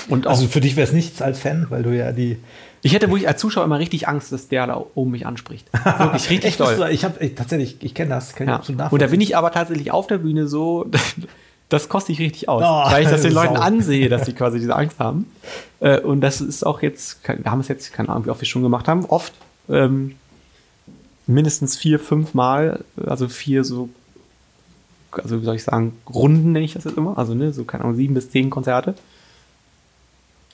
Und 0.08 0.28
also 0.28 0.48
für 0.48 0.62
dich 0.62 0.76
wäre 0.76 0.88
es 0.88 0.94
nichts 0.94 1.22
als 1.22 1.40
Fan, 1.40 1.68
weil 1.70 1.84
du 1.84 1.96
ja 1.96 2.12
die. 2.12 2.38
Ich 2.86 2.94
hätte 2.94 3.10
wirklich 3.10 3.28
als 3.28 3.42
Zuschauer 3.42 3.64
immer 3.64 3.80
richtig 3.80 4.08
Angst, 4.08 4.32
dass 4.32 4.48
der 4.48 4.68
da 4.68 4.86
oben 4.94 5.10
mich 5.10 5.26
anspricht. 5.26 5.68
Wirklich 5.74 6.30
richtig 6.30 6.52
Echt, 6.52 6.60
doll. 6.60 6.90
Ich 6.92 7.04
habe 7.04 7.34
tatsächlich, 7.34 7.78
ich 7.82 7.96
kenne 7.96 8.12
das. 8.12 8.36
Kenn 8.36 8.48
ja. 8.48 8.62
Und 8.92 9.02
da 9.02 9.08
bin 9.08 9.22
ich 9.22 9.36
aber 9.36 9.52
tatsächlich 9.52 9.90
auf 9.90 10.06
der 10.06 10.20
Bühne 10.20 10.48
so, 10.48 10.86
das 11.70 11.90
kostet 11.90 12.12
ich 12.14 12.20
richtig 12.20 12.48
aus, 12.48 12.62
oh, 12.64 12.92
weil 12.92 13.02
ich 13.02 13.10
das 13.10 13.24
den 13.24 13.32
Leuten 13.34 13.58
ansehe, 13.58 14.08
dass 14.08 14.28
sie 14.28 14.34
quasi 14.34 14.60
diese 14.60 14.76
Angst 14.76 15.00
haben. 15.00 15.26
Äh, 15.80 16.00
und 16.00 16.22
das 16.22 16.42
ist 16.42 16.64
auch 16.64 16.84
jetzt, 16.84 17.28
wir 17.28 17.50
haben 17.50 17.60
es 17.60 17.70
jetzt, 17.70 17.92
keine 17.92 18.10
Ahnung, 18.10 18.28
wie 18.28 18.30
oft 18.30 18.42
wir 18.42 18.48
schon 18.48 18.62
gemacht 18.62 18.88
haben, 18.88 19.06
oft 19.06 19.34
ähm, 19.68 20.16
mindestens 21.26 21.78
vier, 21.78 22.00
fünf 22.00 22.36
Mal, 22.36 22.86
also 23.04 23.28
vier 23.28 23.64
so 23.64 23.90
also 25.12 25.42
wie 25.42 25.46
soll 25.46 25.56
ich 25.56 25.64
sagen, 25.64 25.94
Runden 26.08 26.52
nenne 26.52 26.66
ich 26.66 26.74
das 26.74 26.84
jetzt 26.84 26.98
immer, 26.98 27.18
also 27.18 27.34
ne, 27.34 27.52
so 27.52 27.64
keine 27.64 27.84
Ahnung, 27.86 27.96
sieben 27.96 28.14
bis 28.14 28.30
zehn 28.30 28.52
Konzerte. 28.52 28.94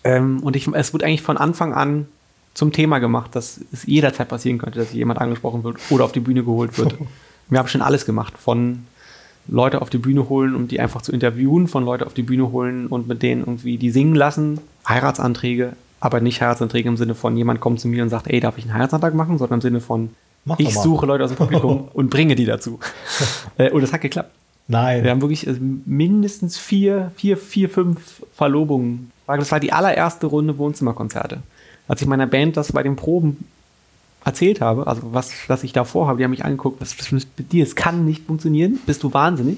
Ähm, 0.05 0.41
und 0.43 0.55
ich, 0.55 0.67
es 0.67 0.93
wird 0.93 1.03
eigentlich 1.03 1.23
von 1.23 1.36
Anfang 1.36 1.73
an 1.73 2.07
zum 2.53 2.71
Thema 2.71 2.99
gemacht, 2.99 3.35
dass 3.35 3.61
es 3.71 3.85
jederzeit 3.85 4.27
passieren 4.27 4.57
könnte, 4.57 4.79
dass 4.79 4.93
jemand 4.93 5.19
angesprochen 5.19 5.63
wird 5.63 5.77
oder 5.89 6.05
auf 6.05 6.11
die 6.11 6.19
Bühne 6.19 6.43
geholt 6.43 6.77
wird. 6.77 6.95
Wir 7.49 7.59
haben 7.59 7.67
schon 7.67 7.81
alles 7.81 8.05
gemacht, 8.05 8.37
von 8.37 8.85
Leute 9.47 9.81
auf 9.81 9.89
die 9.89 9.97
Bühne 9.97 10.29
holen, 10.29 10.55
um 10.55 10.67
die 10.67 10.79
einfach 10.79 11.01
zu 11.01 11.11
interviewen, 11.11 11.67
von 11.67 11.83
Leute 11.83 12.05
auf 12.05 12.13
die 12.13 12.23
Bühne 12.23 12.51
holen 12.51 12.87
und 12.87 13.07
mit 13.07 13.21
denen 13.23 13.41
irgendwie 13.41 13.77
die 13.77 13.91
singen 13.91 14.15
lassen, 14.15 14.59
Heiratsanträge, 14.87 15.73
aber 15.99 16.21
nicht 16.21 16.41
Heiratsanträge 16.41 16.87
im 16.87 16.97
Sinne 16.97 17.15
von 17.15 17.35
jemand 17.35 17.59
kommt 17.59 17.79
zu 17.79 17.87
mir 17.87 18.03
und 18.03 18.09
sagt, 18.09 18.27
ey, 18.27 18.39
darf 18.39 18.57
ich 18.57 18.65
einen 18.65 18.73
Heiratsantrag 18.73 19.13
machen, 19.13 19.37
sondern 19.37 19.57
im 19.57 19.61
Sinne 19.61 19.81
von 19.81 20.11
Mach 20.43 20.57
ich 20.59 20.73
suche 20.73 21.05
Leute 21.05 21.23
aus 21.23 21.29
dem 21.29 21.37
Publikum 21.37 21.87
und 21.93 22.09
bringe 22.09 22.35
die 22.35 22.45
dazu. 22.45 22.79
Äh, 23.57 23.69
und 23.71 23.81
das 23.81 23.91
hat 23.91 24.01
geklappt. 24.01 24.31
Nein. 24.67 25.03
Wir 25.03 25.11
haben 25.11 25.21
wirklich 25.21 25.45
also 25.47 25.59
mindestens 25.85 26.57
vier, 26.57 27.11
vier, 27.17 27.35
vier, 27.35 27.69
fünf 27.69 28.23
Verlobungen. 28.33 29.11
Das 29.27 29.51
war 29.51 29.59
die 29.59 29.73
allererste 29.73 30.27
Runde 30.27 30.57
Wohnzimmerkonzerte. 30.57 31.39
Als 31.88 32.01
ich 32.01 32.07
meiner 32.07 32.27
Band 32.27 32.57
das 32.57 32.71
bei 32.71 32.84
den 32.84 32.95
Proben 32.95 33.45
erzählt 34.23 34.61
habe, 34.61 34.88
also 34.88 35.13
was, 35.13 35.32
was 35.47 35.63
ich 35.63 35.73
da 35.73 35.84
vorhabe, 35.84 36.17
die 36.19 36.23
haben 36.23 36.32
mich 36.32 36.45
angeguckt, 36.45 36.79
was 36.79 36.93
ist 36.93 37.11
mit 37.11 37.51
dir? 37.51 37.63
Es 37.63 37.75
kann 37.75 38.05
nicht 38.05 38.25
funktionieren, 38.25 38.79
bist 38.86 39.03
du 39.03 39.13
wahnsinnig. 39.13 39.57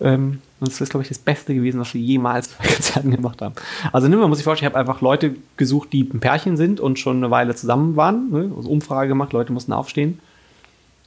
Ähm, 0.00 0.40
und 0.60 0.68
das 0.68 0.80
ist, 0.80 0.90
glaube 0.90 1.02
ich, 1.02 1.08
das 1.08 1.18
Beste 1.18 1.54
gewesen, 1.54 1.80
was 1.80 1.94
wir 1.94 2.00
jemals 2.00 2.48
bei 2.58 2.66
Konzerten 2.66 3.10
gemacht 3.10 3.42
haben. 3.42 3.54
Also 3.92 4.08
nimm, 4.08 4.18
man 4.18 4.28
muss 4.28 4.38
sich 4.38 4.44
vorstellen, 4.44 4.70
ich 4.70 4.74
habe 4.74 4.80
einfach 4.80 5.00
Leute 5.00 5.36
gesucht, 5.56 5.92
die 5.92 6.02
ein 6.02 6.20
Pärchen 6.20 6.56
sind 6.56 6.80
und 6.80 6.98
schon 6.98 7.18
eine 7.18 7.30
Weile 7.30 7.54
zusammen 7.54 7.96
waren. 7.96 8.30
Ne? 8.30 8.50
Also 8.56 8.68
Umfrage 8.68 9.08
gemacht, 9.08 9.32
Leute 9.32 9.52
mussten 9.52 9.72
aufstehen. 9.72 10.20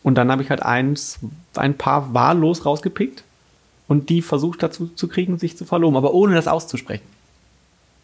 Und 0.03 0.15
dann 0.15 0.31
habe 0.31 0.41
ich 0.41 0.49
halt 0.49 0.63
eins, 0.63 1.19
ein 1.55 1.77
paar 1.77 2.13
wahllos 2.13 2.65
rausgepickt 2.65 3.23
und 3.87 4.09
die 4.09 4.21
versucht 4.21 4.63
dazu 4.63 4.87
zu 4.87 5.07
kriegen, 5.07 5.37
sich 5.37 5.57
zu 5.57 5.65
verloben, 5.65 5.95
aber 5.97 6.13
ohne 6.13 6.33
das 6.33 6.47
auszusprechen. 6.47 7.03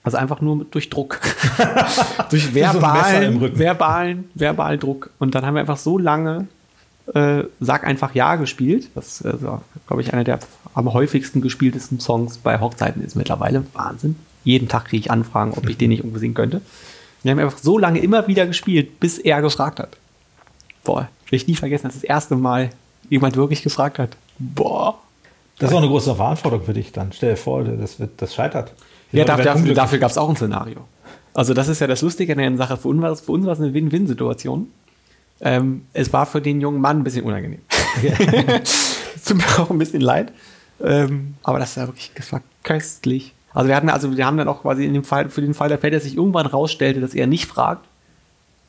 Also 0.08 0.18
einfach 0.18 0.40
nur 0.40 0.66
durch 0.72 0.90
Druck. 0.90 1.20
durch 2.30 2.56
verbalen, 2.56 3.42
so 3.42 3.60
verbalen, 3.60 4.30
verbalen 4.36 4.80
Druck. 4.80 5.10
Und 5.20 5.36
dann 5.36 5.46
haben 5.46 5.56
wir 5.56 5.60
einfach 5.60 5.76
so 5.76 5.98
lange 5.98 6.48
äh, 7.14 7.44
Sag 7.60 7.86
einfach 7.86 8.16
Ja 8.16 8.38
gespielt. 8.38 8.90
Das 8.96 9.20
ist, 9.20 9.26
äh, 9.26 9.36
glaube 9.86 10.02
ich, 10.02 10.14
einer 10.14 10.24
der 10.24 10.40
am 10.74 10.94
häufigsten 10.94 11.42
gespieltesten 11.42 12.00
Songs 12.00 12.38
bei 12.38 12.62
Hochzeiten 12.62 13.04
ist 13.04 13.16
mittlerweile. 13.16 13.66
Wahnsinn. 13.74 14.16
Jeden 14.46 14.70
Tag 14.70 14.86
kriege 14.86 15.02
ich 15.02 15.12
Anfragen, 15.12 15.54
ob 15.58 15.68
ich 15.68 15.78
den 15.78 15.90
nicht 15.90 16.00
irgendwo 16.00 16.20
singen 16.20 16.36
könnte. 16.36 16.62
Wir 17.24 17.32
haben 17.32 17.40
einfach 17.40 17.58
so 17.58 17.78
lange 17.78 18.00
immer 18.00 18.28
wieder 18.30 18.48
gespielt, 18.48 19.02
bis 19.02 19.18
er 19.18 19.42
gefragt 19.42 19.82
hat. 19.82 19.98
Boah, 20.86 21.10
will 21.30 21.36
ich 21.36 21.48
nie 21.48 21.56
vergessen, 21.56 21.88
als 21.88 21.96
das 21.96 22.06
erste 22.06 22.38
Mal 22.38 22.70
jemand 23.10 23.36
wirklich 23.36 23.62
gefragt 23.62 24.00
hat. 24.00 24.16
Boah. 24.40 24.98
Das 25.60 25.72
ist 25.72 25.76
auch 25.76 25.80
eine 25.80 25.90
große 25.90 26.16
Verantwortung 26.16 26.64
für 26.64 26.74
dich 26.74 26.94
dann. 26.94 27.12
Stell 27.12 27.32
dir 27.32 27.38
vor, 27.38 27.66
das, 27.66 28.00
wird, 28.00 28.22
das 28.22 28.34
scheitert. 28.36 28.72
Ja, 29.12 29.26
dafür, 29.26 29.46
dafür, 29.46 29.74
dafür 29.74 30.00
gab 30.00 30.12
es 30.12 30.18
auch 30.18 30.30
ein 30.30 30.36
Szenario. 30.36 30.86
Also 31.34 31.54
das 31.54 31.68
ist 31.68 31.80
ja 31.80 31.88
das 31.88 32.02
Lustige 32.02 32.34
an 32.34 32.40
der 32.40 32.58
Sache. 32.58 32.78
Für 32.78 32.88
uns 32.90 33.02
war, 33.02 33.16
für 33.16 33.32
uns 33.32 33.46
war 33.46 33.54
es 33.54 33.60
eine 33.60 33.74
Win-Win-Situation. 33.74 34.72
Ähm, 35.40 35.86
es 35.94 36.12
war 36.12 36.26
für 36.26 36.42
den 36.42 36.62
jungen 36.62 36.82
Mann 36.82 37.00
ein 37.00 37.04
bisschen 37.04 37.26
unangenehm. 37.26 37.60
Es 38.64 38.96
tut 39.26 39.38
mir 39.38 39.60
auch 39.60 39.70
ein 39.70 39.78
bisschen 39.78 40.02
leid. 40.02 40.34
Ähm, 40.84 41.36
aber 41.44 41.60
das 41.60 41.78
war 41.78 41.88
wirklich, 41.88 42.12
das 42.16 42.32
war 42.32 42.42
köstlich. 42.64 43.34
Also 43.54 43.70
wir 43.70 43.76
hatten, 43.76 43.90
also 43.90 44.16
wir 44.16 44.26
haben 44.26 44.38
dann 44.38 44.48
auch 44.48 44.62
quasi 44.62 44.86
in 44.86 44.94
dem 44.94 45.04
Fall, 45.04 45.30
für 45.30 45.42
den 45.42 45.54
Fall 45.54 45.70
der 45.70 45.80
Fälle, 45.80 45.96
dass 45.96 46.04
sich 46.04 46.16
irgendwann 46.16 46.46
rausstellte, 46.46 47.02
dass 47.02 47.14
er 47.14 47.28
nicht 47.28 47.46
fragt, 47.46 47.86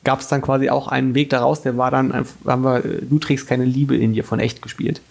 gab 0.03 0.19
es 0.19 0.27
dann 0.27 0.41
quasi 0.41 0.69
auch 0.69 0.87
einen 0.87 1.13
Weg 1.13 1.29
daraus, 1.29 1.61
der 1.61 1.77
war 1.77 1.91
dann, 1.91 2.25
haben 2.45 2.63
wir 2.63 2.81
Du 2.81 3.19
trägst 3.19 3.47
keine 3.47 3.65
Liebe 3.65 3.97
in 3.97 4.13
dir 4.13 4.23
von 4.23 4.39
echt 4.39 4.61
gespielt. 4.61 5.01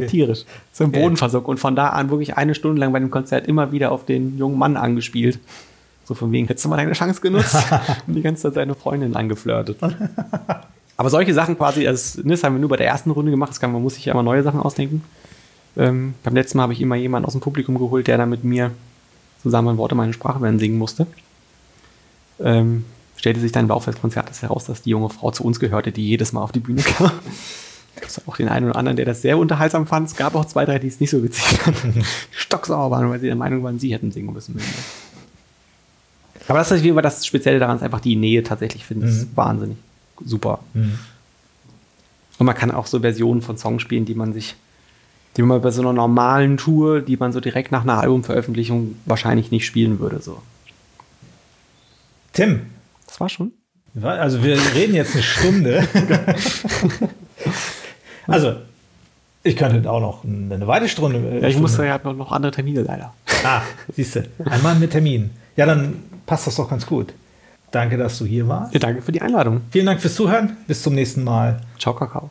Satirisch. 0.00 0.44
So 0.72 0.84
im 0.84 0.92
Boden 0.92 1.16
versucht 1.16 1.46
und 1.46 1.58
von 1.58 1.74
da 1.74 1.88
an 1.88 2.10
wirklich 2.10 2.36
eine 2.36 2.54
Stunde 2.54 2.80
lang 2.80 2.92
bei 2.92 3.00
dem 3.00 3.10
Konzert 3.10 3.46
immer 3.48 3.72
wieder 3.72 3.90
auf 3.90 4.04
den 4.04 4.38
jungen 4.38 4.58
Mann 4.58 4.76
angespielt. 4.76 5.40
So 6.04 6.14
von 6.14 6.30
wegen, 6.32 6.46
hättest 6.46 6.64
du 6.64 6.68
mal 6.68 6.76
deine 6.76 6.92
Chance 6.92 7.20
genutzt 7.20 7.56
und 8.06 8.14
die 8.14 8.22
ganze 8.22 8.42
Zeit 8.42 8.54
seine 8.54 8.74
Freundin 8.74 9.16
angeflirtet. 9.16 9.78
Aber 10.96 11.10
solche 11.10 11.34
Sachen 11.34 11.56
quasi, 11.56 11.84
das, 11.84 12.18
das 12.24 12.44
haben 12.44 12.54
wir 12.54 12.60
nur 12.60 12.70
bei 12.70 12.76
der 12.76 12.86
ersten 12.86 13.10
Runde 13.10 13.30
gemacht, 13.30 13.50
das 13.50 13.60
kann, 13.60 13.72
man 13.72 13.82
muss 13.82 13.94
sich 13.94 14.04
ja 14.04 14.12
immer 14.12 14.22
neue 14.22 14.42
Sachen 14.42 14.60
ausdenken. 14.60 15.02
Ähm, 15.76 16.14
beim 16.22 16.34
letzten 16.34 16.58
Mal 16.58 16.62
habe 16.64 16.72
ich 16.72 16.80
immer 16.80 16.96
jemanden 16.96 17.26
aus 17.26 17.32
dem 17.32 17.40
Publikum 17.40 17.78
geholt, 17.78 18.06
der 18.06 18.18
dann 18.18 18.30
mit 18.30 18.44
mir 18.44 18.70
zusammen 19.42 19.76
Worte 19.76 19.94
meine 19.94 20.12
Sprache 20.12 20.40
werden 20.40 20.58
singen 20.58 20.78
musste 20.78 21.06
ähm, 22.40 22.84
stellte 23.16 23.40
sich 23.40 23.52
dann 23.52 23.64
im 23.64 23.68
Laufe 23.68 23.90
des 23.90 24.00
Konzertes 24.00 24.42
heraus, 24.42 24.64
dass 24.64 24.82
die 24.82 24.90
junge 24.90 25.10
Frau 25.10 25.30
zu 25.30 25.44
uns 25.44 25.60
gehörte, 25.60 25.92
die 25.92 26.06
jedes 26.06 26.32
Mal 26.32 26.42
auf 26.42 26.52
die 26.52 26.60
Bühne 26.60 26.82
kam. 26.82 27.10
Es 28.06 28.16
gab 28.16 28.28
auch 28.28 28.36
den 28.36 28.48
einen 28.48 28.66
oder 28.66 28.76
anderen, 28.76 28.96
der 28.96 29.06
das 29.06 29.22
sehr 29.22 29.38
unterhaltsam 29.38 29.86
fand. 29.86 30.08
Es 30.08 30.16
gab 30.16 30.34
auch 30.34 30.44
zwei, 30.44 30.64
drei, 30.64 30.78
die 30.78 30.88
es 30.88 31.00
nicht 31.00 31.10
so 31.10 31.22
witzig 31.22 31.44
fanden. 31.58 32.04
Stocksauer 32.30 32.90
waren, 32.90 33.10
weil 33.10 33.20
sie 33.20 33.26
der 33.26 33.36
Meinung 33.36 33.62
waren, 33.62 33.78
sie 33.78 33.92
hätten 33.92 34.12
singen 34.12 34.32
müssen. 34.32 34.60
Aber 36.48 36.58
das 36.58 36.70
ist 36.70 36.82
wie 36.82 36.88
immer 36.88 37.02
das 37.02 37.26
Spezielle 37.26 37.58
daran, 37.58 37.76
ist 37.76 37.82
einfach 37.82 38.00
die 38.00 38.16
Nähe 38.16 38.42
tatsächlich, 38.42 38.84
finde 38.84 39.08
ich 39.08 39.14
mhm. 39.14 39.28
wahnsinnig 39.34 39.76
super. 40.24 40.60
Mhm. 40.74 40.98
Und 42.38 42.46
man 42.46 42.54
kann 42.54 42.70
auch 42.70 42.86
so 42.86 43.00
Versionen 43.00 43.42
von 43.42 43.58
Songs 43.58 43.82
spielen, 43.82 44.04
die 44.04 44.14
man 44.14 44.32
sich, 44.32 44.54
die 45.36 45.42
man 45.42 45.60
bei 45.60 45.70
so 45.70 45.82
einer 45.82 45.92
normalen 45.92 46.56
Tour, 46.56 47.00
die 47.00 47.16
man 47.16 47.32
so 47.32 47.40
direkt 47.40 47.72
nach 47.72 47.82
einer 47.82 47.98
Albumveröffentlichung 47.98 48.96
wahrscheinlich 49.04 49.50
nicht 49.50 49.66
spielen 49.66 49.98
würde. 49.98 50.20
So. 50.20 50.40
Tim. 52.32 52.62
Das 53.06 53.20
war 53.20 53.28
schon. 53.28 53.52
Also 54.00 54.42
wir 54.44 54.56
reden 54.74 54.94
jetzt 54.94 55.14
eine 55.14 55.22
Stunde. 55.22 55.88
also, 58.28 58.56
ich 59.42 59.56
könnte 59.56 59.90
auch 59.90 60.00
noch 60.00 60.24
eine 60.24 60.66
weitere 60.66 60.88
Stunde. 60.88 61.18
Äh, 61.18 61.42
ja, 61.42 61.48
ich 61.48 61.58
musste 61.58 61.84
ja 61.84 61.98
noch 62.12 62.32
andere 62.32 62.52
Termine 62.52 62.82
leider. 62.82 63.12
Ah, 63.44 63.62
siehst 63.94 64.16
du. 64.16 64.28
Einmal 64.44 64.74
mit 64.74 64.90
Termin. 64.90 65.30
Ja, 65.56 65.66
dann 65.66 66.02
passt 66.26 66.46
das 66.46 66.56
doch 66.56 66.68
ganz 66.68 66.86
gut. 66.86 67.14
Danke, 67.70 67.96
dass 67.96 68.18
du 68.18 68.24
hier 68.24 68.48
warst. 68.48 68.72
Ja, 68.74 68.80
danke 68.80 69.02
für 69.02 69.12
die 69.12 69.20
Einladung. 69.20 69.62
Vielen 69.70 69.86
Dank 69.86 70.00
fürs 70.00 70.14
Zuhören. 70.14 70.56
Bis 70.66 70.82
zum 70.82 70.94
nächsten 70.94 71.22
Mal. 71.24 71.60
Ciao, 71.78 71.94
Kakao. 71.94 72.30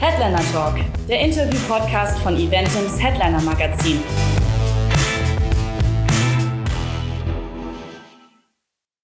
Headliner 0.00 0.52
Talk, 0.52 0.76
der 1.08 1.20
Interview-Podcast 1.20 2.18
von 2.20 2.36
Eventums 2.36 3.02
Headliner 3.02 3.40
Magazin. 3.42 4.00